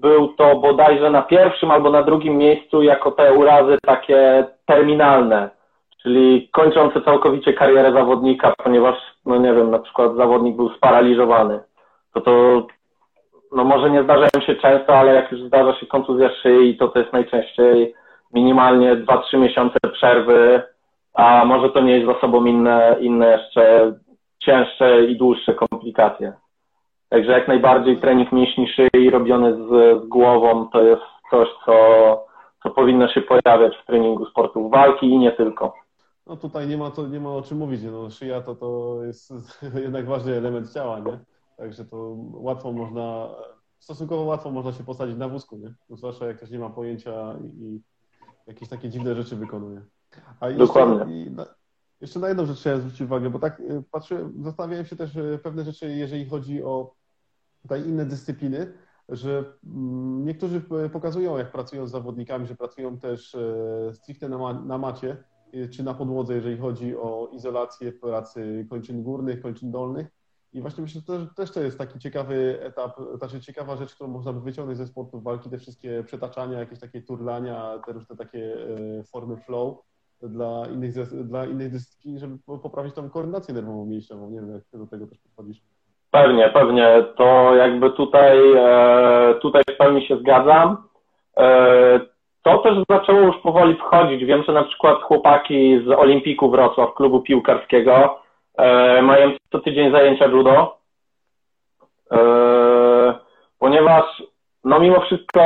był 0.00 0.28
to 0.28 0.56
bodajże 0.56 1.10
na 1.10 1.22
pierwszym 1.22 1.70
albo 1.70 1.90
na 1.90 2.02
drugim 2.02 2.36
miejscu 2.36 2.82
jako 2.82 3.10
te 3.10 3.32
urazy 3.32 3.78
takie 3.86 4.46
terminalne 4.66 5.50
czyli 6.02 6.48
kończący 6.52 7.00
całkowicie 7.00 7.52
karierę 7.52 7.92
zawodnika, 7.92 8.54
ponieważ, 8.64 8.96
no 9.26 9.36
nie 9.36 9.54
wiem, 9.54 9.70
na 9.70 9.78
przykład 9.78 10.16
zawodnik 10.16 10.56
był 10.56 10.68
sparaliżowany, 10.68 11.60
to 12.14 12.20
to, 12.20 12.66
no 13.52 13.64
może 13.64 13.90
nie 13.90 14.02
zdarzają 14.02 14.46
się 14.46 14.54
często, 14.54 14.94
ale 14.98 15.14
jak 15.14 15.32
już 15.32 15.40
zdarza 15.40 15.74
się 15.74 15.86
kontuzja 15.86 16.30
szyi, 16.42 16.76
to 16.76 16.88
to 16.88 16.98
jest 16.98 17.12
najczęściej 17.12 17.94
minimalnie 18.32 18.96
2-3 18.96 19.38
miesiące 19.38 19.78
przerwy, 19.92 20.62
a 21.14 21.44
może 21.44 21.70
to 21.70 21.80
nieść 21.80 22.06
za 22.06 22.20
sobą 22.20 22.44
inne, 22.44 22.96
inne 23.00 23.30
jeszcze 23.30 23.92
cięższe 24.38 25.04
i 25.04 25.16
dłuższe 25.16 25.54
komplikacje. 25.54 26.32
Także 27.08 27.32
jak 27.32 27.48
najbardziej 27.48 27.96
trening 27.96 28.32
mięśni 28.32 28.68
szyi 28.68 29.10
robiony 29.10 29.54
z, 29.54 29.68
z 30.04 30.08
głową 30.08 30.68
to 30.68 30.82
jest 30.82 31.02
coś, 31.30 31.48
co, 31.66 31.74
co 32.62 32.70
powinno 32.70 33.08
się 33.08 33.22
pojawiać 33.22 33.76
w 33.76 33.86
treningu 33.86 34.26
sportów 34.26 34.70
walki 34.70 35.06
i 35.06 35.18
nie 35.18 35.32
tylko. 35.32 35.81
No 36.26 36.36
tutaj 36.36 36.68
nie 36.68 36.76
ma, 36.76 36.90
to, 36.90 37.08
nie 37.08 37.20
ma 37.20 37.30
o 37.30 37.42
czym 37.42 37.58
mówić. 37.58 37.82
No, 37.82 38.10
szyja 38.10 38.40
to, 38.40 38.54
to 38.54 38.98
jest 39.04 39.32
jednak 39.84 40.06
ważny 40.06 40.32
element 40.36 40.72
ciała, 40.72 41.00
nie? 41.00 41.20
Także 41.56 41.84
to 41.84 42.16
łatwo 42.32 42.72
można, 42.72 43.28
stosunkowo 43.78 44.22
łatwo 44.22 44.50
można 44.50 44.72
się 44.72 44.84
posadzić 44.84 45.16
na 45.16 45.28
wózku, 45.28 45.56
nie? 45.56 45.74
No, 45.88 45.96
zwłaszcza 45.96 46.26
jak 46.26 46.36
ktoś 46.36 46.50
nie 46.50 46.58
ma 46.58 46.70
pojęcia 46.70 47.38
i 47.44 47.80
jakieś 48.46 48.68
takie 48.68 48.88
dziwne 48.90 49.14
rzeczy 49.14 49.36
wykonuje. 49.36 49.84
A 50.40 50.48
jeszcze, 50.48 50.66
Dokładnie. 50.66 51.30
Na, 51.30 51.46
jeszcze 52.00 52.20
na 52.20 52.28
jedną 52.28 52.46
rzecz 52.46 52.58
chciałem 52.58 52.80
zwrócić 52.80 53.00
uwagę, 53.00 53.30
bo 53.30 53.38
tak 53.38 53.60
y, 53.60 53.82
patrzyłem, 53.90 54.44
zastanawiałem 54.44 54.86
się 54.86 54.96
też 54.96 55.16
y, 55.16 55.40
pewne 55.42 55.64
rzeczy, 55.64 55.94
jeżeli 55.94 56.28
chodzi 56.28 56.62
o 56.62 56.94
tutaj 57.62 57.88
inne 57.88 58.06
dyscypliny, 58.06 58.72
że 59.08 59.44
mm, 59.64 60.24
niektórzy 60.24 60.62
pokazują, 60.92 61.38
jak 61.38 61.52
pracują 61.52 61.86
z 61.86 61.90
zawodnikami, 61.90 62.46
że 62.46 62.54
pracują 62.54 62.98
też 62.98 63.34
y, 63.34 63.90
stricte 63.94 64.28
na, 64.28 64.52
na 64.52 64.78
macie, 64.78 65.24
czy 65.70 65.82
na 65.82 65.94
podłodze, 65.94 66.34
jeżeli 66.34 66.58
chodzi 66.58 66.96
o 66.96 67.28
izolację 67.32 67.92
pracy 67.92 68.66
kończyn 68.70 69.02
górnych, 69.02 69.42
kończyn 69.42 69.70
dolnych. 69.70 70.06
I 70.52 70.60
właśnie 70.60 70.82
myślę, 70.82 71.00
że 71.08 71.26
też, 71.36 71.50
to 71.50 71.60
jest 71.60 71.78
taki 71.78 71.98
ciekawy 71.98 72.58
etap, 72.62 72.96
znaczy 73.14 73.40
ciekawa 73.40 73.76
rzecz, 73.76 73.94
którą 73.94 74.10
można 74.10 74.32
by 74.32 74.40
wyciągnąć 74.40 74.78
ze 74.78 74.86
sportów 74.86 75.22
walki, 75.22 75.50
te 75.50 75.58
wszystkie 75.58 76.04
przetaczania, 76.06 76.58
jakieś 76.58 76.80
takie 76.80 77.02
turlania, 77.02 77.78
te 77.86 77.92
różne 77.92 78.16
takie 78.16 78.54
e, 79.00 79.04
formy 79.04 79.36
flow 79.36 79.78
dla 80.22 80.66
innych, 80.66 80.94
dla 81.24 81.46
innych 81.46 81.72
dyscyplin, 81.72 82.18
żeby 82.18 82.38
poprawić 82.62 82.94
tą 82.94 83.10
koordynację 83.10 83.54
nerwową 83.54 83.86
mięśniową. 83.86 84.30
Nie 84.30 84.40
wiem, 84.40 84.50
jak 84.50 84.80
do 84.80 84.86
tego 84.86 85.06
też 85.06 85.18
podchodzisz. 85.18 85.62
Pewnie, 86.10 86.50
pewnie. 86.54 87.04
To 87.16 87.54
jakby 87.54 87.90
tutaj, 87.90 88.38
e, 88.56 89.34
tutaj 89.34 89.62
w 89.74 89.76
pełni 89.76 90.06
się 90.06 90.18
zgadzam. 90.18 90.76
To 92.42 92.58
też 92.58 92.76
zaczęło 92.90 93.20
już 93.20 93.36
powoli 93.36 93.74
wchodzić. 93.74 94.24
Wiem, 94.24 94.42
że 94.42 94.52
na 94.52 94.62
przykład 94.62 95.02
chłopaki 95.02 95.80
z 95.86 95.88
Olimpiku 95.88 96.50
Wrocław, 96.50 96.94
klubu 96.94 97.20
piłkarskiego, 97.20 98.18
e, 98.58 99.02
mają 99.02 99.30
co 99.52 99.58
tydzień 99.58 99.92
zajęcia 99.92 100.26
judo, 100.26 100.76
e, 102.12 102.18
ponieważ 103.58 104.22
no 104.64 104.80
mimo 104.80 105.00
wszystko 105.00 105.40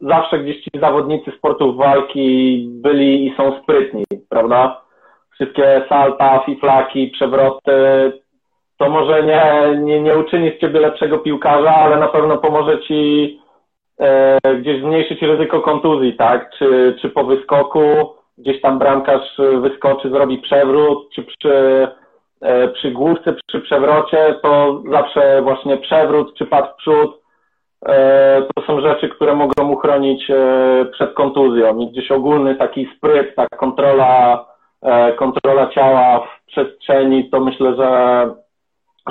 zawsze 0.00 0.38
gdzieś 0.38 0.64
ci 0.64 0.70
zawodnicy 0.80 1.32
sportów 1.38 1.76
walki 1.76 2.68
byli 2.70 3.26
i 3.26 3.36
są 3.36 3.62
sprytni, 3.62 4.04
prawda? 4.28 4.82
Wszystkie 5.30 5.84
salta, 5.88 6.38
fiflaki, 6.38 7.08
przewroty, 7.08 7.72
to 8.76 8.90
może 8.90 9.22
nie, 9.22 9.76
nie, 9.78 10.00
nie 10.00 10.18
uczyni 10.18 10.50
z 10.50 10.60
ciebie 10.60 10.80
lepszego 10.80 11.18
piłkarza, 11.18 11.74
ale 11.74 11.96
na 11.96 12.08
pewno 12.08 12.38
pomoże 12.38 12.80
ci 12.80 13.40
gdzieś 14.60 14.80
zmniejszyć 14.80 15.22
ryzyko 15.22 15.60
kontuzji, 15.60 16.16
tak? 16.16 16.50
Czy, 16.58 16.96
czy 17.00 17.08
po 17.08 17.24
wyskoku 17.24 18.16
gdzieś 18.38 18.60
tam 18.60 18.78
bramkarz 18.78 19.36
wyskoczy, 19.60 20.10
zrobi 20.10 20.38
przewrót, 20.38 21.10
czy 21.14 21.22
przy, 21.22 21.88
e, 22.40 22.68
przy 22.68 22.90
główce, 22.90 23.34
przy 23.46 23.60
przewrocie, 23.60 24.34
to 24.42 24.82
zawsze 24.90 25.42
właśnie 25.42 25.76
przewrót, 25.76 26.34
czy 26.34 26.46
pad 26.46 26.72
w 26.72 26.76
przód 26.76 27.20
e, 27.86 28.42
to 28.54 28.62
są 28.62 28.80
rzeczy, 28.80 29.08
które 29.08 29.34
mogą 29.34 29.72
uchronić 29.72 30.30
e, 30.30 30.86
przed 30.92 31.14
kontuzją 31.14 31.78
i 31.78 31.90
gdzieś 31.90 32.10
ogólny 32.10 32.54
taki 32.54 32.88
spryt, 32.96 33.34
ta 33.36 33.46
kontrola, 33.46 34.46
e, 34.82 35.12
kontrola 35.12 35.66
ciała 35.66 36.20
w 36.20 36.46
przestrzeni, 36.46 37.30
to 37.30 37.40
myślę, 37.40 37.76
że, 37.76 38.30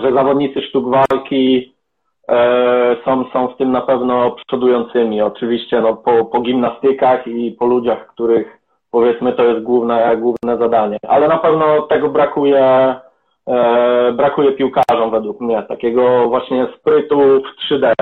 że 0.02 0.14
zawodnicy 0.14 0.62
sztuk 0.62 0.86
walki 0.90 1.75
są, 3.06 3.26
są 3.34 3.48
w 3.48 3.58
tym 3.58 3.72
na 3.72 3.82
pewno 3.82 4.36
przodującymi. 4.48 5.22
Oczywiście 5.22 5.82
no, 5.82 5.96
po, 5.96 6.26
po 6.26 6.42
gimnastykach 6.42 7.28
i 7.28 7.52
po 7.52 7.66
ludziach, 7.66 8.08
których 8.08 8.60
powiedzmy 8.92 9.34
to 9.34 9.44
jest 9.44 9.64
główne, 9.64 10.18
główne 10.18 10.58
zadanie. 10.58 10.98
Ale 11.08 11.28
na 11.28 11.38
pewno 11.38 11.82
tego 11.82 12.10
brakuje, 12.10 12.96
e, 13.48 14.12
brakuje 14.12 14.52
piłkarzom 14.52 15.12
według 15.12 15.42
mnie, 15.42 15.64
takiego 15.64 16.30
właśnie 16.30 16.68
sprytu 16.80 17.20
w 17.20 17.74
3D. 17.74 17.94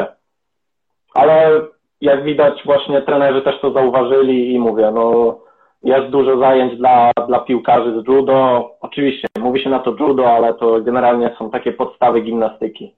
Ale 1.13 1.61
jak 2.01 2.23
widać 2.23 2.61
właśnie 2.65 3.01
trenerzy 3.01 3.41
też 3.41 3.59
to 3.61 3.71
zauważyli 3.71 4.53
i 4.53 4.59
mówię, 4.59 4.91
no 4.93 5.37
jest 5.83 6.07
dużo 6.07 6.37
zajęć 6.37 6.77
dla, 6.77 7.11
dla 7.27 7.39
piłkarzy 7.39 8.01
z 8.01 8.07
judo. 8.07 8.69
Oczywiście 8.81 9.27
mówi 9.39 9.63
się 9.63 9.69
na 9.69 9.79
to 9.79 9.95
judo, 9.99 10.31
ale 10.31 10.53
to 10.53 10.81
generalnie 10.81 11.35
są 11.37 11.49
takie 11.49 11.71
podstawy 11.71 12.21
gimnastyki. 12.21 12.95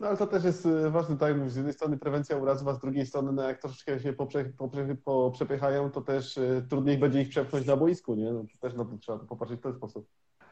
No 0.00 0.06
ale 0.06 0.16
to 0.16 0.26
też 0.26 0.44
jest 0.44 0.66
y, 0.66 0.90
ważny, 0.90 1.16
tak 1.16 1.50
z 1.50 1.56
jednej 1.56 1.74
strony 1.74 1.98
prewencja 1.98 2.36
urazów, 2.36 2.68
a 2.68 2.74
z 2.74 2.78
drugiej 2.78 3.06
strony 3.06 3.32
no, 3.32 3.42
jak 3.42 3.58
troszeczkę 3.58 4.00
się 4.00 4.12
poprze, 4.12 4.44
poprze, 4.44 4.96
poprzepychają, 5.04 5.90
to 5.90 6.00
też 6.00 6.36
y, 6.36 6.66
trudniej 6.70 6.98
będzie 6.98 7.22
ich 7.22 7.28
przepchnąć 7.28 7.66
na 7.66 7.76
boisku, 7.76 8.14
nie? 8.14 8.32
No, 8.32 8.40
to 8.40 8.68
też 8.68 8.78
na 8.78 8.84
to 8.84 8.98
trzeba 8.98 9.18
popatrzeć 9.18 9.60
w 9.60 9.62
ten 9.62 9.74
sposób. 9.74 10.08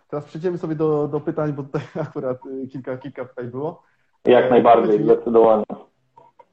Teraz 0.09 0.25
przejdziemy 0.25 0.59
sobie 0.59 0.75
do, 0.75 1.09
do 1.09 1.21
pytań, 1.21 1.53
bo 1.53 1.63
tutaj 1.63 1.83
akurat 2.09 2.47
y, 2.47 2.69
kilka, 2.69 2.97
kilka 2.97 3.25
pytań 3.25 3.51
było. 3.51 3.83
Jak 4.25 4.51
najbardziej, 4.51 5.05
zdecydowanie. 5.05 5.65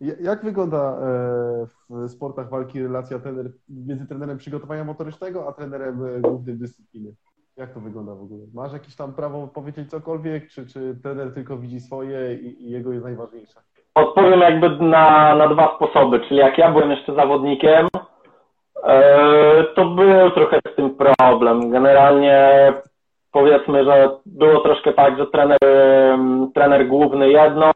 Jak 0.01 0.43
wygląda 0.43 0.97
e, 0.97 1.67
w 1.89 2.09
sportach 2.09 2.49
walki 2.49 2.83
relacja 2.83 3.19
trener, 3.19 3.51
między 3.69 4.07
trenerem 4.07 4.37
przygotowania 4.37 4.83
motorycznego, 4.83 5.47
a 5.47 5.51
trenerem 5.51 6.05
e, 6.05 6.21
głównej 6.21 6.55
dyscypliny? 6.55 7.13
Jak 7.57 7.73
to 7.73 7.79
wygląda 7.79 8.15
w 8.15 8.21
ogóle? 8.21 8.43
Masz 8.53 8.73
jakieś 8.73 8.95
tam 8.95 9.13
prawo 9.13 9.47
powiedzieć 9.47 9.89
cokolwiek, 9.89 10.49
czy, 10.49 10.67
czy 10.67 10.95
trener 11.03 11.33
tylko 11.33 11.57
widzi 11.57 11.79
swoje 11.79 12.35
i, 12.35 12.65
i 12.65 12.71
jego 12.71 12.91
jest 12.91 13.05
najważniejsze? 13.05 13.59
Odpowiem 13.95 14.39
jakby 14.39 14.69
na, 14.69 15.35
na 15.35 15.47
dwa 15.47 15.75
sposoby, 15.75 16.19
czyli 16.19 16.39
jak 16.39 16.57
ja 16.57 16.71
byłem 16.71 16.91
jeszcze 16.91 17.15
zawodnikiem, 17.15 17.87
e, 18.83 19.63
to 19.75 19.85
był 19.85 20.31
trochę 20.31 20.59
z 20.73 20.75
tym 20.75 20.95
problem. 20.95 21.71
Generalnie 21.71 22.73
powiedzmy, 23.31 23.83
że 23.85 24.09
było 24.25 24.59
troszkę 24.59 24.93
tak, 24.93 25.17
że 25.17 25.27
trener, 25.27 25.59
trener 26.53 26.87
główny 26.87 27.29
jedno, 27.29 27.71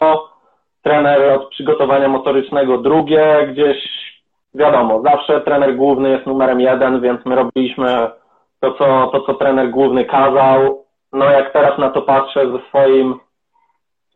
trener 0.82 1.40
od 1.40 1.50
przygotowania 1.50 2.08
motorycznego 2.08 2.78
drugie, 2.78 3.48
gdzieś 3.52 3.78
wiadomo, 4.54 5.02
zawsze 5.02 5.42
trener 5.42 5.76
główny 5.76 6.10
jest 6.10 6.26
numerem 6.26 6.62
jeden, 6.62 7.02
więc 7.02 7.26
my 7.26 7.36
robiliśmy 7.36 8.10
to 8.60 8.72
co, 8.72 9.08
to, 9.08 9.22
co 9.22 9.34
trener 9.34 9.70
główny 9.70 10.06
kazał. 10.06 10.86
No 11.14 11.32
jak 11.32 11.54
teraz 11.54 11.78
na 11.78 11.90
to 11.90 12.02
patrzę 12.02 12.52
ze 12.52 12.60
swoim, 12.70 13.20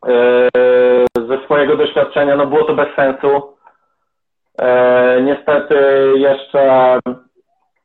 yy, 0.06 1.26
ze 1.28 1.44
swojego 1.44 1.76
doświadczenia, 1.76 2.36
no 2.36 2.46
było 2.46 2.64
to 2.64 2.74
bez 2.74 2.94
sensu. 2.96 3.56
Yy, 4.58 5.22
niestety 5.22 5.76
jeszcze 6.16 6.98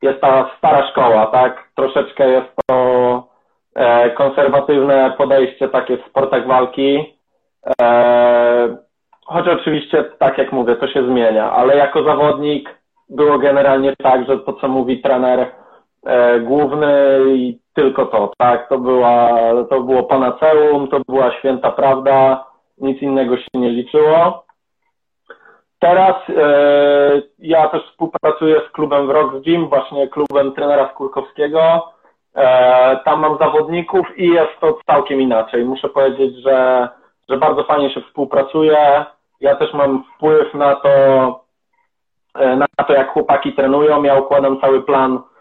jest 0.01 0.21
ta 0.21 0.51
stara 0.57 0.87
szkoła, 0.91 1.25
tak? 1.25 1.69
Troszeczkę 1.75 2.29
jest 2.29 2.55
to 2.67 3.27
yy, 3.75 4.11
konserwatywne 4.11 5.13
podejście 5.17 5.69
takie 5.69 5.97
w 5.97 6.05
sportach 6.09 6.47
walki. 6.47 7.15
Choć 9.25 9.47
oczywiście, 9.47 10.03
tak 10.03 10.37
jak 10.37 10.51
mówię, 10.51 10.75
to 10.75 10.87
się 10.87 11.07
zmienia, 11.07 11.51
ale 11.51 11.77
jako 11.77 12.03
zawodnik 12.03 12.69
było 13.09 13.39
generalnie 13.39 13.95
tak, 13.95 14.27
że 14.27 14.39
to, 14.39 14.53
co 14.53 14.67
mówi 14.67 15.01
trener, 15.01 15.39
e, 15.39 15.51
główny 16.41 17.19
i 17.27 17.59
tylko 17.75 18.05
to, 18.05 18.31
tak? 18.37 18.69
To, 18.69 18.77
była, 18.77 19.29
to 19.69 19.81
było 19.81 20.03
panaceum, 20.03 20.87
to 20.87 20.99
była 21.07 21.31
święta 21.31 21.71
prawda, 21.71 22.45
nic 22.77 23.01
innego 23.01 23.37
się 23.37 23.47
nie 23.53 23.69
liczyło. 23.69 24.45
Teraz 25.79 26.15
e, 26.29 27.21
ja 27.39 27.69
też 27.69 27.83
współpracuję 27.83 28.61
z 28.69 28.71
klubem 28.71 29.07
w 29.07 29.09
Rock 29.09 29.41
Gym, 29.41 29.69
właśnie 29.69 30.07
klubem 30.07 30.51
trenera 30.51 30.89
Skórkowskiego. 30.93 31.91
E, 32.35 32.99
tam 33.05 33.19
mam 33.19 33.37
zawodników 33.37 34.17
i 34.17 34.27
jest 34.29 34.59
to 34.61 34.79
całkiem 34.89 35.21
inaczej. 35.21 35.65
Muszę 35.65 35.89
powiedzieć, 35.89 36.35
że, 36.35 36.89
że 37.29 37.37
bardzo 37.37 37.63
fajnie 37.63 37.89
się 37.93 38.01
współpracuje. 38.01 39.05
Ja 39.41 39.55
też 39.55 39.73
mam 39.73 40.03
wpływ 40.15 40.53
na 40.53 40.75
to, 40.75 40.89
e, 42.35 42.55
na 42.55 42.65
to, 42.87 42.93
jak 42.93 43.11
chłopaki 43.11 43.53
trenują. 43.53 44.03
Ja 44.03 44.19
układam 44.19 44.61
cały 44.61 44.83
plan 44.83 45.19
E, 45.19 45.34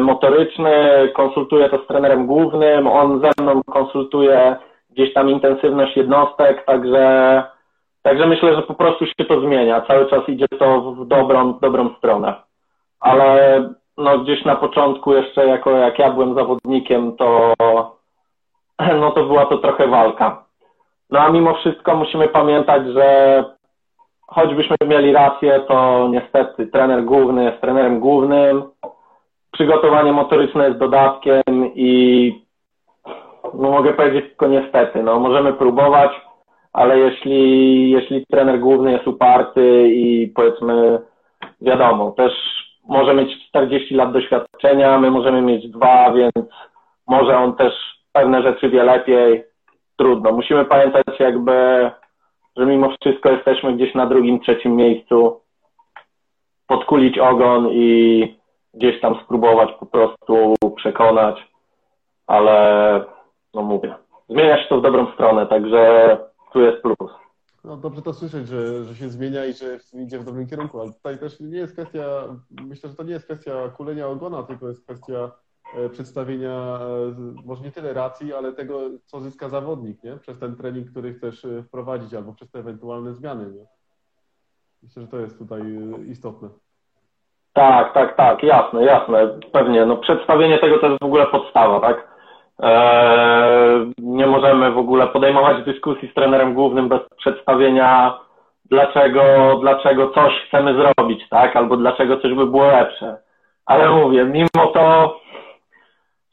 motoryczny, 0.00 0.72
konsultuję 1.14 1.68
to 1.68 1.78
z 1.78 1.86
trenerem 1.86 2.26
głównym, 2.26 2.86
on 2.86 3.20
ze 3.20 3.42
mną 3.42 3.60
konsultuje 3.62 4.56
gdzieś 4.90 5.14
tam 5.14 5.30
intensywność 5.30 5.96
jednostek, 5.96 6.64
także, 6.64 7.42
także 8.02 8.26
myślę, 8.26 8.54
że 8.54 8.62
po 8.62 8.74
prostu 8.74 9.06
się 9.06 9.24
to 9.28 9.40
zmienia. 9.40 9.80
Cały 9.80 10.06
czas 10.06 10.28
idzie 10.28 10.46
to 10.58 10.80
w 10.80 11.06
dobrą, 11.06 11.52
w 11.52 11.60
dobrą 11.60 11.94
stronę. 11.98 12.34
Ale 13.00 13.62
no 13.98 14.18
gdzieś 14.18 14.44
na 14.44 14.56
początku 14.56 15.14
jeszcze 15.14 15.46
jako 15.46 15.70
jak 15.70 15.98
ja 15.98 16.10
byłem 16.10 16.34
zawodnikiem, 16.34 17.16
to 17.16 17.54
no 19.00 19.10
to 19.10 19.24
była 19.24 19.46
to 19.46 19.58
trochę 19.58 19.88
walka. 19.88 20.44
No 21.10 21.20
a 21.20 21.30
mimo 21.30 21.54
wszystko 21.54 21.96
musimy 21.96 22.28
pamiętać, 22.28 22.86
że 22.86 23.44
choćbyśmy 24.26 24.76
mieli 24.86 25.12
rację, 25.12 25.60
to 25.68 26.08
niestety 26.08 26.66
trener 26.66 27.04
główny 27.04 27.44
jest 27.44 27.60
trenerem 27.60 28.00
głównym, 28.00 28.62
przygotowanie 29.52 30.12
motoryczne 30.12 30.66
jest 30.66 30.78
dodatkiem 30.78 31.42
i 31.74 32.32
no 33.54 33.70
mogę 33.70 33.92
powiedzieć 33.92 34.24
tylko 34.28 34.48
niestety, 34.48 35.02
no 35.02 35.20
możemy 35.20 35.52
próbować, 35.52 36.10
ale 36.72 36.98
jeśli, 36.98 37.90
jeśli 37.90 38.26
trener 38.26 38.60
główny 38.60 38.92
jest 38.92 39.06
uparty 39.06 39.88
i 39.88 40.32
powiedzmy 40.34 40.98
wiadomo, 41.60 42.10
też 42.10 42.32
może 42.88 43.14
mieć 43.14 43.48
40 43.48 43.94
lat 43.94 44.12
doświadczenia, 44.12 44.98
my 44.98 45.10
możemy 45.10 45.42
mieć 45.42 45.68
dwa, 45.68 46.12
więc 46.12 46.34
może 47.06 47.38
on 47.38 47.56
też 47.56 47.72
pewne 48.12 48.42
rzeczy 48.42 48.70
wie 48.70 48.82
lepiej. 48.84 49.44
Trudno. 49.96 50.32
Musimy 50.32 50.64
pamiętać 50.64 51.20
jakby, 51.20 51.90
że 52.56 52.66
mimo 52.66 52.90
wszystko 53.00 53.30
jesteśmy 53.30 53.72
gdzieś 53.72 53.94
na 53.94 54.06
drugim, 54.06 54.40
trzecim 54.40 54.76
miejscu. 54.76 55.40
Podkulić 56.66 57.18
ogon 57.18 57.68
i 57.72 58.39
gdzieś 58.74 59.00
tam 59.00 59.20
spróbować 59.24 59.68
po 59.80 59.86
prostu 59.86 60.54
przekonać, 60.76 61.48
ale 62.26 63.04
no 63.54 63.62
mówię, 63.62 63.94
zmienia 64.28 64.62
się 64.62 64.68
to 64.68 64.78
w 64.78 64.82
dobrą 64.82 65.12
stronę, 65.12 65.46
także 65.46 66.18
tu 66.52 66.60
jest 66.60 66.82
plus. 66.82 67.10
No 67.64 67.76
dobrze 67.76 68.02
to 68.02 68.14
słyszeć, 68.14 68.48
że, 68.48 68.84
że 68.84 68.94
się 68.94 69.08
zmienia 69.08 69.44
i 69.44 69.52
że 69.52 69.78
idzie 69.92 70.18
w 70.18 70.24
dobrym 70.24 70.46
kierunku, 70.46 70.80
ale 70.80 70.92
tutaj 70.92 71.18
też 71.18 71.40
nie 71.40 71.58
jest 71.58 71.72
kwestia, 71.72 72.02
myślę, 72.50 72.90
że 72.90 72.96
to 72.96 73.02
nie 73.02 73.12
jest 73.12 73.24
kwestia 73.24 73.68
kulenia 73.68 74.08
ogona, 74.08 74.42
tylko 74.42 74.68
jest 74.68 74.84
kwestia 74.84 75.30
e, 75.76 75.88
przedstawienia 75.88 76.80
e, 76.80 77.14
może 77.44 77.62
nie 77.62 77.72
tyle 77.72 77.92
racji, 77.92 78.34
ale 78.34 78.52
tego, 78.52 78.80
co 79.04 79.20
zyska 79.20 79.48
zawodnik, 79.48 80.04
nie? 80.04 80.16
Przez 80.16 80.38
ten 80.38 80.56
trening, 80.56 80.90
który 80.90 81.14
chcesz 81.14 81.44
e, 81.44 81.62
wprowadzić 81.62 82.14
albo 82.14 82.32
przez 82.32 82.50
te 82.50 82.58
ewentualne 82.58 83.14
zmiany, 83.14 83.50
nie? 83.52 83.66
Myślę, 84.82 85.02
że 85.02 85.08
to 85.08 85.20
jest 85.20 85.38
tutaj 85.38 85.62
istotne. 86.08 86.48
Tak, 87.52 87.92
tak, 87.94 88.16
tak, 88.16 88.42
jasne, 88.42 88.84
jasne, 88.84 89.28
pewnie. 89.52 89.86
No 89.86 89.96
przedstawienie 89.96 90.58
tego 90.58 90.78
to 90.78 90.86
jest 90.86 91.00
w 91.02 91.06
ogóle 91.06 91.26
podstawa, 91.26 91.80
tak? 91.80 92.08
Eee, 92.62 93.92
nie 93.98 94.26
możemy 94.26 94.70
w 94.70 94.78
ogóle 94.78 95.06
podejmować 95.06 95.64
dyskusji 95.64 96.08
z 96.08 96.14
trenerem 96.14 96.54
głównym 96.54 96.88
bez 96.88 97.00
przedstawienia, 97.16 98.18
dlaczego, 98.64 99.22
dlaczego 99.60 100.10
coś 100.10 100.32
chcemy 100.48 100.74
zrobić, 100.74 101.28
tak? 101.28 101.56
Albo 101.56 101.76
dlaczego 101.76 102.16
coś 102.16 102.34
by 102.34 102.46
było 102.46 102.66
lepsze. 102.66 103.16
Ale 103.66 103.90
mówię, 103.90 104.24
mimo 104.24 104.66
to 104.74 105.16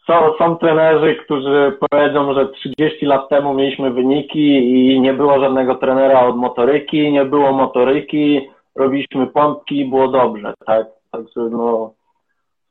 są, 0.07 0.37
są 0.37 0.57
trenerzy, 0.57 1.15
którzy 1.15 1.77
powiedzą, 1.89 2.33
że 2.33 2.47
30 2.47 3.05
lat 3.05 3.29
temu 3.29 3.53
mieliśmy 3.53 3.91
wyniki 3.91 4.57
i 4.57 5.01
nie 5.01 5.13
było 5.13 5.39
żadnego 5.39 5.75
trenera 5.75 6.25
od 6.25 6.35
motoryki, 6.35 7.11
nie 7.11 7.25
było 7.25 7.51
motoryki, 7.51 8.49
robiliśmy 8.75 9.27
pompki 9.27 9.79
i 9.79 9.89
było 9.89 10.07
dobrze, 10.07 10.53
tak? 10.65 10.96
Także 11.11 11.41
no, 11.51 11.93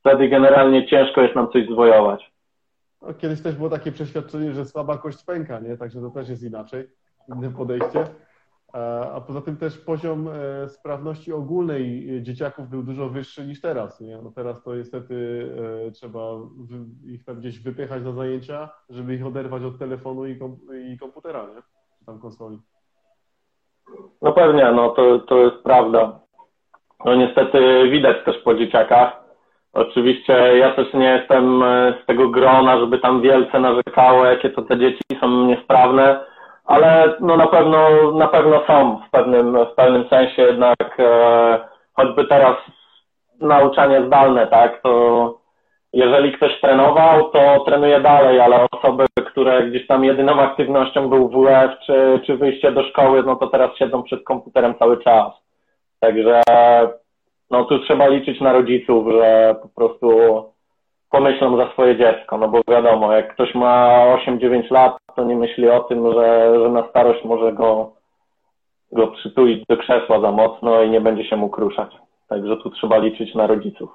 wtedy 0.00 0.28
generalnie 0.28 0.86
ciężko 0.86 1.20
jest 1.20 1.34
nam 1.34 1.52
coś 1.52 1.66
zwojować. 1.66 2.32
No, 3.02 3.14
kiedyś 3.14 3.42
też 3.42 3.54
było 3.54 3.70
takie 3.70 3.92
przeświadczenie, 3.92 4.52
że 4.52 4.64
słaba 4.64 4.98
kość 4.98 5.24
pęka, 5.24 5.60
nie? 5.60 5.76
Także 5.76 6.00
to 6.00 6.10
też 6.10 6.28
jest 6.28 6.42
inaczej, 6.42 6.88
inne 7.28 7.50
podejście. 7.50 8.04
A 9.14 9.20
poza 9.20 9.40
tym 9.40 9.56
też 9.56 9.78
poziom 9.78 10.28
e, 10.28 10.68
sprawności 10.68 11.32
ogólnej 11.32 12.08
dzieciaków 12.22 12.68
był 12.68 12.82
dużo 12.82 13.08
wyższy 13.08 13.46
niż 13.46 13.60
teraz. 13.60 14.00
Nie? 14.00 14.18
No 14.22 14.30
teraz 14.30 14.62
to 14.62 14.76
niestety 14.76 15.48
e, 15.86 15.90
trzeba 15.90 16.20
ich 17.04 17.24
tam 17.24 17.36
gdzieś 17.36 17.58
wypychać 17.60 18.02
na 18.02 18.12
zajęcia, 18.12 18.68
żeby 18.88 19.14
ich 19.14 19.26
oderwać 19.26 19.62
od 19.62 19.78
telefonu 19.78 20.26
i, 20.26 20.98
komputera, 21.00 21.46
nie? 21.46 21.62
czy 21.98 22.04
tam 22.04 22.18
konsoli. 22.18 22.58
No 24.22 24.32
pewnie, 24.32 24.72
no 24.72 24.90
to, 24.90 25.18
to 25.18 25.38
jest 25.38 25.56
prawda. 25.56 26.20
No 27.04 27.14
niestety 27.14 27.88
widać 27.90 28.16
też 28.24 28.38
po 28.38 28.54
dzieciakach. 28.54 29.26
Oczywiście 29.72 30.32
ja 30.58 30.72
też 30.72 30.94
nie 30.94 31.06
jestem 31.06 31.62
e, 31.62 31.94
z 32.02 32.06
tego 32.06 32.28
grona, 32.28 32.78
żeby 32.78 32.98
tam 32.98 33.22
wielce 33.22 33.60
narzekało, 33.60 34.24
jakie 34.24 34.50
to 34.50 34.62
te 34.62 34.78
dzieci 34.78 35.02
są 35.20 35.44
niesprawne, 35.44 36.20
ale 36.64 37.14
no 37.20 37.36
na 37.36 37.46
pewno 37.46 38.12
na 38.12 38.28
pewno 38.28 38.62
są 38.66 39.00
w 39.08 39.10
pewnym, 39.10 39.64
w 39.64 39.74
pewnym 39.74 40.08
sensie 40.08 40.42
jednak 40.42 40.96
e, 40.98 41.58
choćby 41.94 42.24
teraz 42.24 42.56
nauczanie 43.40 44.06
zdalne, 44.06 44.46
tak, 44.46 44.82
to 44.82 45.34
jeżeli 45.92 46.32
ktoś 46.32 46.60
trenował, 46.60 47.30
to 47.30 47.64
trenuje 47.66 48.00
dalej, 48.00 48.40
ale 48.40 48.66
osoby, 48.72 49.04
które 49.26 49.62
gdzieś 49.62 49.86
tam 49.86 50.04
jedyną 50.04 50.40
aktywnością 50.40 51.08
był 51.08 51.28
WF 51.28 51.70
czy, 51.86 52.20
czy 52.26 52.36
wyjście 52.36 52.72
do 52.72 52.82
szkoły, 52.82 53.22
no 53.26 53.36
to 53.36 53.46
teraz 53.46 53.76
siedzą 53.76 54.02
przed 54.02 54.24
komputerem 54.24 54.74
cały 54.78 55.04
czas. 55.04 55.32
Także 56.00 56.42
no 57.50 57.64
tu 57.64 57.78
trzeba 57.78 58.08
liczyć 58.08 58.40
na 58.40 58.52
rodziców, 58.52 59.06
że 59.12 59.56
po 59.62 59.68
prostu 59.68 60.08
pomyślą 61.10 61.56
za 61.56 61.72
swoje 61.72 61.98
dziecko, 61.98 62.38
no 62.38 62.48
bo 62.48 62.60
wiadomo, 62.68 63.12
jak 63.12 63.34
ktoś 63.34 63.54
ma 63.54 64.04
8-9 64.26 64.70
lat, 64.70 64.96
to 65.16 65.24
nie 65.24 65.36
myśli 65.36 65.68
o 65.68 65.80
tym, 65.80 66.12
że, 66.12 66.54
że 66.62 66.68
na 66.68 66.88
starość 66.90 67.24
może 67.24 67.52
go, 67.52 67.92
go 68.92 69.08
przytulić 69.08 69.66
do 69.68 69.76
krzesła 69.76 70.20
za 70.20 70.32
mocno 70.32 70.82
i 70.82 70.90
nie 70.90 71.00
będzie 71.00 71.24
się 71.24 71.36
mu 71.36 71.50
kruszać. 71.50 71.96
Także 72.28 72.56
tu 72.56 72.70
trzeba 72.70 72.98
liczyć 72.98 73.34
na 73.34 73.46
rodziców. 73.46 73.90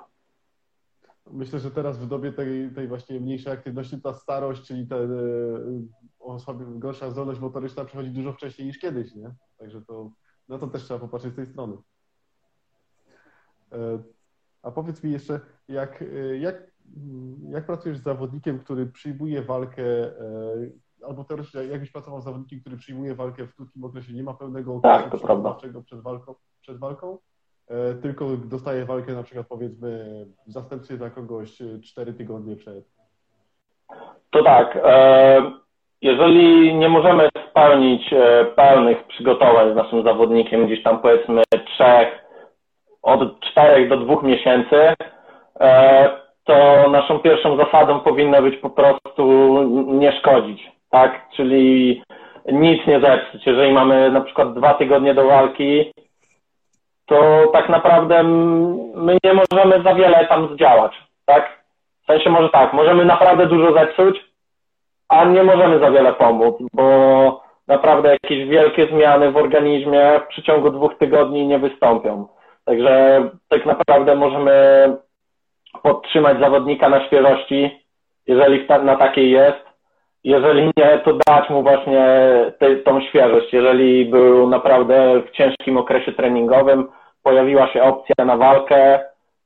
Myślę, 1.32 1.60
że 1.60 1.72
teraz 1.72 2.00
w 2.00 2.08
dobie 2.08 2.32
tej, 2.32 2.70
tej 2.76 2.88
właśnie 2.88 3.20
mniejszej 3.20 3.54
aktywności 3.54 4.02
ta 4.02 4.14
starość, 4.14 4.68
czyli 4.68 4.88
ta 4.88 4.96
e, 4.96 5.08
osoby, 6.20 6.66
gorsza 6.68 7.10
zdolność 7.10 7.40
motoryczna 7.40 7.86
przychodzi 7.86 8.10
dużo 8.10 8.34
wcześniej 8.34 8.68
niż 8.68 8.80
kiedyś, 8.80 9.16
nie? 9.16 9.32
Także 9.58 9.82
to 9.82 10.10
na 10.50 10.58
to 10.58 10.68
też 10.68 10.84
trzeba 10.84 11.00
popatrzeć 11.00 11.34
z 11.34 11.36
tej 11.36 11.46
strony. 11.46 11.78
E, 13.74 14.00
a 14.64 14.72
powiedz 14.72 15.04
mi 15.04 15.12
jeszcze, 15.12 15.40
jak, 15.68 16.02
e, 16.02 16.38
jak, 16.38 16.72
jak 17.50 17.66
pracujesz 17.66 17.98
z 17.98 18.04
zawodnikiem, 18.04 18.60
który 18.60 18.86
przyjmuje 18.86 19.42
walkę, 19.42 19.84
albo 21.08 21.24
teoretycznie 21.24 21.64
jakbyś 21.64 21.92
pracował 21.92 22.22
z 22.22 22.24
zawodnikiem, 22.24 22.60
który 22.60 22.78
przyjmuje 22.78 23.16
walkę 23.16 23.48
w 23.48 23.56
krótkim 23.56 23.84
okresie, 23.84 24.14
nie 24.14 24.24
ma 24.24 24.34
pełnego 24.34 24.80
tak, 24.84 25.08
okresu 25.08 25.28
tak, 25.28 25.84
przed 25.84 26.02
walką, 26.02 26.36
przed 26.62 26.78
walką, 26.78 27.18
E, 27.72 27.94
tylko 28.02 28.26
dostaje 28.46 28.86
walkę 28.86 29.14
na 29.14 29.24
przykład 29.24 29.48
powiedzmy 29.48 30.06
w 30.48 30.52
zastępstwie 30.52 30.98
dla 30.98 31.10
kogoś 31.10 31.58
4 31.84 32.14
tygodnie 32.14 32.56
przed. 32.56 32.86
To 34.30 34.44
tak. 34.44 34.80
E, 34.84 35.42
jeżeli 36.02 36.76
nie 36.76 36.90
możemy 36.90 37.30
spełnić 37.50 38.14
e, 38.14 38.46
pełnych 38.46 39.08
przygotowań 39.08 39.74
z 39.74 39.76
naszym 39.76 40.04
zawodnikiem, 40.04 40.66
gdzieś 40.66 40.84
tam 40.84 41.00
powiedzmy 41.00 41.44
trzech, 41.66 42.08
od 43.02 43.40
czterech 43.40 43.90
do 43.90 43.98
dwóch 43.98 44.24
miesięcy, 44.24 44.94
to 46.44 46.90
naszą 46.90 47.20
pierwszą 47.20 47.58
zasadą 47.58 48.00
powinno 48.00 48.42
być 48.42 48.58
po 48.58 48.70
prostu 48.70 49.24
nie 49.88 50.12
szkodzić, 50.12 50.72
tak? 50.90 51.30
Czyli 51.36 52.04
nic 52.52 52.88
nie 52.88 53.00
zepsuć. 53.00 53.46
Jeżeli 53.46 53.74
mamy 53.74 54.12
na 54.12 54.22
przykład 54.22 54.54
dwa 54.54 54.74
tygodnie 54.74 55.14
do 55.14 55.26
walki, 55.26 55.94
to 57.06 57.48
tak 57.54 57.70
naprawdę 57.70 58.24
my 58.96 59.18
nie 59.24 59.34
możemy 59.34 59.84
za 59.84 59.94
wiele 59.94 60.26
tam 60.26 60.54
zdziałać, 60.54 60.92
tak? 61.26 61.62
W 62.04 62.06
sensie 62.06 62.30
może 62.30 62.50
tak, 62.50 62.74
możemy 62.74 63.06
naprawdę 63.06 63.46
dużo 63.46 63.74
zepsuć, 63.74 64.26
a 65.10 65.26
nie 65.26 65.44
możemy 65.44 65.80
za 65.80 65.92
wiele 65.92 66.14
pomóc, 66.14 66.56
bo 66.74 67.42
naprawdę 67.68 68.10
jakieś 68.10 68.48
wielkie 68.48 68.88
zmiany 68.88 69.32
w 69.32 69.38
organizmie 69.38 70.20
w 70.24 70.28
przeciągu 70.28 70.70
dwóch 70.70 70.98
tygodni 70.98 71.48
nie 71.48 71.60
wystąpią. 71.60 72.28
Także 72.72 73.24
tak 73.50 73.66
naprawdę 73.66 74.16
możemy 74.16 74.54
podtrzymać 75.84 76.40
zawodnika 76.40 76.90
na 76.90 77.08
świeżości, 77.08 77.86
jeżeli 78.28 78.68
na 78.84 78.96
takiej 78.96 79.32
jest, 79.32 79.60
jeżeli 80.24 80.72
nie, 80.78 81.02
to 81.06 81.14
dać 81.28 81.50
mu 81.50 81.64
właśnie 81.64 82.06
te, 82.60 82.76
tą 82.76 83.02
świeżość. 83.02 83.54
Jeżeli 83.54 84.06
był 84.06 84.50
naprawdę 84.50 85.22
w 85.22 85.32
ciężkim 85.32 85.78
okresie 85.78 86.12
treningowym, 86.12 86.88
pojawiła 87.24 87.68
się 87.68 87.84
opcja 87.84 88.26
na 88.26 88.38
walkę, 88.38 89.00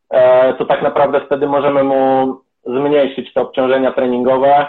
e, 0.10 0.54
to 0.54 0.66
tak 0.66 0.82
naprawdę 0.82 1.22
wtedy 1.26 1.48
możemy 1.48 1.84
mu 1.84 2.36
zmniejszyć 2.66 3.34
te 3.34 3.42
obciążenia 3.42 3.92
treningowe. 3.92 4.68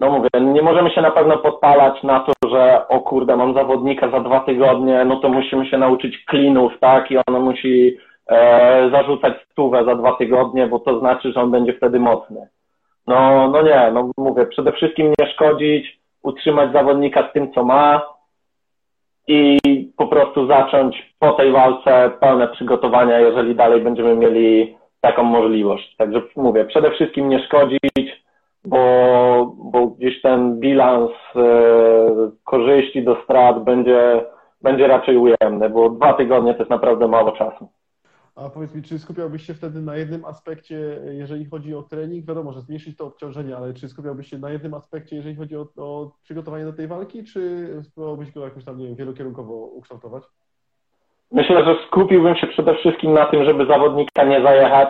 No 0.00 0.10
mówię, 0.10 0.28
nie 0.40 0.62
możemy 0.62 0.90
się 0.90 1.00
na 1.00 1.10
pewno 1.10 1.38
podpalać 1.38 2.02
na 2.02 2.20
to, 2.20 2.32
że 2.50 2.88
o 2.88 3.00
kurde, 3.00 3.36
mam 3.36 3.54
zawodnika 3.54 4.10
za 4.10 4.20
dwa 4.20 4.40
tygodnie, 4.40 5.04
no 5.04 5.16
to 5.16 5.28
musimy 5.28 5.66
się 5.66 5.78
nauczyć 5.78 6.24
klinów, 6.24 6.72
tak, 6.80 7.10
i 7.10 7.16
on 7.16 7.40
musi 7.40 7.96
e, 8.26 8.90
zarzucać 8.90 9.34
stówę 9.52 9.84
za 9.84 9.94
dwa 9.94 10.12
tygodnie, 10.12 10.66
bo 10.66 10.78
to 10.78 10.98
znaczy, 10.98 11.32
że 11.32 11.40
on 11.40 11.50
będzie 11.50 11.72
wtedy 11.72 12.00
mocny. 12.00 12.48
No, 13.06 13.48
no 13.48 13.62
nie, 13.62 13.90
no 13.92 14.10
mówię, 14.16 14.46
przede 14.46 14.72
wszystkim 14.72 15.12
nie 15.18 15.26
szkodzić, 15.32 16.00
utrzymać 16.22 16.72
zawodnika 16.72 17.28
z 17.30 17.32
tym, 17.32 17.52
co 17.52 17.64
ma 17.64 18.02
i 19.28 19.58
po 19.96 20.06
prostu 20.06 20.46
zacząć 20.46 21.14
po 21.18 21.32
tej 21.32 21.52
walce 21.52 22.10
pełne 22.20 22.48
przygotowania, 22.48 23.18
jeżeli 23.18 23.54
dalej 23.54 23.80
będziemy 23.80 24.16
mieli 24.16 24.76
taką 25.00 25.22
możliwość. 25.22 25.96
Także 25.96 26.22
mówię, 26.36 26.64
przede 26.64 26.90
wszystkim 26.90 27.28
nie 27.28 27.38
szkodzić, 27.46 28.25
bo, 28.66 29.54
bo 29.72 29.86
gdzieś 29.86 30.22
ten 30.22 30.60
bilans 30.60 31.10
e, 31.36 31.40
korzyści 32.44 33.04
do 33.04 33.16
strat 33.24 33.64
będzie, 33.64 34.24
będzie 34.62 34.86
raczej 34.86 35.16
ujemny, 35.16 35.70
bo 35.70 35.90
dwa 35.90 36.12
tygodnie 36.12 36.54
to 36.54 36.58
jest 36.58 36.70
naprawdę 36.70 37.08
mało 37.08 37.32
czasu. 37.32 37.68
A 38.36 38.50
powiedz 38.50 38.74
mi, 38.74 38.82
czy 38.82 38.98
skupiałbyś 38.98 39.46
się 39.46 39.54
wtedy 39.54 39.80
na 39.80 39.96
jednym 39.96 40.24
aspekcie, 40.24 41.00
jeżeli 41.12 41.44
chodzi 41.44 41.74
o 41.74 41.82
trening? 41.82 42.26
Wiadomo, 42.26 42.52
że 42.52 42.60
zmniejszyć 42.60 42.96
to 42.96 43.06
obciążenie, 43.06 43.56
ale 43.56 43.74
czy 43.74 43.88
skupiałbyś 43.88 44.30
się 44.30 44.38
na 44.38 44.50
jednym 44.50 44.74
aspekcie, 44.74 45.16
jeżeli 45.16 45.36
chodzi 45.36 45.56
o, 45.56 45.66
o 45.76 46.10
przygotowanie 46.22 46.64
do 46.64 46.72
tej 46.72 46.86
walki, 46.86 47.24
czy 47.24 47.68
spróbowałbyś 47.82 48.32
go 48.32 48.44
jakoś 48.44 48.64
tam, 48.64 48.78
nie 48.78 48.86
wiem, 48.86 48.96
wielokierunkowo 48.96 49.54
ukształtować? 49.54 50.22
Myślę, 51.32 51.64
że 51.64 51.76
skupiłbym 51.86 52.36
się 52.36 52.46
przede 52.46 52.74
wszystkim 52.74 53.12
na 53.12 53.26
tym, 53.26 53.44
żeby 53.44 53.66
zawodnika 53.66 54.24
nie 54.24 54.42
zajechać, 54.42 54.88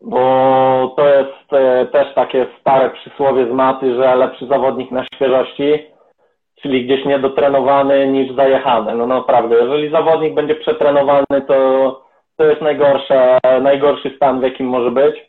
bo 0.00 0.94
to 0.96 1.08
jest 1.08 1.52
e, 1.52 1.86
też 1.86 2.14
takie 2.14 2.46
stare 2.60 2.90
przysłowie 2.90 3.46
z 3.46 3.52
maty, 3.52 3.94
że 3.94 4.16
lepszy 4.16 4.46
zawodnik 4.46 4.90
na 4.90 5.04
świeżości, 5.14 5.86
czyli 6.62 6.84
gdzieś 6.84 7.04
niedotrenowany 7.04 8.08
niż 8.08 8.36
zajechany. 8.36 8.94
No 8.94 9.06
naprawdę, 9.06 9.56
jeżeli 9.56 9.90
zawodnik 9.90 10.34
będzie 10.34 10.54
przetrenowany, 10.54 11.42
to 11.48 12.08
to 12.38 12.44
jest 12.44 12.60
najgorsze, 12.60 13.38
najgorszy 13.62 14.12
stan, 14.16 14.40
w 14.40 14.42
jakim 14.42 14.66
może 14.66 14.90
być. 14.90 15.28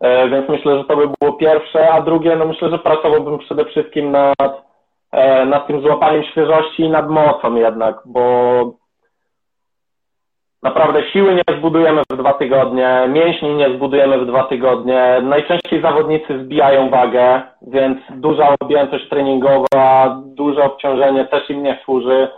E, 0.00 0.28
więc 0.28 0.48
myślę, 0.48 0.78
że 0.78 0.84
to 0.84 0.96
by 0.96 1.08
było 1.20 1.32
pierwsze, 1.32 1.92
a 1.92 2.00
drugie, 2.00 2.36
no 2.36 2.44
myślę, 2.44 2.70
że 2.70 2.78
pracowałbym 2.78 3.38
przede 3.38 3.64
wszystkim 3.64 4.10
nad, 4.10 4.62
e, 5.12 5.46
nad 5.46 5.66
tym 5.66 5.82
złapaniem 5.82 6.24
świeżości 6.24 6.82
i 6.82 6.90
nad 6.90 7.10
mocą 7.10 7.54
jednak, 7.54 7.96
bo 8.04 8.22
naprawdę 10.62 11.02
siły 11.10 11.34
nie 11.34 11.58
zbudujemy 11.58 12.02
w 12.10 12.16
dwa 12.16 12.32
tygodnie, 12.32 13.08
mięśni 13.08 13.54
nie 13.54 13.70
zbudujemy 13.74 14.18
w 14.18 14.26
dwa 14.26 14.44
tygodnie. 14.44 15.20
Najczęściej 15.22 15.82
zawodnicy 15.82 16.44
zbijają 16.44 16.90
wagę, 16.90 17.42
więc 17.62 17.98
duża 18.10 18.54
objętość 18.60 19.08
treningowa, 19.08 20.20
duże 20.26 20.64
obciążenie 20.64 21.24
też 21.24 21.50
im 21.50 21.62
nie 21.62 21.78
służy. 21.84 22.28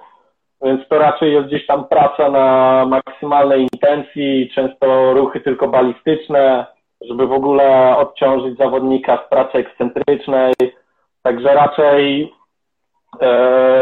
Więc 0.63 0.89
to 0.89 0.99
raczej 0.99 1.33
jest 1.33 1.47
gdzieś 1.47 1.67
tam 1.67 1.85
praca 1.85 2.31
na 2.31 2.87
maksymalnej 2.89 3.63
intencji, 3.63 4.51
często 4.55 5.15
ruchy 5.15 5.41
tylko 5.41 5.69
balistyczne, 5.69 6.67
żeby 7.01 7.27
w 7.27 7.33
ogóle 7.33 7.97
odciążyć 7.97 8.59
zawodnika 8.59 9.23
z 9.27 9.31
pracy 9.31 9.59
ekscentrycznej. 9.59 10.55
Także 11.23 11.55
raczej 11.55 12.33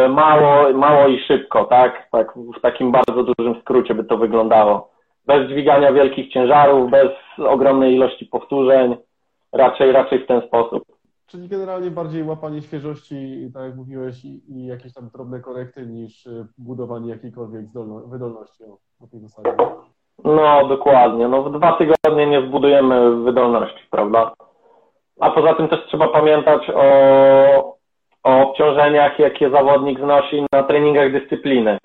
mało, 0.09 0.72
mało 0.72 1.09
i 1.09 1.18
szybko, 1.18 1.64
tak? 1.64 2.09
tak? 2.12 2.35
W 2.59 2.61
takim 2.61 2.93
bardzo 2.93 3.22
dużym 3.22 3.61
skrócie 3.61 3.95
by 3.95 4.05
to 4.05 4.16
wyglądało. 4.16 4.91
Bez 5.26 5.49
dźwigania 5.49 5.93
wielkich 5.93 6.33
ciężarów, 6.33 6.91
bez 6.91 7.09
ogromnej 7.39 7.95
ilości 7.95 8.26
powtórzeń, 8.26 8.97
raczej, 9.53 9.93
raczej 9.93 10.24
w 10.24 10.26
ten 10.26 10.43
sposób. 10.43 10.85
Czyli 11.26 11.49
generalnie 11.49 11.91
bardziej 11.91 12.22
łapanie 12.22 12.62
świeżości, 12.62 13.51
tak 13.55 13.62
jak 13.62 13.76
mówiłeś, 13.76 14.24
i, 14.24 14.53
i 14.53 14.66
jakieś 14.66 14.95
tam 14.95 15.09
drobne 15.14 15.41
korekty 15.41 15.87
niż 15.87 16.26
y, 16.26 16.47
budowanie 16.59 17.11
jakiejkolwiek 17.11 17.66
zdolno, 17.66 18.01
wydolności 18.01 18.64
o, 19.01 19.07
tej 19.07 19.20
zasadzie. 19.20 19.57
No, 20.24 20.68
dokładnie. 20.68 21.28
No, 21.28 21.43
w 21.43 21.59
dwa 21.59 21.72
tygodnie 21.72 22.26
nie 22.26 22.47
zbudujemy 22.47 23.24
wydolności, 23.24 23.87
prawda? 23.91 24.33
A 25.20 25.30
poza 25.30 25.55
tym 25.55 25.68
też 25.68 25.87
trzeba 25.87 26.09
pamiętać 26.09 26.70
o, 26.74 27.72
o 28.25 28.43
obciążeniach, 28.43 29.18
jakie 29.18 29.51
zawodnik 29.51 29.99
znosi 29.99 30.47
na 30.53 30.62
treningach 30.62 31.12
dyscypliny. 31.12 31.79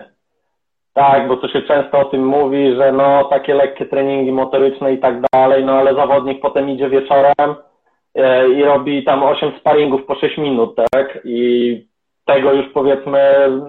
Tak, 0.94 1.28
bo 1.28 1.36
to 1.36 1.48
się 1.48 1.62
często 1.62 1.98
o 1.98 2.04
tym 2.04 2.26
mówi, 2.26 2.74
że 2.76 2.92
no 2.92 3.24
takie 3.24 3.54
lekkie 3.54 3.86
treningi 3.86 4.32
motoryczne 4.32 4.92
i 4.92 4.98
tak 4.98 5.20
dalej, 5.32 5.64
no 5.64 5.72
ale 5.72 5.94
zawodnik 5.94 6.40
potem 6.40 6.70
idzie 6.70 6.88
wieczorem, 6.88 7.54
E, 8.18 8.48
i 8.48 8.64
robi 8.64 9.04
tam 9.04 9.22
8 9.22 9.52
sparingów 9.60 10.06
po 10.06 10.14
6 10.14 10.38
minut, 10.38 10.76
tak? 10.76 11.18
I 11.24 11.86
tego 12.24 12.52
już 12.52 12.72
powiedzmy 12.72 13.20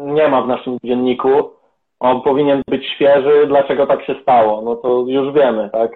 nie 0.01 0.27
ma 0.27 0.41
w 0.41 0.47
naszym 0.47 0.77
dzienniku. 0.83 1.51
On 1.99 2.21
powinien 2.21 2.61
być 2.67 2.85
świeży, 2.85 3.47
dlaczego 3.47 3.87
tak 3.87 4.05
się 4.05 4.15
stało? 4.21 4.61
No 4.61 4.75
to 4.75 5.05
już 5.07 5.33
wiemy, 5.33 5.69
tak? 5.73 5.91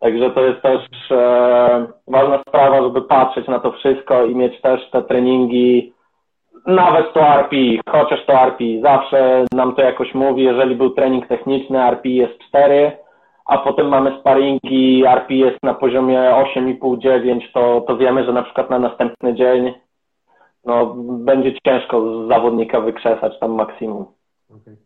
Także 0.00 0.30
to 0.30 0.44
jest 0.44 0.62
też 0.62 0.82
e, 1.10 1.86
ważna 2.08 2.42
sprawa, 2.48 2.82
żeby 2.82 3.02
patrzeć 3.02 3.48
na 3.48 3.60
to 3.60 3.72
wszystko 3.72 4.24
i 4.24 4.34
mieć 4.34 4.60
też 4.60 4.90
te 4.90 5.02
treningi, 5.02 5.92
nawet 6.66 7.12
to 7.12 7.20
RPI, 7.20 7.80
chociaż 7.90 8.26
to 8.26 8.32
RPI, 8.32 8.80
zawsze 8.82 9.44
nam 9.52 9.74
to 9.74 9.82
jakoś 9.82 10.14
mówi, 10.14 10.42
jeżeli 10.42 10.74
był 10.74 10.90
trening 10.90 11.26
techniczny, 11.26 11.78
RPI 11.78 12.14
jest 12.14 12.38
4, 12.48 12.92
a 13.46 13.58
potem 13.58 13.88
mamy 13.88 14.18
sparingi, 14.20 15.04
RPI 15.06 15.38
jest 15.38 15.62
na 15.62 15.74
poziomie 15.74 16.18
8,5-9, 16.56 17.40
to, 17.54 17.80
to 17.80 17.96
wiemy, 17.96 18.24
że 18.24 18.32
na 18.32 18.42
przykład 18.42 18.70
na 18.70 18.78
następny 18.78 19.34
dzień 19.34 19.74
no, 20.64 20.94
będzie 20.96 21.52
ciężko 21.66 22.26
zawodnika 22.26 22.80
wykrzesać 22.80 23.38
tam 23.38 23.50
maksimum. 23.50 24.06
Okay. 24.50 24.76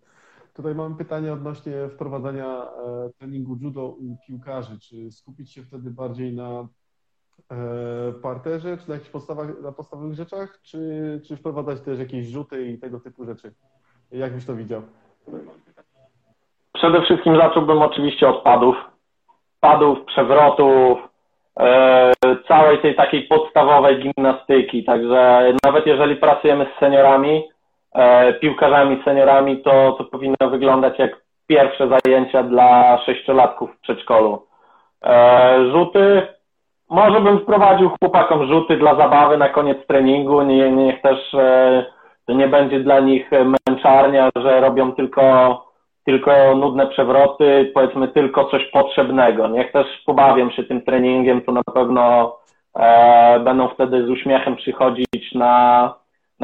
Tutaj 0.55 0.75
mamy 0.75 0.97
pytanie 0.97 1.33
odnośnie 1.33 1.73
wprowadzania 1.89 2.47
e, 2.47 3.11
treningu 3.19 3.57
judo 3.61 3.87
u 3.87 4.17
piłkarzy. 4.27 4.79
Czy 4.79 5.13
skupić 5.13 5.53
się 5.53 5.63
wtedy 5.63 5.91
bardziej 5.91 6.33
na 6.33 6.69
e, 7.51 8.13
parterze, 8.23 8.79
czy 8.79 8.89
na 8.89 8.95
jakichś 8.95 9.13
podstawach, 9.13 9.49
na 9.63 9.73
podstawowych 9.73 10.15
rzeczach, 10.15 10.61
czy, 10.63 11.21
czy 11.27 11.37
wprowadzać 11.37 11.81
też 11.81 11.99
jakieś 11.99 12.27
rzuty 12.27 12.67
i 12.67 12.79
tego 12.79 13.01
typu 13.01 13.25
rzeczy? 13.25 13.55
Jak 14.13 14.35
byś 14.35 14.47
to 14.47 14.57
widział? 14.57 14.83
Przede 16.73 17.03
wszystkim 17.03 17.37
zacząłbym 17.37 17.83
oczywiście 17.83 18.29
od 18.29 18.43
padów. 18.43 18.77
Padów, 19.61 19.99
przewrotów, 20.05 20.99
e, 21.61 22.13
całej 22.49 22.83
tej 22.83 22.97
takiej 22.97 23.23
podstawowej 23.23 24.03
gimnastyki. 24.03 24.85
Także 24.85 25.53
nawet 25.65 25.87
jeżeli 25.87 26.17
pracujemy 26.17 26.67
z 26.77 26.81
seniorami, 26.81 27.54
piłkarzami, 28.41 29.03
seniorami, 29.05 29.63
to, 29.63 29.93
to 29.99 30.05
powinno 30.05 30.51
wyglądać 30.51 30.99
jak 30.99 31.25
pierwsze 31.47 31.89
zajęcia 31.89 32.43
dla 32.43 32.99
sześciolatków 33.07 33.71
w 33.75 33.81
przedszkolu. 33.81 34.47
E, 35.05 35.71
rzuty, 35.73 36.27
może 36.91 37.21
bym 37.21 37.39
wprowadził 37.39 37.91
chłopakom 38.01 38.47
rzuty 38.47 38.77
dla 38.77 38.95
zabawy 38.95 39.39
na 39.39 39.49
koniec 39.49 39.87
treningu, 39.87 40.43
nie, 40.43 40.71
niech 40.71 41.01
też 41.03 41.35
e, 41.35 41.85
to 42.27 42.33
nie 42.33 42.49
będzie 42.49 42.81
dla 42.81 43.01
nich 43.01 43.31
męczarnia, 43.69 44.31
że 44.37 44.61
robią 44.61 44.93
tylko 44.93 45.65
tylko 46.05 46.57
nudne 46.57 46.87
przewroty, 46.87 47.71
powiedzmy 47.75 48.09
tylko 48.09 48.45
coś 48.45 48.71
potrzebnego. 48.71 49.49
Niech 49.49 49.73
też 49.73 49.87
pobawią 50.07 50.51
się 50.51 50.65
tym 50.65 50.83
treningiem, 50.83 51.43
to 51.43 51.53
na 51.53 51.63
pewno 51.75 52.37
e, 52.77 53.41
będą 53.41 53.69
wtedy 53.69 54.07
z 54.07 54.11
uśmiechem 54.11 54.57
przychodzić 54.57 55.35
na, 55.35 55.95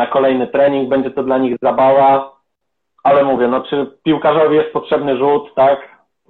na 0.00 0.06
kolejny 0.06 0.46
trening, 0.46 0.88
będzie 0.88 1.10
to 1.10 1.22
dla 1.22 1.38
nich 1.38 1.56
zabawa, 1.62 2.32
ale 3.02 3.24
mówię, 3.24 3.48
no 3.48 3.60
czy 3.60 3.86
piłkarzowi 4.02 4.56
jest 4.56 4.72
potrzebny 4.72 5.16
rzut, 5.16 5.54
tak? 5.54 5.78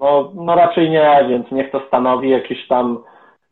No, 0.01 0.33
no 0.35 0.55
raczej 0.55 0.91
nie, 0.91 1.25
więc 1.29 1.51
niech 1.51 1.71
to 1.71 1.81
stanowi 1.89 2.31
jakieś 2.31 2.69
tam 2.69 2.99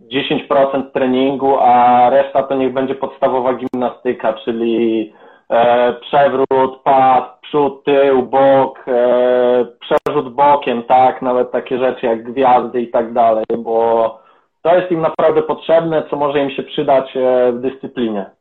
10% 0.01 0.91
treningu, 0.93 1.57
a 1.61 2.11
reszta 2.11 2.43
to 2.43 2.55
niech 2.55 2.73
będzie 2.73 2.95
podstawowa 2.95 3.55
gimnastyka, 3.55 4.33
czyli 4.33 5.13
e, 5.51 5.93
przewrót, 5.93 6.83
pad, 6.85 7.39
przód, 7.43 7.85
tył, 7.85 8.23
bok, 8.23 8.85
e, 8.89 9.67
przerzut 9.81 10.35
bokiem, 10.35 10.83
tak, 10.83 11.23
nawet 11.23 11.51
takie 11.53 11.79
rzeczy 11.79 12.07
jak 12.07 12.33
gwiazdy 12.33 12.83
i 12.83 12.91
tak 12.91 13.13
dalej, 13.13 13.45
bo 13.59 14.19
to 14.63 14.75
jest 14.75 14.93
im 14.93 15.01
naprawdę 15.01 15.43
potrzebne, 15.43 16.03
co 16.11 16.17
może 16.17 16.41
im 16.41 16.51
się 16.51 16.63
przydać 16.63 17.17
e, 17.17 17.53
w 17.53 17.61
dyscyplinie. 17.61 18.38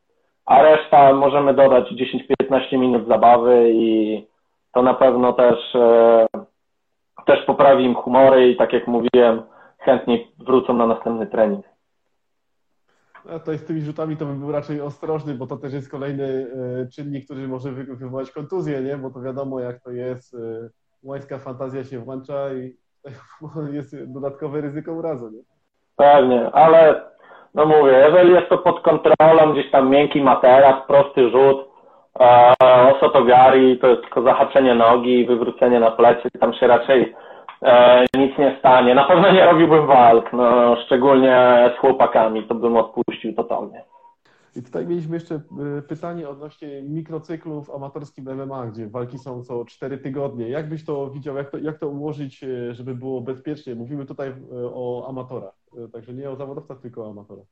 A 0.48 0.62
reszta 0.62 1.12
możemy 1.12 1.54
dodać 1.54 1.92
10-15 1.92 2.78
minut 2.78 3.08
zabawy 3.08 3.70
i 3.72 4.26
to 4.74 4.82
na 4.82 4.94
pewno 4.94 5.32
też, 5.32 5.74
e, 5.74 6.26
też 7.26 7.46
poprawi 7.46 7.84
im 7.84 7.94
humory 7.94 8.48
i 8.48 8.56
tak 8.56 8.72
jak 8.72 8.86
mówiłem, 8.86 9.42
chętniej 9.78 10.32
wrócą 10.38 10.74
na 10.74 10.86
następny 10.86 11.26
trening. 11.26 11.64
A 13.30 13.38
to 13.38 13.58
z 13.58 13.64
tymi 13.64 13.80
rzutami 13.80 14.16
to 14.16 14.26
bym 14.26 14.40
był 14.40 14.52
raczej 14.52 14.80
ostrożny, 14.80 15.34
bo 15.34 15.46
to 15.46 15.56
też 15.56 15.72
jest 15.72 15.90
kolejny 15.90 16.46
e, 16.82 16.86
czynnik, 16.86 17.24
który 17.24 17.48
może 17.48 17.72
wywołać 17.72 18.30
kontuzję, 18.30 18.80
nie? 18.80 18.96
Bo 18.96 19.10
to 19.10 19.20
wiadomo, 19.20 19.60
jak 19.60 19.80
to 19.80 19.90
jest. 19.90 20.34
E, 20.34 20.68
łańska 21.02 21.38
fantazja 21.38 21.84
się 21.84 21.98
włącza 21.98 22.54
i 22.54 22.76
jest 23.76 24.12
dodatkowe 24.12 24.60
ryzyko 24.60 24.92
urazu, 24.92 25.30
nie? 25.30 25.42
Pewnie, 25.96 26.50
ale 26.52 27.07
no 27.58 27.66
mówię, 27.66 27.92
jeżeli 27.92 28.32
jest 28.32 28.48
to 28.48 28.58
pod 28.58 28.80
kontrolą, 28.80 29.52
gdzieś 29.52 29.70
tam 29.70 29.90
miękki 29.90 30.22
materac, 30.22 30.86
prosty 30.86 31.30
rzut, 31.30 31.68
e, 32.20 32.54
osotogari, 32.96 33.78
to 33.78 33.86
jest 33.86 34.02
tylko 34.02 34.22
zahaczenie 34.22 34.74
nogi, 34.74 35.26
wywrócenie 35.26 35.80
na 35.80 35.90
plecy, 35.90 36.28
tam 36.40 36.54
się 36.54 36.66
raczej 36.66 37.14
e, 37.62 38.04
nic 38.14 38.38
nie 38.38 38.56
stanie. 38.58 38.94
Na 38.94 39.04
pewno 39.04 39.32
nie 39.32 39.44
robiłbym 39.44 39.86
walk, 39.86 40.32
no, 40.32 40.76
szczególnie 40.76 41.70
z 41.76 41.80
chłopakami, 41.80 42.42
to 42.42 42.54
bym 42.54 42.76
odpuścił 42.76 43.34
totalnie. 43.34 43.82
I 44.56 44.62
tutaj 44.62 44.86
mieliśmy 44.86 45.16
jeszcze 45.16 45.34
e, 45.34 45.82
pytanie 45.82 46.28
odnośnie 46.28 46.82
mikrocyklów 46.82 47.70
amatorskim 47.70 48.24
MMA, 48.34 48.66
gdzie 48.66 48.86
walki 48.86 49.18
są 49.18 49.42
co 49.42 49.64
4 49.64 49.98
tygodnie. 49.98 50.48
Jak 50.48 50.68
byś 50.68 50.84
to 50.84 51.10
widział, 51.10 51.36
jak 51.36 51.50
to, 51.50 51.58
jak 51.58 51.78
to 51.78 51.88
ułożyć, 51.88 52.44
e, 52.44 52.74
żeby 52.74 52.94
było 52.94 53.20
bezpiecznie? 53.20 53.74
Mówimy 53.74 54.06
tutaj 54.06 54.28
e, 54.28 54.34
o 54.52 55.06
amatorach, 55.08 55.54
także 55.92 56.12
nie 56.12 56.30
o 56.30 56.36
zawodowcach, 56.36 56.80
tylko 56.80 57.06
o 57.06 57.10
amatorach. 57.10 57.46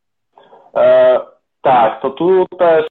E, 0.75 1.21
tak, 1.63 2.03
to 2.03 2.11
tu 2.11 2.47
też 2.59 2.87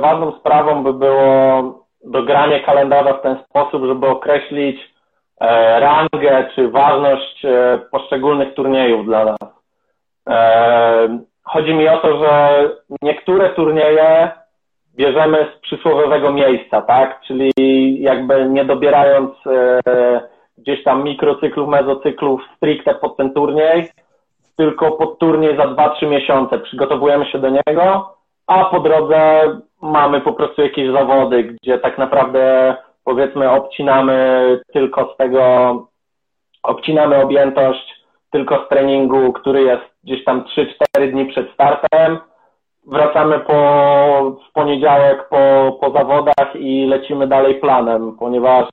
ważną 0.00 0.38
sprawą 0.38 0.84
by 0.84 0.92
było 0.92 1.84
dogranie 2.04 2.60
kalendarza 2.60 3.14
w 3.14 3.22
ten 3.22 3.36
sposób, 3.50 3.82
żeby 3.86 4.06
określić 4.06 4.94
rangę 5.80 6.50
czy 6.54 6.70
ważność 6.70 7.46
poszczególnych 7.90 8.54
turniejów 8.54 9.06
dla 9.06 9.24
nas. 9.24 9.54
E, 11.46 11.50
chodzi 11.50 11.74
mi 11.74 11.88
o 11.88 11.98
to, 11.98 12.18
że 12.18 12.70
niektóre 13.02 13.50
turnieje 13.50 14.30
bierzemy 14.96 15.46
z 15.56 15.60
przysłowiowego 15.60 16.32
miejsca, 16.32 16.82
tak? 16.82 17.20
Czyli 17.20 17.52
jakby 18.00 18.48
nie 18.48 18.64
dobierając 18.64 19.30
gdzieś 20.58 20.84
tam 20.84 21.04
mikrocyklów, 21.04 21.68
mezocyklów 21.68 22.40
stricte 22.56 22.94
pod 22.94 23.16
ten 23.16 23.32
turniej, 23.32 23.88
tylko 24.56 24.92
pod 24.92 25.18
turniej 25.18 25.56
za 25.56 25.62
2-3 25.64 26.10
miesiące. 26.10 26.58
Przygotowujemy 26.58 27.26
się 27.26 27.38
do 27.38 27.48
niego, 27.48 28.14
a 28.46 28.64
po 28.64 28.80
drodze 28.80 29.42
mamy 29.82 30.20
po 30.20 30.32
prostu 30.32 30.62
jakieś 30.62 30.92
zawody, 30.92 31.42
gdzie 31.42 31.78
tak 31.78 31.98
naprawdę 31.98 32.74
powiedzmy 33.04 33.50
obcinamy 33.50 34.60
tylko 34.72 35.14
z 35.14 35.16
tego, 35.16 35.42
obcinamy 36.62 37.22
objętość 37.22 38.04
tylko 38.30 38.64
z 38.64 38.68
treningu, 38.68 39.32
który 39.32 39.62
jest 39.62 39.93
gdzieś 40.04 40.24
tam 40.24 40.44
3-4 40.96 41.10
dni 41.10 41.26
przed 41.26 41.50
startem. 41.50 42.18
Wracamy 42.86 43.40
po, 43.40 43.54
w 44.48 44.52
poniedziałek 44.52 45.28
po, 45.28 45.72
po 45.80 45.90
zawodach 45.90 46.56
i 46.56 46.86
lecimy 46.86 47.26
dalej 47.26 47.54
planem, 47.54 48.16
ponieważ 48.18 48.68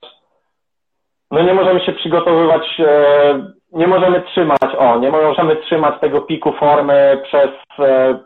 no 1.32 1.44
nie 1.44 1.54
możemy 1.54 1.80
się 1.80 1.94
przygotowywać, 1.94 2.80
e, 2.80 3.46
nie 3.72 3.88
możemy 3.88 4.22
trzymać, 4.22 4.76
o, 4.78 5.00
nie 5.00 5.12
możemy 5.12 5.56
trzymać 5.56 6.00
tego 6.00 6.22
piku 6.22 6.52
formy 6.52 7.22
przez 7.24 7.50
e, 7.80 8.20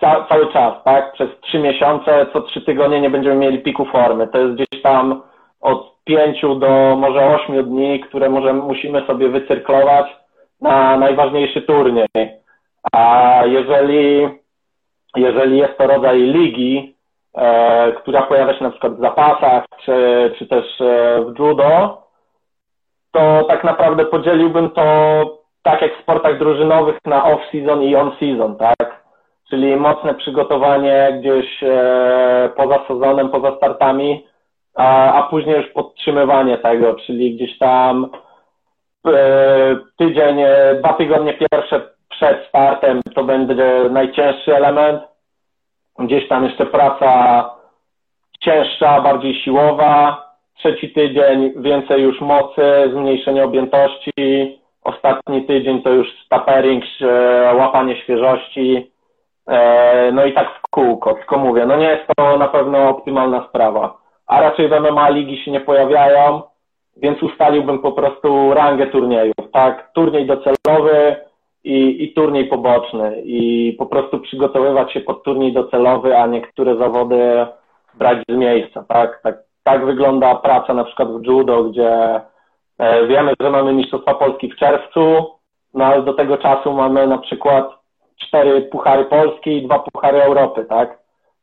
ca, 0.00 0.26
cały 0.28 0.52
czas, 0.52 0.74
tak? 0.84 1.12
Przez 1.12 1.28
trzy 1.40 1.58
miesiące, 1.58 2.26
co 2.32 2.40
trzy 2.40 2.60
tygodnie 2.60 3.00
nie 3.00 3.10
będziemy 3.10 3.34
mieli 3.36 3.58
piku 3.58 3.84
formy. 3.84 4.28
To 4.28 4.38
jest 4.38 4.54
gdzieś 4.54 4.82
tam 4.82 5.22
od 5.60 5.96
pięciu 6.04 6.54
do 6.54 6.96
może 6.96 7.26
ośmiu 7.26 7.62
dni, 7.62 8.00
które 8.00 8.28
może 8.28 8.52
musimy 8.52 9.06
sobie 9.06 9.28
wycyrklować 9.28 10.06
na 10.60 10.96
najważniejszy 10.96 11.62
turniej. 11.62 12.06
A 12.92 13.42
jeżeli, 13.46 14.28
jeżeli 15.16 15.58
jest 15.58 15.78
to 15.78 15.86
rodzaj 15.86 16.20
ligi, 16.20 16.96
e, 17.34 17.92
która 17.92 18.22
pojawia 18.22 18.58
się 18.58 18.64
na 18.64 18.70
przykład 18.70 18.96
w 18.96 19.00
zapasach, 19.00 19.64
czy, 19.84 20.32
czy 20.38 20.46
też 20.46 20.80
e, 20.80 21.24
w 21.24 21.38
judo, 21.38 22.02
to 23.12 23.44
tak 23.48 23.64
naprawdę 23.64 24.04
podzieliłbym 24.04 24.70
to 24.70 24.86
tak 25.62 25.82
jak 25.82 25.98
w 25.98 26.02
sportach 26.02 26.38
drużynowych 26.38 26.98
na 27.04 27.24
off-season 27.24 27.82
i 27.82 27.96
on-season, 27.96 28.56
tak? 28.56 29.06
czyli 29.48 29.76
mocne 29.76 30.14
przygotowanie 30.14 31.18
gdzieś 31.20 31.62
e, 31.62 32.50
poza 32.56 32.78
sezonem, 32.88 33.28
poza 33.28 33.56
startami, 33.56 34.26
a, 34.74 35.12
a 35.12 35.22
później 35.22 35.56
już 35.56 35.66
podtrzymywanie 35.66 36.58
tego, 36.58 36.94
czyli 36.94 37.36
gdzieś 37.36 37.58
tam 37.58 38.10
tydzień, 39.98 40.40
e, 40.40 40.74
dwa 40.74 40.92
tygodnie 40.92 41.34
pierwsze 41.34 41.80
przed 42.08 42.48
startem 42.48 43.00
to 43.14 43.24
będzie 43.24 43.84
najcięższy 43.90 44.56
element. 44.56 45.02
Gdzieś 45.98 46.28
tam 46.28 46.44
jeszcze 46.44 46.66
praca 46.66 47.50
cięższa, 48.40 49.00
bardziej 49.00 49.42
siłowa. 49.42 50.26
Trzeci 50.54 50.92
tydzień 50.92 51.52
więcej 51.56 52.02
już 52.02 52.20
mocy, 52.20 52.62
zmniejszenie 52.90 53.44
objętości. 53.44 54.12
Ostatni 54.84 55.46
tydzień 55.46 55.82
to 55.82 55.90
już 55.90 56.08
stapering, 56.24 56.84
łapanie 57.54 57.96
świeżości 57.96 58.90
E, 59.46 60.12
no 60.12 60.24
i 60.24 60.32
tak 60.32 60.50
w 60.58 60.62
kółko, 60.70 61.14
tylko 61.14 61.38
mówię, 61.38 61.66
no 61.66 61.76
nie 61.76 61.86
jest 61.86 62.04
to 62.16 62.38
na 62.38 62.48
pewno 62.48 62.88
optymalna 62.88 63.46
sprawa. 63.48 63.98
A 64.26 64.40
raczej 64.40 64.68
w 64.68 64.80
MMA 64.80 65.08
ligi 65.08 65.44
się 65.44 65.50
nie 65.50 65.60
pojawiają, 65.60 66.42
więc 66.96 67.22
ustaliłbym 67.22 67.78
po 67.78 67.92
prostu 67.92 68.54
rangę 68.54 68.86
turniejów, 68.86 69.50
tak? 69.52 69.90
Turniej 69.94 70.26
docelowy 70.26 71.16
i, 71.64 72.04
i 72.04 72.12
turniej 72.12 72.44
poboczny 72.44 73.22
i 73.24 73.72
po 73.78 73.86
prostu 73.86 74.18
przygotowywać 74.18 74.92
się 74.92 75.00
pod 75.00 75.22
turniej 75.22 75.52
docelowy, 75.52 76.18
a 76.18 76.26
niektóre 76.26 76.76
zawody 76.76 77.46
brać 77.94 78.18
z 78.28 78.36
miejsca, 78.36 78.84
tak? 78.88 79.20
Tak, 79.22 79.38
tak 79.64 79.86
wygląda 79.86 80.34
praca 80.34 80.74
na 80.74 80.84
przykład 80.84 81.08
w 81.08 81.26
judo, 81.26 81.64
gdzie 81.64 82.20
e, 82.78 83.06
wiemy, 83.06 83.34
że 83.40 83.50
mamy 83.50 83.72
Mistrzostwa 83.72 84.14
Polski 84.14 84.50
w 84.50 84.56
czerwcu, 84.56 85.26
no 85.74 85.84
ale 85.84 86.02
do 86.02 86.14
tego 86.14 86.38
czasu 86.38 86.72
mamy 86.72 87.06
na 87.06 87.18
przykład 87.18 87.70
cztery 88.16 88.62
puchary 88.62 89.04
Polski 89.04 89.50
i 89.56 89.62
dwa 89.62 89.78
puchary 89.78 90.22
Europy, 90.22 90.64
tak? 90.64 90.98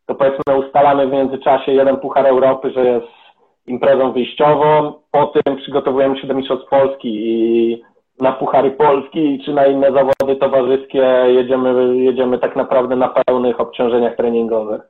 To 0.05 0.15
powiedzmy 0.15 0.57
ustalamy 0.57 1.07
w 1.07 1.11
międzyczasie 1.11 1.71
jeden 1.71 1.97
puchar 1.97 2.25
Europy, 2.25 2.71
że 2.71 2.85
jest 2.85 3.22
imprezą 3.67 4.11
wyjściową, 4.11 4.93
po 5.11 5.25
tym 5.25 5.55
przygotowujemy 5.55 6.21
się 6.21 6.27
do 6.27 6.33
Mistrzostw 6.33 6.69
Polski 6.69 7.09
i 7.13 7.83
na 8.19 8.31
Puchary 8.31 8.71
Polski 8.71 9.41
czy 9.45 9.53
na 9.53 9.65
inne 9.65 9.91
zawody 9.91 10.35
towarzyskie 10.39 10.99
jedziemy, 11.27 11.97
jedziemy 11.97 12.39
tak 12.39 12.55
naprawdę 12.55 12.95
na 12.95 13.09
pełnych 13.09 13.59
obciążeniach 13.59 14.15
treningowych. 14.15 14.81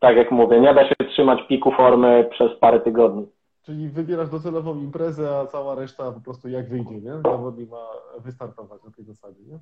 Tak 0.00 0.16
jak 0.16 0.30
mówię, 0.30 0.60
nie 0.60 0.74
da 0.74 0.88
się 0.88 0.94
trzymać 1.10 1.42
piku 1.48 1.70
formy 1.70 2.28
przez 2.30 2.58
parę 2.58 2.80
tygodni. 2.80 3.26
Czyli 3.62 3.88
wybierasz 3.88 4.30
docelową 4.30 4.74
imprezę, 4.74 5.38
a 5.38 5.46
cała 5.46 5.74
reszta 5.74 6.12
po 6.12 6.20
prostu 6.20 6.48
jak 6.48 6.68
wyjdzie, 6.68 6.94
nie? 6.94 7.12
Zawodnik 7.12 7.70
ma 7.70 7.86
wystartować 8.18 8.84
na 8.84 8.90
tej 8.90 9.04
zasadzie, 9.04 9.40
nie? 9.50 9.58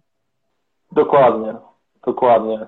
Dokładnie, 0.93 1.55
dokładnie. 2.07 2.67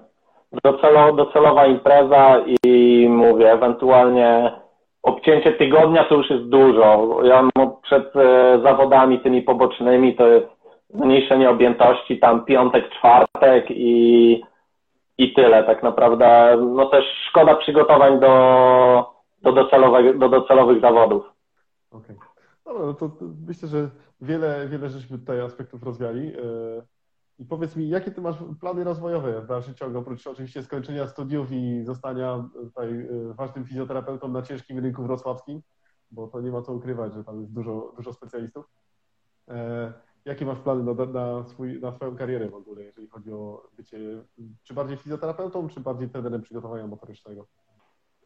Docelo, 0.64 1.12
docelowa 1.12 1.66
impreza 1.66 2.44
i 2.64 3.06
mówię, 3.10 3.52
ewentualnie 3.52 4.52
obcięcie 5.08 5.52
tygodnia 5.52 6.04
to 6.04 6.14
już 6.14 6.30
jest 6.30 6.44
dużo. 6.44 7.18
Ja 7.22 7.48
przed 7.82 8.16
e, 8.16 8.60
zawodami 8.62 9.20
tymi 9.20 9.42
pobocznymi 9.42 10.16
to 10.16 10.26
jest 10.26 10.46
zmniejszenie 10.94 11.50
objętości, 11.50 12.18
tam 12.18 12.44
piątek, 12.44 12.90
czwartek 12.98 13.66
i, 13.70 14.42
i 15.18 15.34
tyle 15.34 15.64
tak 15.64 15.82
naprawdę. 15.82 16.56
No 16.74 16.86
też 16.86 17.04
szkoda 17.28 17.54
przygotowań 17.54 18.20
do, 18.20 19.14
do, 19.42 19.52
docelowych, 19.52 20.18
do 20.18 20.28
docelowych 20.28 20.80
zawodów. 20.80 21.24
Okej. 21.90 22.16
Okay. 22.64 22.86
No 22.86 22.94
to 22.94 23.10
myślę, 23.48 23.68
że 23.68 23.88
wiele, 24.20 24.66
wiele 24.68 24.88
żeśmy 24.88 25.18
tutaj 25.18 25.40
aspektów 25.40 25.82
rozwiali. 25.82 26.32
I 27.38 27.44
powiedz 27.44 27.76
mi, 27.76 27.88
jakie 27.88 28.10
ty 28.10 28.20
masz 28.20 28.36
plany 28.60 28.84
rozwojowe 28.84 29.40
w 29.40 29.46
dalszym 29.46 29.74
ciągu, 29.74 29.98
oprócz 29.98 30.26
oczywiście 30.26 30.62
skończenia 30.62 31.06
studiów 31.06 31.52
i 31.52 31.84
zostania 31.84 32.44
tutaj 32.54 32.88
e, 32.90 33.34
ważnym 33.34 33.64
fizjoterapeutą 33.64 34.28
na 34.28 34.42
ciężkim 34.42 34.78
rynku 34.78 35.02
wrocławskim, 35.02 35.62
bo 36.10 36.26
to 36.28 36.40
nie 36.40 36.50
ma 36.50 36.62
co 36.62 36.72
ukrywać, 36.72 37.14
że 37.14 37.24
tam 37.24 37.40
jest 37.40 37.52
dużo, 37.52 37.92
dużo 37.96 38.12
specjalistów. 38.12 38.64
E, 39.48 39.92
jakie 40.24 40.46
masz 40.46 40.58
plany 40.58 40.94
na, 40.94 41.04
na, 41.04 41.44
swój, 41.44 41.80
na 41.80 41.92
swoją 41.92 42.16
karierę 42.16 42.48
w 42.48 42.54
ogóle, 42.54 42.82
jeżeli 42.82 43.08
chodzi 43.08 43.32
o 43.32 43.62
bycie, 43.76 43.98
czy 44.64 44.74
bardziej 44.74 44.96
fizjoterapeutą, 44.96 45.68
czy 45.68 45.80
bardziej 45.80 46.08
trenerem 46.08 46.42
przygotowania 46.42 46.86
motorycznego? 46.86 47.46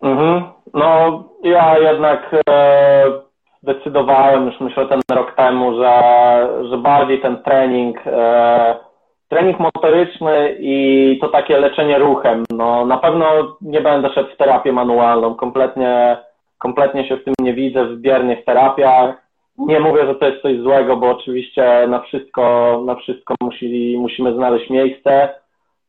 Mhm. 0.01 0.43
No, 0.75 1.25
ja 1.43 1.79
jednak 1.79 2.35
e, 2.49 3.23
zdecydowałem 3.63 4.47
już 4.47 4.61
myślę 4.61 4.89
ten 4.89 5.01
rok 5.11 5.37
temu, 5.37 5.77
że, 5.83 6.65
że 6.71 6.79
bardziej 6.79 7.23
ten 7.23 7.43
trening 7.43 7.97
e, 8.07 8.92
trening 9.33 9.59
motoryczny 9.59 10.57
i 10.61 11.19
to 11.21 11.29
takie 11.29 11.59
leczenie 11.59 11.99
ruchem. 11.99 12.45
No, 12.51 12.87
na 12.87 12.97
pewno 12.97 13.57
nie 13.61 13.81
będę 13.81 14.13
szedł 14.13 14.31
w 14.31 14.37
terapię 14.37 14.73
manualną, 14.73 15.35
kompletnie, 15.35 16.17
kompletnie 16.59 17.09
się 17.09 17.17
w 17.17 17.25
tym 17.25 17.35
nie 17.41 17.55
widzę, 17.55 17.85
w 17.85 18.01
biernych 18.01 18.45
terapiach. 18.45 19.23
Nie 19.59 19.81
mówię, 19.81 20.07
że 20.07 20.15
to 20.15 20.27
jest 20.27 20.43
coś 20.43 20.59
złego, 20.59 20.97
bo 20.97 21.11
oczywiście 21.11 21.87
na 21.89 22.01
wszystko, 22.01 22.43
na 22.87 22.95
wszystko 22.95 23.35
musi, 23.41 23.97
musimy 23.99 24.35
znaleźć 24.35 24.71
miejsce, 24.71 25.29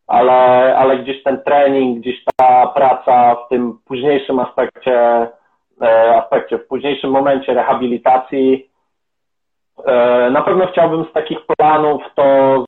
ale, 0.08 0.34
ale 0.78 0.98
gdzieś 0.98 1.24
ten 1.24 1.42
trening, 1.42 2.00
gdzieś 2.00 2.24
ta 2.38 2.68
praca 2.68 3.36
w 3.36 3.50
tym 3.50 3.78
późniejszym 3.86 4.40
aspekcie, 4.40 5.28
e, 5.82 6.16
aspekcie, 6.16 6.58
w 6.58 6.68
późniejszym 6.68 7.12
momencie 7.12 7.54
rehabilitacji, 7.54 8.70
na 10.32 10.42
pewno 10.42 10.68
chciałbym 10.68 11.06
z 11.06 11.14
takich 11.14 11.38
planów 11.58 12.02
to 12.16 12.24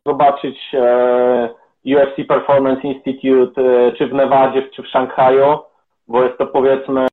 zobaczyć 0.06 0.58
e, 0.74 1.50
UFC 1.86 2.28
Performance 2.28 2.88
Institute 2.88 3.62
e, 3.62 3.92
czy 3.92 4.08
w 4.08 4.14
Nevadzie, 4.14 4.62
czy 4.62 4.84
w 4.84 4.88
Szanghaju, 4.88 5.60
bo 6.08 6.24
jest 6.24 6.38
to 6.38 6.48
powiedzmy, 6.48 7.08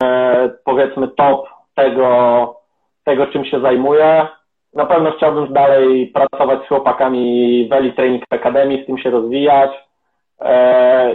powiedzmy 0.64 1.08
top 1.08 1.48
tego, 1.74 2.56
tego, 3.04 3.26
czym 3.26 3.44
się 3.44 3.60
zajmuję. 3.60 4.26
Na 4.74 4.86
pewno 4.86 5.12
chciałbym 5.12 5.52
dalej 5.52 6.06
pracować 6.06 6.64
z 6.64 6.68
chłopakami 6.68 7.68
w 7.68 7.72
Elite 7.72 7.96
Training 7.96 8.24
Academy, 8.30 8.82
z 8.82 8.86
tym 8.86 8.98
się 8.98 9.10
rozwijać 9.10 9.70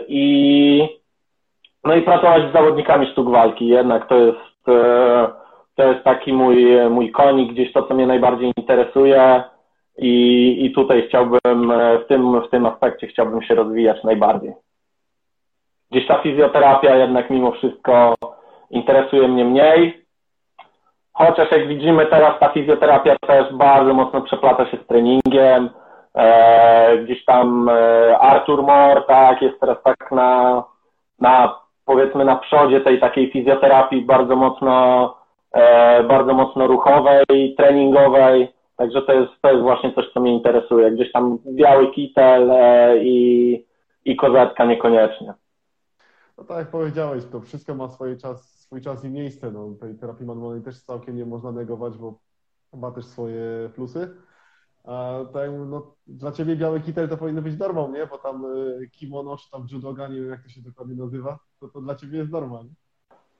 i 0.08 1.00
no 1.84 1.96
i 1.96 2.02
pracować 2.02 2.44
z 2.50 2.54
zawodnikami 2.54 3.08
sztuk 3.08 3.30
walki. 3.30 3.68
Jednak 3.68 4.08
to 4.08 4.16
jest 4.16 4.68
to 5.78 5.92
jest 5.92 6.04
taki 6.04 6.34
mój, 6.34 6.68
mój 6.90 7.12
konik, 7.12 7.54
gdzieś 7.54 7.74
to, 7.74 7.84
co 7.84 7.94
mnie 7.94 8.08
najbardziej 8.08 8.52
interesuje. 8.58 9.44
I, 9.98 10.66
i 10.66 10.72
tutaj 10.72 11.06
chciałbym, 11.08 11.74
w 12.04 12.08
tym, 12.08 12.42
w 12.42 12.50
tym 12.50 12.66
aspekcie 12.66 13.08
chciałbym 13.08 13.42
się 13.42 13.56
rozwijać 13.56 14.04
najbardziej. 14.04 14.54
Gdzieś 15.92 16.08
ta 16.08 16.18
fizjoterapia 16.18 16.96
jednak 16.96 17.30
mimo 17.30 17.52
wszystko 17.52 18.16
interesuje 18.70 19.28
mnie 19.28 19.46
mniej, 19.46 20.06
chociaż 21.14 21.52
jak 21.52 21.68
widzimy 21.68 22.06
teraz 22.06 22.40
ta 22.40 22.50
fizjoterapia 22.50 23.16
też 23.28 23.54
bardzo 23.54 23.94
mocno 23.94 24.22
przeplata 24.22 24.66
się 24.66 24.78
z 24.78 24.88
treningiem, 24.88 25.70
e, 26.16 26.98
gdzieś 26.98 27.26
tam 27.26 27.70
e, 27.70 28.20
Artur 28.20 28.64
Moore, 28.64 29.02
tak, 29.02 29.42
jest 29.42 29.60
teraz 29.60 29.78
tak 29.84 30.12
na, 30.12 30.64
na 31.20 31.56
powiedzmy 31.86 32.26
na 32.26 32.36
przodzie 32.36 32.82
tej 32.82 33.00
takiej 33.00 33.32
fizjoterapii 33.32 34.02
bardzo 34.02 34.36
mocno 34.36 35.14
E, 35.18 35.27
bardzo 36.08 36.34
mocno 36.34 36.68
ruchowej, 36.68 37.56
treningowej, 37.58 38.54
także 38.78 39.02
to 39.02 39.14
jest, 39.14 39.32
to 39.42 39.52
jest 39.52 39.62
właśnie 39.62 39.94
coś, 39.94 40.06
co 40.14 40.20
mnie 40.20 40.34
interesuje. 40.34 40.92
Gdzieś 40.92 41.12
tam 41.12 41.40
biały 41.46 41.92
kitel 41.92 42.52
e, 42.52 42.98
i, 43.04 43.66
i 44.06 44.16
kozetka 44.16 44.66
niekoniecznie. 44.66 45.34
No 46.38 46.44
tak 46.44 46.58
jak 46.58 46.72
powiedziałeś, 46.72 47.24
to 47.32 47.42
wszystko 47.42 47.76
ma 47.76 47.90
swój 47.90 48.18
czas, 48.18 48.60
swój 48.60 48.82
czas 48.82 49.06
i 49.06 49.10
miejsce. 49.10 49.52
No, 49.52 49.76
tej 49.80 49.96
terapii 49.96 50.26
manualnej 50.26 50.64
też 50.64 50.82
całkiem 50.82 51.16
nie 51.16 51.26
można 51.26 51.52
negować, 51.52 51.98
bo 51.98 52.20
ma 52.74 52.92
też 52.92 53.06
swoje 53.06 53.70
plusy. 53.76 54.16
A 54.84 55.20
tak, 55.34 55.52
no, 55.68 55.96
dla 56.08 56.32
ciebie 56.32 56.56
biały 56.56 56.82
kitel 56.82 57.10
to 57.10 57.18
powinno 57.18 57.42
być 57.42 57.60
normą, 57.60 57.92
nie? 57.92 58.08
Bo 58.08 58.18
tam 58.18 58.46
e, 58.46 58.88
kimono 58.88 59.38
czy 59.38 59.52
tam 59.52 59.68
judoga, 59.72 60.08
nie 60.08 60.22
wiem 60.22 60.30
jak 60.30 60.44
to 60.44 60.50
się 60.50 60.62
dokładnie 60.62 60.96
nazywa, 60.96 61.40
to, 61.60 61.68
to 61.68 61.82
dla 61.82 61.96
ciebie 61.96 62.18
jest 62.18 62.32
norma, 62.32 62.64
nie? 62.64 62.87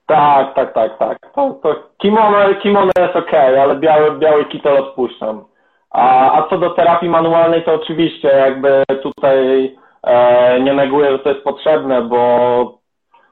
Tak, 0.08 0.54
tak, 0.54 0.72
tak, 0.72 0.98
tak. 0.98 1.18
To, 1.34 1.60
to 1.62 1.74
kimono, 1.98 2.54
kimono 2.62 2.90
jest 2.98 3.16
ok, 3.16 3.34
ale 3.34 3.76
biały, 3.76 4.18
biały 4.18 4.44
kitel 4.44 4.76
odpuszczam. 4.76 5.44
A, 5.90 6.32
a 6.32 6.48
co 6.48 6.58
do 6.58 6.70
terapii 6.70 7.08
manualnej, 7.08 7.64
to 7.64 7.74
oczywiście 7.74 8.28
jakby 8.28 8.84
tutaj 9.02 9.76
e, 10.02 10.60
nie 10.60 10.72
neguję, 10.72 11.12
że 11.12 11.18
to 11.18 11.28
jest 11.28 11.44
potrzebne, 11.44 12.02
bo 12.02 12.78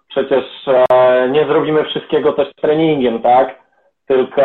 przecież 0.08 0.44
e, 0.68 1.28
nie 1.28 1.46
zrobimy 1.46 1.84
wszystkiego 1.84 2.32
też 2.32 2.48
treningiem, 2.60 3.22
tak? 3.22 3.58
Tylko 4.06 4.42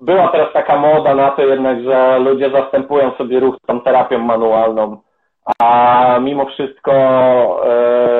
była 0.00 0.28
teraz 0.28 0.52
taka 0.52 0.76
moda 0.78 1.14
na 1.14 1.30
to 1.30 1.42
jednak, 1.42 1.82
że 1.82 2.18
ludzie 2.18 2.50
zastępują 2.50 3.12
sobie 3.12 3.40
ruch 3.40 3.56
tą 3.66 3.80
terapią 3.80 4.18
manualną, 4.18 4.96
a 5.62 6.18
mimo 6.20 6.46
wszystko 6.46 6.92
e, 7.66 8.17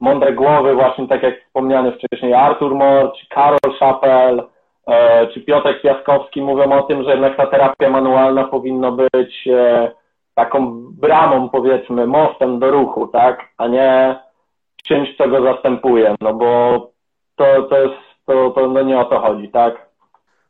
mądre 0.00 0.32
głowy, 0.32 0.74
właśnie 0.74 1.08
tak 1.08 1.22
jak 1.22 1.40
wspomniany 1.44 1.92
wcześniej 1.92 2.34
Artur 2.34 2.74
Moore, 2.74 3.10
czy 3.20 3.28
Karol 3.28 3.58
Chappell, 3.78 4.42
e, 4.86 5.26
czy 5.26 5.40
Piotrek 5.40 5.82
Piaskowski 5.82 6.42
mówią 6.42 6.72
o 6.72 6.82
tym, 6.82 7.04
że 7.04 7.10
jednak 7.10 7.36
ta 7.36 7.46
terapia 7.46 7.90
manualna 7.90 8.44
powinna 8.44 8.92
być 8.92 9.48
e, 9.48 9.90
taką 10.34 10.82
bramą, 11.00 11.48
powiedzmy, 11.48 12.06
mostem 12.06 12.58
do 12.58 12.70
ruchu, 12.70 13.06
tak, 13.06 13.48
a 13.56 13.66
nie 13.66 14.16
czymś, 14.84 15.16
co 15.16 15.28
go 15.28 15.42
zastępuje, 15.42 16.14
no 16.20 16.34
bo 16.34 16.80
to, 17.36 17.62
to 17.62 17.78
jest, 17.78 17.94
to, 18.26 18.50
to 18.50 18.68
no 18.68 18.82
nie 18.82 18.98
o 18.98 19.04
to 19.04 19.20
chodzi, 19.20 19.48
tak. 19.48 19.87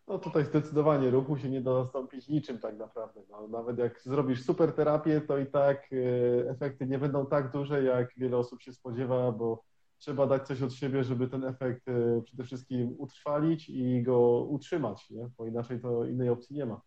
No 0.09 0.19
tutaj 0.19 0.45
zdecydowanie 0.45 1.11
ruchu 1.11 1.37
się 1.37 1.51
nie 1.51 1.61
da 1.61 1.83
zastąpić 1.83 2.29
niczym 2.29 2.59
tak 2.59 2.79
naprawdę. 2.79 3.21
No, 3.31 3.49
nawet 3.49 3.79
jak 3.79 4.01
zrobisz 4.01 4.45
super 4.45 4.73
terapię, 4.73 5.21
to 5.21 5.39
i 5.39 5.47
tak 5.47 5.91
e, 5.93 6.51
efekty 6.51 6.87
nie 6.87 6.99
będą 6.99 7.27
tak 7.27 7.51
duże, 7.51 7.83
jak 7.83 8.09
wiele 8.17 8.37
osób 8.37 8.63
się 8.63 8.73
spodziewa, 8.73 9.33
bo 9.33 9.63
trzeba 9.99 10.27
dać 10.27 10.47
coś 10.47 10.63
od 10.63 10.73
siebie, 10.73 11.05
żeby 11.05 11.29
ten 11.29 11.45
efekt 11.45 11.89
e, 11.89 12.23
przede 12.23 12.45
wszystkim 12.45 12.95
utrwalić 12.99 13.69
i 13.69 14.03
go 14.03 14.21
utrzymać, 14.49 15.11
nie? 15.11 15.29
bo 15.39 15.47
inaczej 15.47 15.81
to 15.81 16.05
innej 16.05 16.29
opcji 16.29 16.57
nie 16.57 16.67
ma. 16.67 16.81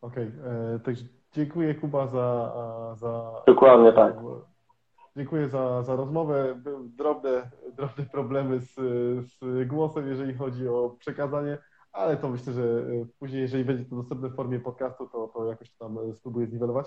Okej, 0.00 0.28
okay. 0.28 0.80
także 0.80 1.04
dziękuję 1.32 1.74
Kuba 1.74 2.06
za, 2.06 2.52
za... 2.96 3.42
Dokładnie 3.46 3.92
tak. 3.92 4.16
dziękuję 5.16 5.48
za, 5.48 5.82
za 5.82 5.96
rozmowę. 5.96 6.54
Były 6.54 6.88
drobne, 6.88 7.50
drobne 7.76 8.04
problemy 8.12 8.60
z, 8.60 8.74
z 9.26 9.68
głosem, 9.68 10.08
jeżeli 10.08 10.34
chodzi 10.34 10.68
o 10.68 10.96
przekazanie, 10.98 11.58
ale 11.96 12.16
to 12.16 12.28
myślę, 12.28 12.52
że 12.52 12.62
później, 13.18 13.42
jeżeli 13.42 13.64
będzie 13.64 13.84
to 13.84 13.96
dostępne 13.96 14.28
w 14.28 14.34
formie 14.34 14.60
podcastu, 14.60 15.06
to, 15.06 15.30
to 15.34 15.46
jakoś 15.46 15.70
tam 15.70 15.98
spróbuję 16.14 16.46
zniwelować. 16.46 16.86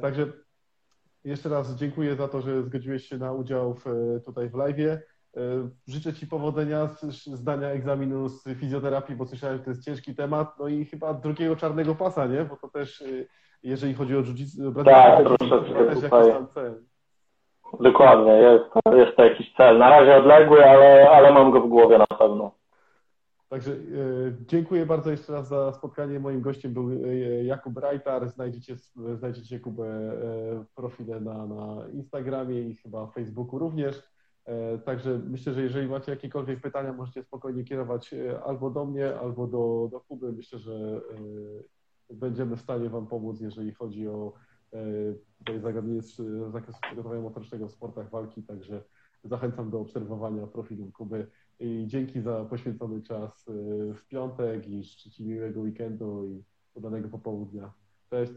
Także 0.00 0.26
jeszcze 1.24 1.48
raz 1.48 1.74
dziękuję 1.74 2.16
za 2.16 2.28
to, 2.28 2.40
że 2.40 2.62
zgodziłeś 2.62 3.06
się 3.06 3.18
na 3.18 3.32
udział 3.32 3.74
w, 3.74 3.84
tutaj 4.24 4.48
w 4.48 4.54
live. 4.54 4.98
Życzę 5.86 6.12
Ci 6.12 6.26
powodzenia, 6.26 6.88
zdania 7.26 7.68
egzaminu 7.68 8.28
z 8.28 8.44
fizjoterapii, 8.44 9.16
bo 9.16 9.26
słyszałem, 9.26 9.58
że 9.58 9.64
to 9.64 9.70
jest 9.70 9.84
ciężki 9.84 10.14
temat. 10.14 10.58
No 10.58 10.68
i 10.68 10.84
chyba 10.84 11.14
drugiego 11.14 11.56
czarnego 11.56 11.94
pasa, 11.94 12.26
nie? 12.26 12.44
Bo 12.44 12.56
to 12.56 12.68
też, 12.68 13.04
jeżeli 13.62 13.94
chodzi 13.94 14.16
o 14.16 14.20
jiu-jitsu, 14.20 14.84
tak, 14.84 15.24
troszeczkę 15.24 15.84
też 15.84 15.94
tutaj. 15.94 16.20
jakiś 16.20 16.34
tam 16.34 16.48
cel. 16.48 16.82
Dokładnie, 17.80 18.32
jest, 18.32 18.64
jest 18.92 19.16
to 19.16 19.24
jakiś 19.24 19.54
cel. 19.56 19.78
Na 19.78 19.90
razie 19.90 20.16
odległy, 20.16 20.64
ale, 20.70 21.10
ale 21.10 21.32
mam 21.32 21.50
go 21.50 21.60
w 21.60 21.68
głowie 21.68 21.98
na 21.98 22.16
pewno. 22.18 22.61
Także 23.52 23.72
e, 23.72 23.76
dziękuję 24.46 24.86
bardzo 24.86 25.10
jeszcze 25.10 25.32
raz 25.32 25.48
za 25.48 25.72
spotkanie. 25.72 26.20
Moim 26.20 26.40
gościem 26.40 26.72
był 26.72 26.90
e, 26.90 26.94
Jakub 27.44 27.78
Rajtar. 27.78 28.28
Znajdziecie, 28.28 28.76
znajdziecie 29.14 29.60
Kubę 29.60 29.84
e, 29.84 30.64
profile 30.74 31.20
na, 31.20 31.46
na 31.46 31.88
Instagramie 31.92 32.60
i 32.60 32.74
chyba 32.74 33.06
Facebooku 33.06 33.58
również. 33.58 34.02
Także 34.84 35.18
myślę, 35.18 35.54
że 35.54 35.62
jeżeli 35.62 35.88
macie 35.88 36.12
jakiekolwiek 36.12 36.60
pytania, 36.60 36.92
możecie 36.92 37.22
spokojnie 37.22 37.64
kierować 37.64 38.14
albo 38.44 38.70
do 38.70 38.84
mnie, 38.84 39.18
albo 39.18 39.46
do, 39.46 39.88
do 39.92 40.00
Kuby. 40.00 40.32
Myślę, 40.32 40.58
że 40.58 41.00
będziemy 42.10 42.56
w 42.56 42.60
stanie 42.60 42.88
Wam 42.88 43.06
pomóc, 43.06 43.40
jeżeli 43.40 43.72
chodzi 43.72 44.08
o 44.08 44.32
zagadnienie 45.62 46.02
z 46.02 46.16
zakresu 46.52 46.78
przygotowania 46.82 47.20
motorycznego 47.20 47.68
w 47.68 47.72
sportach 47.72 48.10
walki. 48.10 48.42
Także 48.42 48.82
zachęcam 49.24 49.70
do 49.70 49.80
obserwowania 49.80 50.46
profilu 50.46 50.92
Kuby. 50.92 51.26
I 51.62 51.86
dzięki 51.86 52.20
za 52.20 52.44
poświęcony 52.44 53.02
czas 53.02 53.48
e, 53.48 53.52
w 53.94 54.06
piątek 54.08 54.68
i 54.68 54.82
życzę 54.82 55.10
Ci 55.10 55.24
miłego 55.24 55.60
weekendu 55.60 56.26
i 56.26 56.44
udanego 56.74 57.08
popołudnia. 57.08 57.72
Cześć. 58.10 58.32